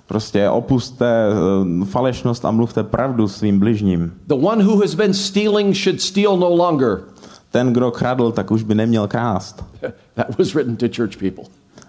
Prostě 0.07 0.49
opuste 0.49 1.05
eh, 1.05 1.85
falešnost 1.85 2.45
a 2.45 2.51
mluvte 2.51 2.83
pravdu 2.83 3.27
svým 3.27 3.59
bližním. 3.59 4.13
The 4.27 4.47
one 4.47 4.63
who 4.63 4.81
has 4.81 4.95
been 4.95 5.13
stealing 5.13 5.75
should 5.75 6.01
steal 6.01 6.37
no 6.37 6.55
longer. 6.55 7.03
Ten, 7.51 7.73
kdo 7.73 7.91
kradl, 7.91 8.31
tak 8.31 8.51
už 8.51 8.63
by 8.63 8.75
neměl 8.75 9.07
krást. 9.07 9.65
That 10.15 10.37
was 10.39 10.55
written 10.55 10.75
to 10.75 10.87
church 10.87 11.17
people. 11.17 11.43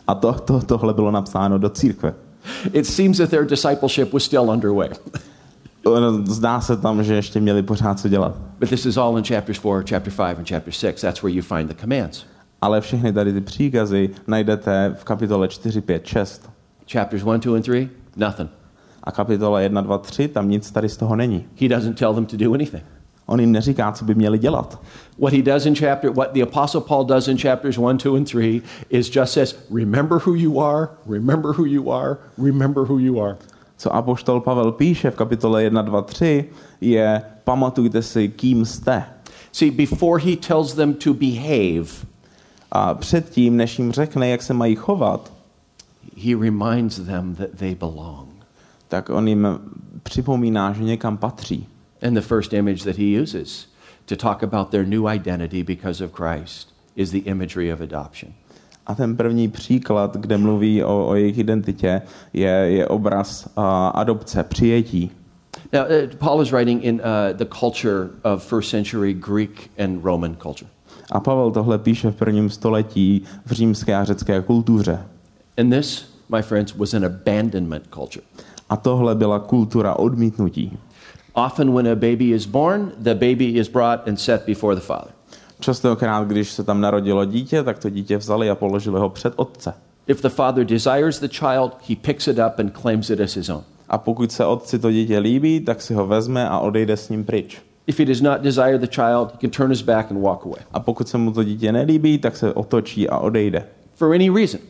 A 0.07 0.15
to, 0.15 0.33
to, 0.33 0.61
tohle 0.61 0.95
bylo 0.95 1.11
napsáno 1.11 1.59
do 1.59 1.69
církve. 1.69 2.15
It 2.73 2.87
seems 2.87 3.19
that 3.19 3.31
their 3.31 3.47
discipleship 3.47 4.13
was 4.13 4.25
still 4.25 4.51
underway. 4.51 4.89
Zdá 6.25 6.61
se 6.61 6.77
tam, 6.77 7.05
že 7.05 7.15
ještě 7.15 7.41
měli 7.41 7.63
pořád 7.63 8.01
co 8.01 8.09
dělat. 8.09 8.37
But 8.59 8.69
this 8.69 8.87
is 8.87 8.97
all 8.97 9.19
in 9.19 9.25
chapters 9.25 9.59
4, 9.59 9.85
chapter 9.89 10.13
5, 10.13 10.39
and 10.39 10.49
chapter 10.49 10.73
6. 10.73 11.01
That's 11.01 11.23
where 11.23 11.37
you 11.37 11.43
find 11.43 11.69
the 11.69 11.75
commands. 11.81 12.25
Ale 12.61 12.81
všechny 12.81 13.13
tady 13.13 13.33
ty 13.33 13.41
příkazy 13.41 14.11
najdete 14.27 14.95
v 14.99 15.05
kapitole 15.05 15.49
4, 15.49 15.81
5, 15.81 16.07
6. 16.07 16.51
Chapters 16.93 17.23
1, 17.23 17.37
2, 17.37 17.57
and 17.57 17.63
3, 17.63 17.91
nothing. 18.17 18.51
A 19.03 19.13
kapitola 19.13 19.61
1, 19.61 19.81
2, 19.81 19.99
3, 19.99 20.29
tam 20.29 20.49
nic 20.49 20.71
tady 20.71 20.89
z 20.89 20.97
toho 20.97 21.17
není. 21.17 21.45
He 21.61 21.69
doesn't 21.69 21.99
tell 21.99 22.15
them 22.15 22.27
to 22.27 22.37
do 22.37 22.55
anything. 22.55 22.83
On 23.27 23.41
jim 23.41 23.53
neříká, 23.53 23.93
co 23.93 24.05
by 24.05 24.15
měli 24.15 24.39
dělat. 24.39 24.81
What 25.19 25.33
he 25.33 25.43
does 25.43 25.67
in 25.67 25.75
chapter, 25.75 26.11
what 26.11 26.33
the 26.33 26.43
apostle 26.43 26.81
Paul 26.81 27.05
does 27.05 27.29
in 27.29 27.39
chapters 27.39 27.79
1, 27.79 27.99
2, 27.99 28.17
and 28.17 28.29
3 28.29 28.63
is 28.91 29.11
just 29.17 29.33
says, 29.33 29.57
remember 29.71 30.19
who 30.27 30.35
you 30.35 30.61
are, 30.61 30.89
remember 31.07 31.53
who 31.53 31.65
you 31.65 31.93
are, 31.93 32.17
remember 32.39 32.85
who 32.85 32.99
you 32.99 33.21
are. 33.21 33.37
Co 33.77 33.95
apoštol 33.95 34.41
Pavel 34.41 34.73
píše 34.73 35.11
v 35.11 35.17
kapitole 35.17 35.63
1, 35.63 35.83
2, 35.83 36.03
3, 36.03 36.45
je 36.81 37.23
pamatujte 37.45 38.03
si, 38.03 38.29
kým 38.29 38.65
jste. 38.65 39.05
See, 39.53 39.71
before 39.71 40.23
he 40.25 40.37
tells 40.37 40.75
them 40.75 40.95
to 40.95 41.15
behave, 41.15 42.13
A 42.73 42.95
předtím, 42.95 43.57
než 43.57 43.79
jim 43.79 43.93
řekne, 43.93 44.29
jak 44.29 44.43
se 44.43 44.55
mají 44.55 44.77
chovat, 44.77 45.33
he 46.17 46.37
reminds 46.37 46.97
them 46.97 47.35
that 47.35 47.51
they 47.57 47.75
belong. 47.75 48.29
tak 48.89 49.11
on 49.11 49.29
jim 49.29 49.49
připomíná, 50.03 50.73
že 50.73 50.85
někam 50.85 51.17
patří. 51.17 51.69
And 52.03 52.17
the 52.17 52.23
first 52.23 52.53
image 52.53 52.83
that 52.85 52.97
he 52.97 53.05
uses 53.05 53.67
to 54.07 54.17
talk 54.17 54.43
about 54.43 54.71
their 54.71 54.85
new 54.85 55.07
identity 55.07 55.63
because 55.63 56.05
of 56.05 56.13
Christ 56.13 56.73
is 56.97 57.11
the 57.11 57.19
imagery 57.19 57.73
of 57.73 57.81
adoption. 57.81 58.35
A 58.87 58.95
ten 58.95 59.17
první 59.17 59.49
příklad, 59.49 60.17
kde 60.17 60.39
mluví 60.39 60.85
o, 60.85 61.07
o 61.07 61.15
jejich 61.15 61.39
identitě, 61.39 62.03
je, 62.33 62.51
je 62.51 62.89
obraz 62.89 63.47
uh, 63.47 63.65
adopce, 63.95 64.43
přijetí. 64.43 65.11
Now, 65.73 65.83
uh, 65.83 66.17
Paul 66.19 66.43
is 66.43 66.53
writing 66.53 66.85
in 66.85 66.95
uh, 66.95 67.37
the 67.37 67.45
culture 67.61 68.11
of 68.23 68.45
first 68.45 68.71
century 68.71 69.15
Greek 69.15 69.71
and 69.79 70.05
Roman 70.05 70.37
culture. 70.43 70.71
A 71.11 71.21
Pavel 71.21 71.51
tohle 71.51 71.79
píše 71.79 72.11
v 72.11 72.17
prvním 72.17 72.51
století 72.51 73.23
v 73.47 73.53
římské 73.53 73.97
a 73.97 74.05
řecké 74.05 74.43
kultuře. 74.43 74.99
And 75.59 75.71
this, 75.71 76.05
my 76.29 76.43
friends, 76.43 76.75
was 76.75 76.95
an 76.95 77.05
abandonment 77.05 77.85
culture. 77.95 78.27
A 78.69 78.77
tohle 78.77 79.15
byla 79.15 79.39
kultura 79.39 79.95
odmítnutí. 79.95 80.79
Often, 81.35 81.73
when 81.75 81.87
a 81.87 81.95
baby 81.95 82.33
is 82.35 82.47
born, 82.47 82.93
the 83.03 83.15
baby 83.15 83.59
is 83.59 83.69
brought 83.69 84.09
and 84.09 84.21
set 84.21 84.47
before 84.47 84.75
the 84.75 84.81
father. 84.81 85.11
Častokrát, 85.61 86.29
když 86.29 86.51
se 86.53 86.65
tam 86.65 86.81
narodilo 86.81 87.25
dítě, 87.25 87.63
tak 87.63 87.79
to 87.79 87.91
dítě 87.91 88.17
vzali 88.17 88.51
a 88.51 88.55
položili 88.55 89.01
ho 89.01 89.09
před 89.09 89.33
otce. 89.37 89.75
If 90.07 90.23
the 90.23 90.29
father 90.29 90.65
desires 90.65 91.21
the 91.21 91.29
child, 91.29 91.77
he 91.89 91.97
picks 91.97 92.29
it 92.29 92.39
up 92.39 92.59
and 92.59 92.71
claims 92.83 93.11
it 93.11 93.21
as 93.21 93.35
his 93.37 93.49
own. 93.49 93.63
A 93.89 93.99
pokud 93.99 94.33
se 94.33 94.45
otci 94.45 94.79
to 94.79 94.91
dítě 94.93 95.19
líbí, 95.19 95.61
tak 95.61 95.83
si 95.83 95.95
ho 95.95 96.07
vezme 96.07 96.49
a 96.49 96.59
odejde 96.59 96.97
s 96.97 97.09
ním 97.09 97.25
pryč. 97.25 97.59
If 97.87 97.99
he 97.99 98.05
does 98.05 98.21
not 98.21 98.41
desire 98.41 98.79
the 98.79 98.87
child, 98.87 99.33
he 99.33 99.39
can 99.41 99.51
turn 99.51 99.71
his 99.71 99.83
back 99.83 100.11
and 100.11 100.21
walk 100.23 100.47
away 100.47 100.61
A 100.73 100.81
pokud 100.81 101.09
se 101.09 101.19
mu 101.19 101.33
to 101.33 101.45
dítě 101.45 101.73
nelíbí, 101.73 102.19
tak 102.19 102.37
se 102.37 102.53
otočí 102.53 103.09
a 103.09 103.19
odejde. 103.19 103.65
for 103.95 104.15
any 104.15 104.31
reason. 104.31 104.61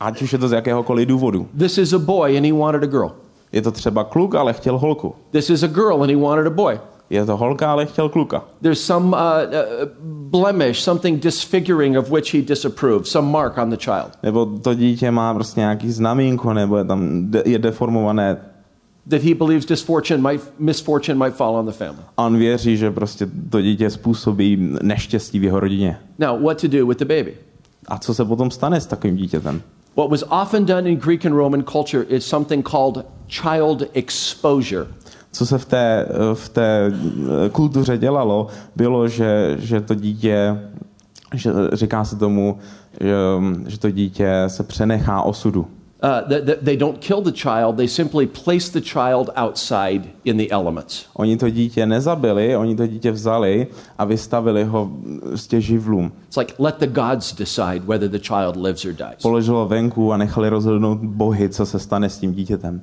Ať 0.00 0.22
už 0.22 0.32
je 0.32 0.38
to 0.38 0.48
z 0.48 0.52
jakéhokoliv 0.52 1.08
důvodu. 1.08 1.48
This 1.58 1.78
is 1.78 1.92
a 1.92 1.98
boy 1.98 2.36
and 2.36 2.44
he 2.46 2.52
wanted 2.52 2.82
a 2.82 2.86
girl. 2.86 3.10
Je 3.52 3.62
to 3.62 3.70
třeba 3.72 4.04
kluk, 4.04 4.34
ale 4.34 4.52
chtěl 4.52 4.78
holku. 4.78 5.14
This 5.30 5.50
is 5.50 5.62
a 5.62 5.66
girl 5.66 6.02
and 6.02 6.10
he 6.10 6.16
wanted 6.16 6.46
a 6.46 6.50
boy. 6.50 6.80
Je 7.10 7.26
to 7.26 7.36
holka, 7.36 7.72
ale 7.72 7.86
chtěl 7.86 8.08
kluka. 8.08 8.44
There's 8.62 8.80
some 8.80 9.06
uh, 9.06 9.12
uh, 9.12 9.88
blemish, 10.30 10.78
something 10.80 11.22
disfiguring 11.22 11.98
of 11.98 12.10
which 12.10 12.34
he 12.34 12.42
disapproved, 12.42 13.06
some 13.06 13.28
mark 13.30 13.58
on 13.58 13.70
the 13.70 13.76
child 13.76 14.10
Nebo 14.22 14.46
to 14.46 14.74
dítě 14.74 15.10
má 15.10 15.34
prostě 15.34 15.60
nějaký 15.60 15.90
znamínko, 15.90 16.52
nebo 16.52 16.76
je 16.76 16.84
tam 16.84 17.30
de- 17.30 17.42
je 17.46 17.58
deformované. 17.58 18.36
that 19.10 19.22
he 19.22 19.34
believes 19.34 19.66
disfortune 19.66 20.30
might, 20.30 20.44
misfortune 20.58 21.18
might 21.24 21.36
fall 21.36 21.56
on 21.56 21.66
the 21.66 21.72
family. 21.72 22.02
On 22.16 22.36
věří, 22.38 22.76
že 22.76 22.90
prostě 22.90 23.26
to 23.50 23.60
dítě 23.62 23.90
způsobí 23.90 24.76
neštěstí 24.82 25.38
v 25.38 25.44
jeho 25.44 25.60
rodině. 25.60 25.98
Now, 26.18 26.42
what 26.42 26.60
to 26.60 26.68
do 26.68 26.86
with 26.86 26.98
the 26.98 27.04
baby? 27.04 27.34
A 27.88 27.98
co 27.98 28.14
se 28.14 28.24
potom 28.24 28.50
stane 28.50 28.80
s 28.80 28.86
takovým 28.86 29.16
dítětem? 29.16 29.62
What 30.00 30.10
was 30.10 30.24
often 30.30 30.64
done 30.64 30.86
in 30.86 30.96
Greek 30.96 31.26
and 31.26 31.36
Roman 31.36 31.62
culture 31.62 32.06
is 32.08 32.24
something 32.24 32.62
called 32.62 33.04
child 33.28 33.82
exposure. 33.92 34.86
Co 35.32 35.46
se 35.46 35.58
v 35.58 35.64
té, 35.64 36.06
v 36.34 36.48
té 36.48 36.86
eh, 36.86 37.48
kultuře 37.48 37.98
dělalo, 37.98 38.46
bylo, 38.76 39.08
že, 39.08 39.56
že 39.58 39.80
to 39.80 39.94
dítě, 39.94 40.60
že 41.34 41.50
říká 41.72 42.04
se 42.04 42.16
tomu, 42.16 42.58
že, 43.00 43.14
že 43.66 43.78
to 43.78 43.90
dítě 43.90 44.44
se 44.46 44.62
přenechá 44.62 45.22
osudu. 45.22 45.66
Uh, 46.02 46.28
th- 46.28 46.46
th- 46.46 46.58
they 46.62 46.76
don't 46.76 46.98
kill 47.00 47.20
the 47.20 47.32
child, 47.32 47.76
they 47.76 47.88
simply 47.88 48.26
place 48.26 48.70
the 48.70 48.80
child 48.80 49.30
outside 49.36 50.10
in 50.24 50.36
the 50.38 50.50
elements. 50.50 51.06
Oni 51.14 51.36
to 51.36 51.50
dítě 51.50 51.86
nezabili, 51.86 52.56
oni 52.56 52.76
to 52.76 52.86
dítě 52.86 53.10
vzali 53.10 53.66
a 53.98 54.04
vystavili 54.04 54.64
ho 54.64 54.90
s 55.34 55.46
tě 55.46 55.60
živlům. 55.60 56.12
It's 56.26 56.36
like 56.36 56.54
let 56.58 56.78
the 56.78 56.86
gods 56.86 57.34
decide 57.34 57.80
whether 57.86 58.08
the 58.08 58.18
child 58.18 58.56
lives 58.56 58.84
or 58.84 58.92
dies. 58.92 59.22
Položilo 59.22 59.68
venku 59.68 60.12
a 60.12 60.16
nechali 60.16 60.48
rozhodnout 60.48 60.98
bohy, 60.98 61.48
co 61.48 61.66
se 61.66 61.78
stane 61.78 62.10
s 62.10 62.18
tím 62.18 62.32
dítětem. 62.32 62.82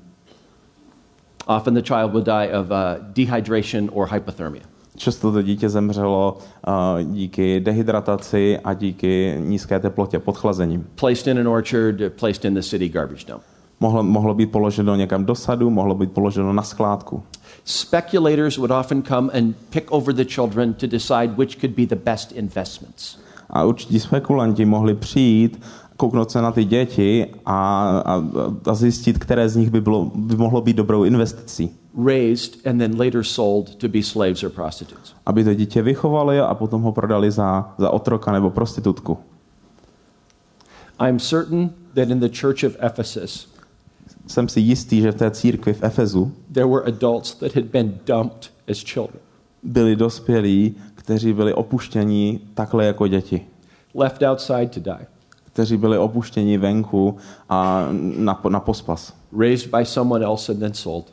Often 1.48 1.74
the 1.74 1.82
child 1.82 2.12
will 2.12 2.24
die 2.24 2.60
of 2.60 2.70
uh, 2.70 3.04
dehydration 3.14 3.90
or 3.94 4.08
hypothermia. 4.12 4.64
Často 4.98 5.32
to 5.32 5.42
dítě 5.42 5.70
zemřelo 5.70 6.38
uh, 6.68 7.14
díky 7.14 7.60
dehydrataci 7.60 8.60
a 8.64 8.74
díky 8.74 9.36
nízké 9.40 9.80
teplotě, 9.80 10.20
podchlazením. 10.20 10.88
Placed 10.96 11.28
in 11.28 11.40
an 11.40 11.48
orchard, 11.48 11.96
placed 12.20 12.46
in 12.46 12.54
the 12.54 12.62
city 12.62 12.90
garbage 12.90 13.26
dump. 13.28 13.42
Mohlo, 13.80 14.04
mohlo 14.04 14.34
být 14.34 14.52
položeno 14.52 14.96
někam 14.96 15.26
do 15.26 15.36
sadu, 15.36 15.70
mohlo 15.70 15.96
být 15.96 16.12
položeno 16.12 16.54
na 16.54 16.64
skládku. 16.64 17.24
Speculators 17.66 18.58
would 18.58 18.72
often 18.72 19.04
come 19.04 19.32
and 19.34 19.56
pick 19.70 19.92
over 19.92 20.16
the 20.16 20.26
children 20.26 20.74
to 20.74 20.88
decide 20.88 21.28
which 21.38 21.60
could 21.62 21.76
be 21.76 21.86
the 21.86 21.96
best 21.96 22.32
investments. 22.32 23.20
A 23.50 23.64
určití 23.64 24.00
spekulanti 24.00 24.66
mohli 24.66 24.94
přijít, 24.94 25.62
kouknout 25.98 26.32
se 26.32 26.42
na 26.42 26.52
ty 26.52 26.66
děti 26.66 27.26
a, 27.46 27.88
a, 28.06 28.24
a 28.66 28.74
zjistit, 28.74 29.18
které 29.18 29.50
z 29.50 29.56
nich 29.56 29.70
by, 29.70 29.82
bylo, 29.82 30.12
by 30.16 30.36
mohlo 30.36 30.62
být 30.62 30.76
dobrou 30.76 31.04
investicí. 31.04 31.70
Raised 32.06 32.68
and 32.68 32.78
then 32.78 33.00
later 33.00 33.24
sold 33.24 33.76
to 33.76 33.88
be 33.88 34.04
slaves 34.04 34.44
or 34.44 34.50
prostitutes. 34.50 35.14
Aby 35.26 35.44
to 35.44 35.54
dítě 35.54 35.82
vychovali 35.82 36.40
a 36.40 36.54
potom 36.54 36.82
ho 36.82 36.92
prodali 36.92 37.32
za, 37.32 37.74
za 37.78 37.90
otroka 37.90 38.32
nebo 38.32 38.50
prostitutku. 38.50 39.18
I'm 41.08 41.20
certain 41.20 41.70
that 41.94 42.10
in 42.10 42.20
the 42.20 42.30
church 42.42 42.64
of 42.64 42.76
Ephesus, 42.86 43.48
Jsem 44.28 44.50
si 44.50 44.60
jistý, 44.60 45.02
že 45.02 45.12
v 45.12 45.16
té 45.16 45.32
církvi 45.32 45.74
v 45.74 45.84
Efezu 45.84 46.32
there 46.52 46.68
were 46.68 46.86
adults 46.86 47.36
that 47.36 47.56
had 47.56 47.66
been 47.66 48.00
dumped 48.06 48.52
as 48.72 48.78
children, 48.78 49.20
byli 49.64 49.96
dospělí, 49.96 50.76
kteří 50.96 51.34
byli 51.34 51.54
opuštěni 51.54 52.40
takhle 52.54 52.86
jako 52.86 53.08
děti. 53.08 53.42
left 53.96 54.22
outside 54.22 54.68
to 54.68 54.80
die, 54.80 55.08
Kteří 55.58 55.78
byli 55.78 55.98
opuštěni 55.98 56.58
venku 56.58 57.18
a 57.50 57.88
na, 58.18 58.42
na 58.50 58.60
pospas. 58.60 59.14
raised 59.40 59.72
by 59.72 59.86
someone 59.86 60.26
else 60.26 60.52
and 60.52 60.60
then 60.60 60.74
sold. 60.74 61.06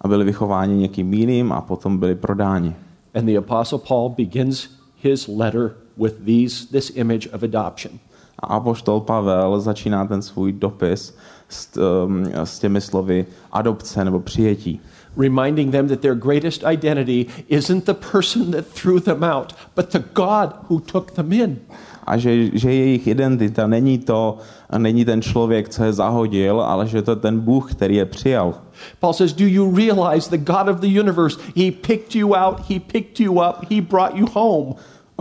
A 0.00 0.08
byli 0.08 0.24
vychováni 0.24 0.76
někým 0.76 1.14
jiným 1.14 1.52
a 1.52 1.60
potom 1.60 1.98
byli 1.98 2.14
prodáni. 2.14 2.74
And 3.14 3.26
the 3.26 3.38
apostle 3.38 3.78
Paul 3.88 4.08
begins 4.08 4.68
his 5.02 5.28
letter 5.28 5.74
with 5.96 6.14
these 6.24 6.66
this 6.70 6.92
image 6.94 7.28
of 7.32 7.42
adoption. 7.42 7.98
A 8.38 8.46
apoštol 8.46 9.00
Pavel 9.00 9.60
začíná 9.60 10.06
ten 10.06 10.22
svůj 10.22 10.52
dopis 10.52 11.16
s, 11.48 11.76
um, 11.76 12.24
s 12.44 12.58
těmi 12.58 12.80
slovy 12.80 13.26
adopce 13.52 14.04
nebo 14.04 14.20
přijetí. 14.20 14.80
reminding 15.16 15.70
them 15.72 15.88
that 15.88 16.02
their 16.02 16.14
greatest 16.14 16.64
identity 16.64 17.28
isn't 17.48 17.84
the 17.84 17.94
person 17.94 18.50
that 18.52 18.66
threw 18.66 19.00
them 19.00 19.22
out, 19.22 19.52
but 19.74 19.90
the 19.90 19.98
God 19.98 20.54
who 20.68 20.80
took 20.80 21.14
them 21.14 21.32
in. 21.32 21.60
A 22.04 22.16
že, 22.16 22.58
že 22.58 22.74
jejich 22.74 23.06
identita 23.06 23.66
není 23.66 23.98
to, 23.98 24.38
není 24.78 25.04
ten 25.04 25.22
člověk, 25.22 25.68
co 25.68 25.84
je 25.84 25.92
zahodil, 25.92 26.60
ale 26.60 26.86
že 26.86 27.02
to 27.02 27.10
je 27.10 27.16
ten 27.16 27.40
Bůh, 27.40 27.74
který 27.74 27.96
je 27.96 28.06
přijal. 28.06 28.54
Paul 29.00 29.12
says, 29.12 29.32
Do 29.32 29.46
you 29.46 29.76
realize 29.76 30.30
the 30.30 30.44
God 30.52 30.68
of 30.68 30.80
the 30.80 31.00
universe, 31.00 31.38
He 31.56 31.70
picked 31.70 32.14
you 32.14 32.34
out, 32.34 32.60
He 32.70 32.80
picked 32.80 33.20
you 33.20 33.32
up, 33.32 33.70
He 33.70 33.80
brought 33.80 34.16
you 34.16 34.26
home? 34.32 34.74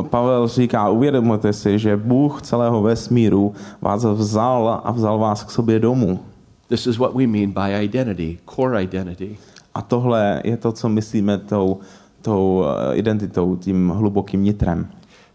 Pavel 0.10 0.48
říká, 0.48 0.90
uvědomujte 0.90 1.54
si, 1.54 1.80
že 1.80 1.98
Bůh 1.98 2.42
celého 2.42 2.82
vesmíru 2.82 3.54
vás 3.82 4.06
vzal 4.06 4.82
a 4.84 4.92
vzal 4.92 5.20
vás 5.20 5.44
k 5.44 5.52
sobě 5.52 5.80
domů. 5.80 6.20
This 6.68 6.88
is 6.88 6.98
what 6.98 7.14
we 7.14 7.28
mean 7.28 7.52
by 7.52 7.86
identity, 7.86 8.38
core 8.56 8.84
identity. 8.84 9.38
A 9.74 9.82
tohle 9.82 10.42
je 10.44 10.58
to, 10.58 10.72
co 10.72 10.90
myslíme 10.90 11.38
tou, 11.38 11.80
tou 12.22 12.64
eh, 12.66 12.96
identitou, 12.96 13.56
tím 13.56 13.90
hlubokým 13.90 14.44
nitrem. 14.44 14.88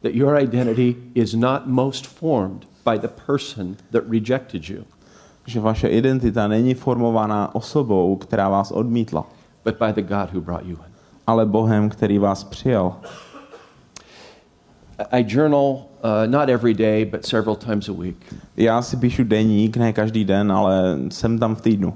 That 0.02 0.14
your 0.14 0.36
identity 0.42 0.96
is 1.14 1.34
not 1.34 1.66
most 1.66 2.06
formed 2.06 2.66
by 2.84 2.98
the 2.98 3.08
person 3.26 3.76
that 3.90 4.02
rejected 4.08 4.68
you, 4.68 4.84
Že 5.46 5.60
vaše 5.60 5.88
identita 5.88 6.48
není 6.48 6.74
formovaná 6.74 7.54
osobou, 7.54 8.16
která 8.16 8.48
vás 8.48 8.70
odmítla, 8.70 9.26
but 9.64 9.74
by 9.78 9.92
the 10.02 10.14
God 10.14 10.32
who 10.34 10.40
brought 10.40 10.66
you 10.66 10.76
in. 10.76 10.92
ale 11.26 11.46
Bohem, 11.46 11.88
který 11.88 12.18
vás 12.18 12.44
přijal. 12.44 12.96
I 15.10 15.24
journal 15.28 15.84
uh, 16.02 16.26
not 16.26 16.48
every 16.48 16.74
day, 16.74 17.04
but 17.04 17.26
several 17.26 17.56
times 17.56 17.88
a 17.88 17.92
week. 17.92 18.16
Já 18.56 18.82
si 18.82 18.96
píšu 18.96 19.24
deník, 19.24 19.76
ne 19.76 19.92
každý 19.92 20.24
den, 20.24 20.52
ale 20.52 20.98
jsem 21.08 21.38
tam 21.38 21.54
v 21.54 21.60
týdnu. 21.60 21.94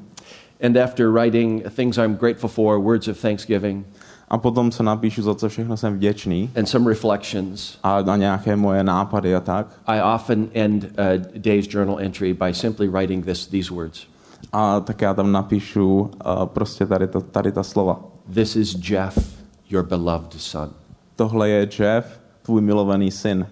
And 0.62 0.76
after 0.76 1.11
writing 1.11 1.68
things 1.76 1.96
I'm 1.98 2.16
grateful 2.16 2.48
for, 2.51 2.78
words 2.78 3.09
of 3.09 3.20
thanksgiving, 3.20 3.86
A 4.31 4.39
potom, 4.39 4.70
co 4.70 4.83
napíšu, 4.83 5.22
za 5.22 5.35
co 5.35 5.49
všechno 5.49 5.76
jsem 5.76 5.95
vděčný 5.95 6.51
and 6.57 6.66
some 6.66 6.89
reflections, 6.89 7.78
a 7.83 8.03
na 8.03 8.16
nějaké 8.16 8.57
moje 8.57 8.85
nápady 8.85 9.35
a 9.35 9.41
tak. 9.41 9.81
I 9.87 10.03
often 10.14 10.49
end 10.55 10.85
a 10.85 11.03
day's 11.39 11.66
journal 11.74 11.99
entry 12.01 12.35
by 12.35 12.55
simply 12.55 12.89
writing 12.89 13.24
this, 13.24 13.47
these 13.47 13.74
words 13.74 14.07
A 14.53 14.81
tak 14.81 15.01
já 15.03 15.14
tam 15.14 15.33
napíšu 15.33 16.01
uh, 16.01 16.47
prostě 16.47 16.87
tady, 16.87 17.09
to, 17.09 17.20
tady 17.20 17.53
ta 17.53 17.62
slova. 17.62 18.01
This 18.35 18.57
is 18.57 18.91
Jeff, 18.91 19.43
your 19.70 19.87
beloved 19.87 20.33
son. 20.33 20.70
Tohle 21.16 21.49
je 21.49 21.68
Jeff, 21.78 22.20
tvůj 22.43 22.61
milovaný 22.61 23.11
syn. 23.11 23.47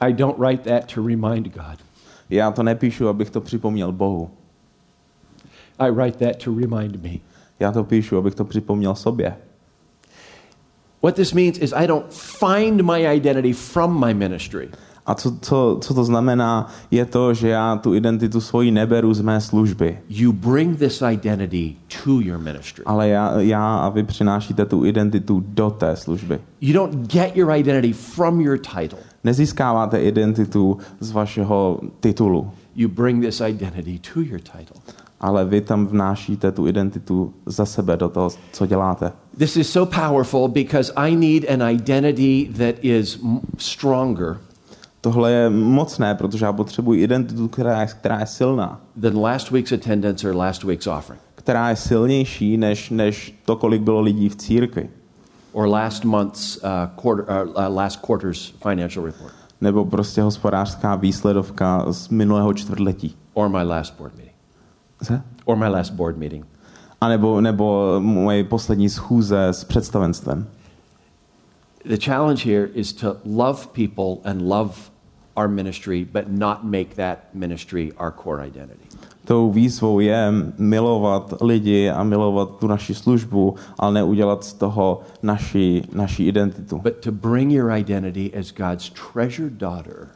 I 0.00 0.12
don't 0.12 0.38
write 0.38 0.70
that 0.70 0.94
to 0.94 1.06
remind 1.06 1.54
God, 1.54 1.78
Já 2.30 2.50
to 2.50 2.62
nepíšu, 2.62 3.08
abych 3.08 3.30
to 3.30 3.40
připomněl 3.40 3.92
Bohu. 3.92 4.30
I 5.78 5.90
write 5.90 6.26
that 6.26 6.44
to 6.44 6.54
remind 6.54 7.02
me. 7.02 7.35
Já 7.60 7.72
to 7.72 7.84
píšu, 7.84 8.16
abych 8.16 8.34
to 8.34 8.44
připomněl 8.44 8.94
sobě. 8.94 9.36
What 11.02 11.14
this 11.14 11.32
means 11.32 11.58
is 11.58 11.72
I 11.72 11.86
don't 11.86 12.06
find 12.12 12.82
my 12.82 13.16
identity 13.16 13.52
from 13.52 14.06
my 14.06 14.14
ministry. 14.14 14.68
A 15.06 15.14
co, 15.14 15.36
co, 15.40 15.78
co 15.80 15.94
to 15.94 16.04
znamená, 16.04 16.68
je 16.90 17.06
to, 17.06 17.34
že 17.34 17.48
já 17.48 17.76
tu 17.76 17.94
identitu 17.94 18.40
svoji 18.40 18.70
neberu 18.70 19.14
z 19.14 19.20
mé 19.20 19.40
služby. 19.40 19.98
You 20.08 20.32
bring 20.32 20.78
this 20.78 21.02
identity 21.12 21.76
to 22.04 22.20
your 22.20 22.38
ministry. 22.38 22.84
Ale 22.86 23.08
já, 23.08 23.40
já 23.40 23.76
a 23.76 23.88
vy 23.88 24.02
přinášíte 24.02 24.66
tu 24.66 24.84
identitu 24.84 25.44
do 25.46 25.70
té 25.70 25.96
služby. 25.96 26.38
You 26.60 26.72
don't 26.72 27.12
get 27.12 27.36
your 27.36 27.52
identity 27.54 27.92
from 27.92 28.40
your 28.40 28.58
title. 28.58 28.98
Nezískáváte 29.24 30.02
identitu 30.02 30.78
z 31.00 31.10
vašeho 31.10 31.80
titulu, 32.00 32.50
You 32.76 32.88
bring 32.88 33.24
this 33.24 33.40
identity 33.40 33.98
to 34.14 34.20
your 34.20 34.40
title. 34.40 34.76
Ale 35.20 35.44
vy 35.44 35.60
tam 35.60 35.86
vnášíte 35.86 36.52
tu 36.52 36.66
identitu 36.66 37.34
za 37.46 37.66
sebe 37.66 37.96
do 37.96 38.08
toho, 38.08 38.30
co 38.52 38.66
děláte. 38.66 39.12
This 39.38 39.56
is 39.56 39.70
so 39.70 39.96
powerful 40.00 40.48
because 40.48 40.92
I 40.96 41.16
need 41.16 41.50
an 41.50 41.70
identity 41.70 42.50
that 42.58 42.74
is 42.82 43.18
stronger 43.58 44.36
Tohle 45.00 45.32
je 45.32 45.50
mocné, 45.50 46.14
protože 46.14 46.44
já 46.44 46.52
potřebuji 46.52 47.00
identitu, 47.02 47.48
která 47.48 47.80
je, 47.80 47.86
která 47.86 48.20
je 48.20 48.26
silná. 48.26 48.80
than 49.00 49.16
last 49.20 49.50
week's 49.50 49.72
attendance 49.72 50.28
or 50.30 50.36
last 50.36 50.64
week's 50.64 50.86
offering 50.86 51.22
Která 51.34 51.70
je 51.70 51.76
silnější, 51.76 52.56
než, 52.56 52.90
než 52.90 53.34
to, 53.44 53.56
kolik 53.56 53.82
bylo 53.82 54.00
lidí 54.00 54.28
v 54.28 54.36
církvi. 54.36 54.88
or 55.52 55.66
last 55.68 56.04
month's 56.04 56.56
uh, 56.56 56.62
quarter, 57.02 57.24
uh, 57.46 57.48
uh, 57.68 57.76
last 57.76 57.96
quarter's 58.06 58.54
financial 58.62 59.04
report 59.06 59.32
Nebo 59.60 59.84
prostě 59.84 60.22
hospodářská 60.22 60.94
výsledovka 60.96 61.92
z 61.92 62.08
minulého 62.08 62.52
čtvrtletí. 62.54 63.16
or 63.34 63.48
my 63.48 63.62
last 63.64 63.94
board 63.98 64.12
meeting 64.14 64.25
Se? 65.02 65.22
or 65.44 65.56
my 65.56 65.68
last 65.68 65.92
board 65.92 66.18
meeting. 66.18 66.44
A 67.00 67.08
nebo, 67.08 67.40
nebo 67.40 67.96
moje 68.00 68.44
poslední 68.44 68.88
schůze 68.88 69.46
s 69.46 69.64
představenstvem. 69.64 70.46
The 71.84 71.96
challenge 71.96 72.44
here 72.44 72.68
is 72.74 72.92
to 72.92 73.16
love 73.24 73.66
people 73.72 74.30
and 74.30 74.42
love 74.42 74.74
our 75.36 75.48
ministry, 75.48 76.04
but 76.12 76.28
not 76.28 76.64
make 76.64 76.96
that 76.96 77.18
ministry 77.34 77.92
our 78.00 78.12
core 78.22 78.46
identity. 78.46 78.86
Tou 79.24 79.50
výzvou 79.50 80.00
je 80.00 80.32
milovat 80.58 81.34
lidi 81.40 81.90
a 81.90 82.02
milovat 82.02 82.58
tu 82.58 82.66
naši 82.66 82.94
službu, 82.94 83.54
ale 83.78 83.94
neudělat 83.94 84.44
z 84.44 84.52
toho 84.52 85.00
naši, 85.22 85.82
naši 85.92 86.24
identitu. 86.24 86.78
But 86.78 86.96
to 87.04 87.12
bring 87.12 87.52
your 87.52 87.70
identity 87.72 88.32
as 88.38 88.52
God's 88.52 88.90
treasured 89.12 89.52
daughter, 89.52 90.08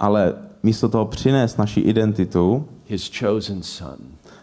Ale 0.00 0.34
místo 0.62 0.88
toho 0.88 1.04
přinést 1.04 1.58
naši 1.58 1.80
identitu 1.80 2.68
his 2.88 3.10
chosen 3.20 3.62
son, 3.62 3.96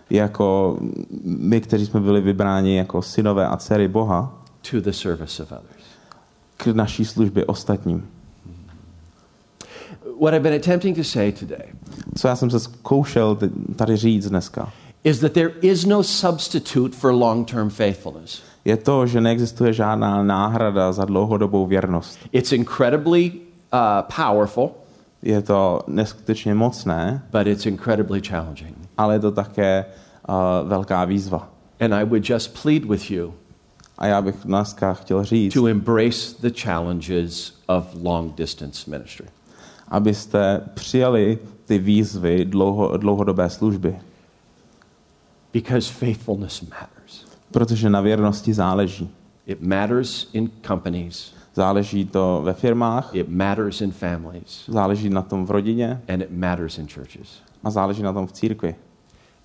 jako 0.09 0.77
my, 1.23 1.61
kteří 1.61 1.85
jsme 1.85 1.99
byli 1.99 2.21
vybráni 2.21 2.77
jako 2.77 3.01
synové 3.01 3.47
a 3.47 3.57
dcery 3.57 3.87
Boha, 3.87 4.43
to 4.71 4.81
the 4.81 4.91
service 4.91 5.43
of 5.43 5.51
others. 5.51 5.83
k 6.57 6.67
naší 6.67 7.05
službě 7.05 7.45
ostatním. 7.45 8.07
What 10.21 10.33
I've 10.33 10.39
been 10.43 10.53
attempting 10.53 10.97
to 10.97 11.03
say 11.03 11.31
today 11.31 11.67
Co 12.17 12.27
já 12.27 12.35
jsem 12.35 12.49
se 12.49 12.59
zkoušel 12.59 13.37
tady 13.75 13.95
říct 13.95 14.29
dneska, 14.29 14.71
is 15.03 15.19
that 15.19 15.31
there 15.31 15.49
is 15.61 15.85
no 15.85 16.03
substitute 16.03 16.97
for 16.97 17.11
long 17.11 17.51
term 17.51 17.69
faithfulness. 17.69 18.41
je 18.65 18.77
to, 18.77 19.07
že 19.07 19.21
neexistuje 19.21 19.73
žádná 19.73 20.23
náhrada 20.23 20.91
za 20.91 21.05
dlouhodobou 21.05 21.65
věrnost. 21.65 22.19
It's 22.31 22.51
incredibly 22.51 23.31
uh, 23.31 23.79
powerful, 24.15 24.71
Je 25.25 25.41
to 25.41 25.81
neskutečně 25.87 26.55
mocné, 26.55 27.23
but 27.31 27.47
it's 27.47 27.65
incredibly 27.65 28.21
challenging. 28.21 28.75
ale 28.97 29.15
je 29.15 29.19
to 29.19 29.31
také 29.31 29.85
uh, 30.29 30.35
velká 30.69 31.05
výzva. 31.05 31.49
And 31.79 31.93
I 31.93 32.03
would 32.05 32.29
just 32.29 32.61
plead 32.63 32.83
with 32.85 33.11
you 33.11 33.33
A 33.97 34.07
já 34.07 34.21
bych 34.21 34.35
dneska 34.45 34.93
chtěl 34.93 35.23
říct, 35.23 35.53
to 35.53 35.67
embrace 35.67 36.35
the 36.41 36.49
challenges 36.61 37.53
of 37.67 37.85
long 38.03 38.35
distance 38.35 38.91
ministry. 38.91 39.27
abyste 39.87 40.61
přijali 40.73 41.39
ty 41.65 41.77
výzvy 41.79 42.45
dlouho, 42.45 42.97
dlouhodobé 42.97 43.49
služby, 43.49 43.95
Because 45.53 45.93
faithfulness 45.93 46.61
matters. 46.61 47.25
protože 47.51 47.89
na 47.89 48.01
věrnosti 48.01 48.53
záleží. 48.53 49.09
It 49.45 49.61
matters 49.61 50.27
in 50.33 50.49
companies, 50.67 51.33
Záleží 51.55 52.05
to 52.05 52.41
ve 52.43 52.53
firmách, 52.53 53.15
it 53.15 53.29
matters 53.29 53.81
in 53.81 53.91
families, 53.91 54.63
záleží 54.67 55.09
na 55.09 55.21
tom 55.21 55.45
v 55.45 55.51
rodině 55.51 56.01
and 56.07 56.21
it 56.21 56.31
matters 56.31 56.77
in 56.77 56.87
churches. 56.87 57.41
a 57.63 57.69
záleží 57.69 58.03
na 58.03 58.13
tom 58.13 58.27
v 58.27 58.31
církvi. 58.31 58.75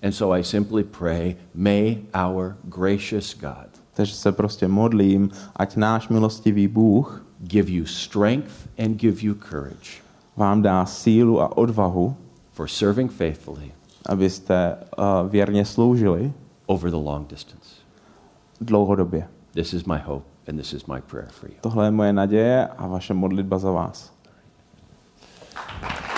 And 0.03 0.11
so 0.11 0.39
I 0.39 0.43
simply 0.43 0.83
pray, 0.83 1.35
may 1.55 1.97
our 2.27 2.55
gracious 2.63 3.37
God 3.39 3.67
Takže 3.93 4.15
se 4.15 4.31
prostě 4.31 4.67
modlím, 4.67 5.29
ať 5.55 5.75
náš 5.75 6.09
milostivý 6.09 6.67
Bůh 6.67 7.25
give 7.39 7.71
you 7.71 7.85
strength 7.85 8.69
and 8.77 8.95
give 8.95 9.25
you 9.25 9.35
courage 9.49 10.01
vám 10.37 10.61
dá 10.61 10.85
sílu 10.85 11.41
a 11.41 11.57
odvahu, 11.57 12.15
for 12.51 12.67
serving 12.67 13.11
faithfully 13.11 13.71
abyste 14.05 14.77
uh, 14.97 15.29
věrně 15.29 15.65
sloužili 15.65 16.33
over 16.65 16.91
the 16.91 16.97
long 16.97 17.27
distance. 17.27 17.69
dlouhodobě. 18.61 19.27
This 19.53 19.73
is 19.73 19.85
my 19.85 19.97
hope, 20.05 20.25
And 20.47 20.57
this 20.57 20.73
is 20.73 20.87
my 20.87 21.01
prayer 21.01 21.29
for 21.29 21.49
you. 21.49 21.55
Tohle 21.61 21.87
je 21.87 21.91
moje 21.91 22.13
naděje 22.13 22.67
a 22.67 22.87
vaše 22.87 23.13
modlitba 23.13 23.57
za 23.57 23.71
vás. 23.71 24.13
Thank 25.81 26.05
you. 26.05 26.10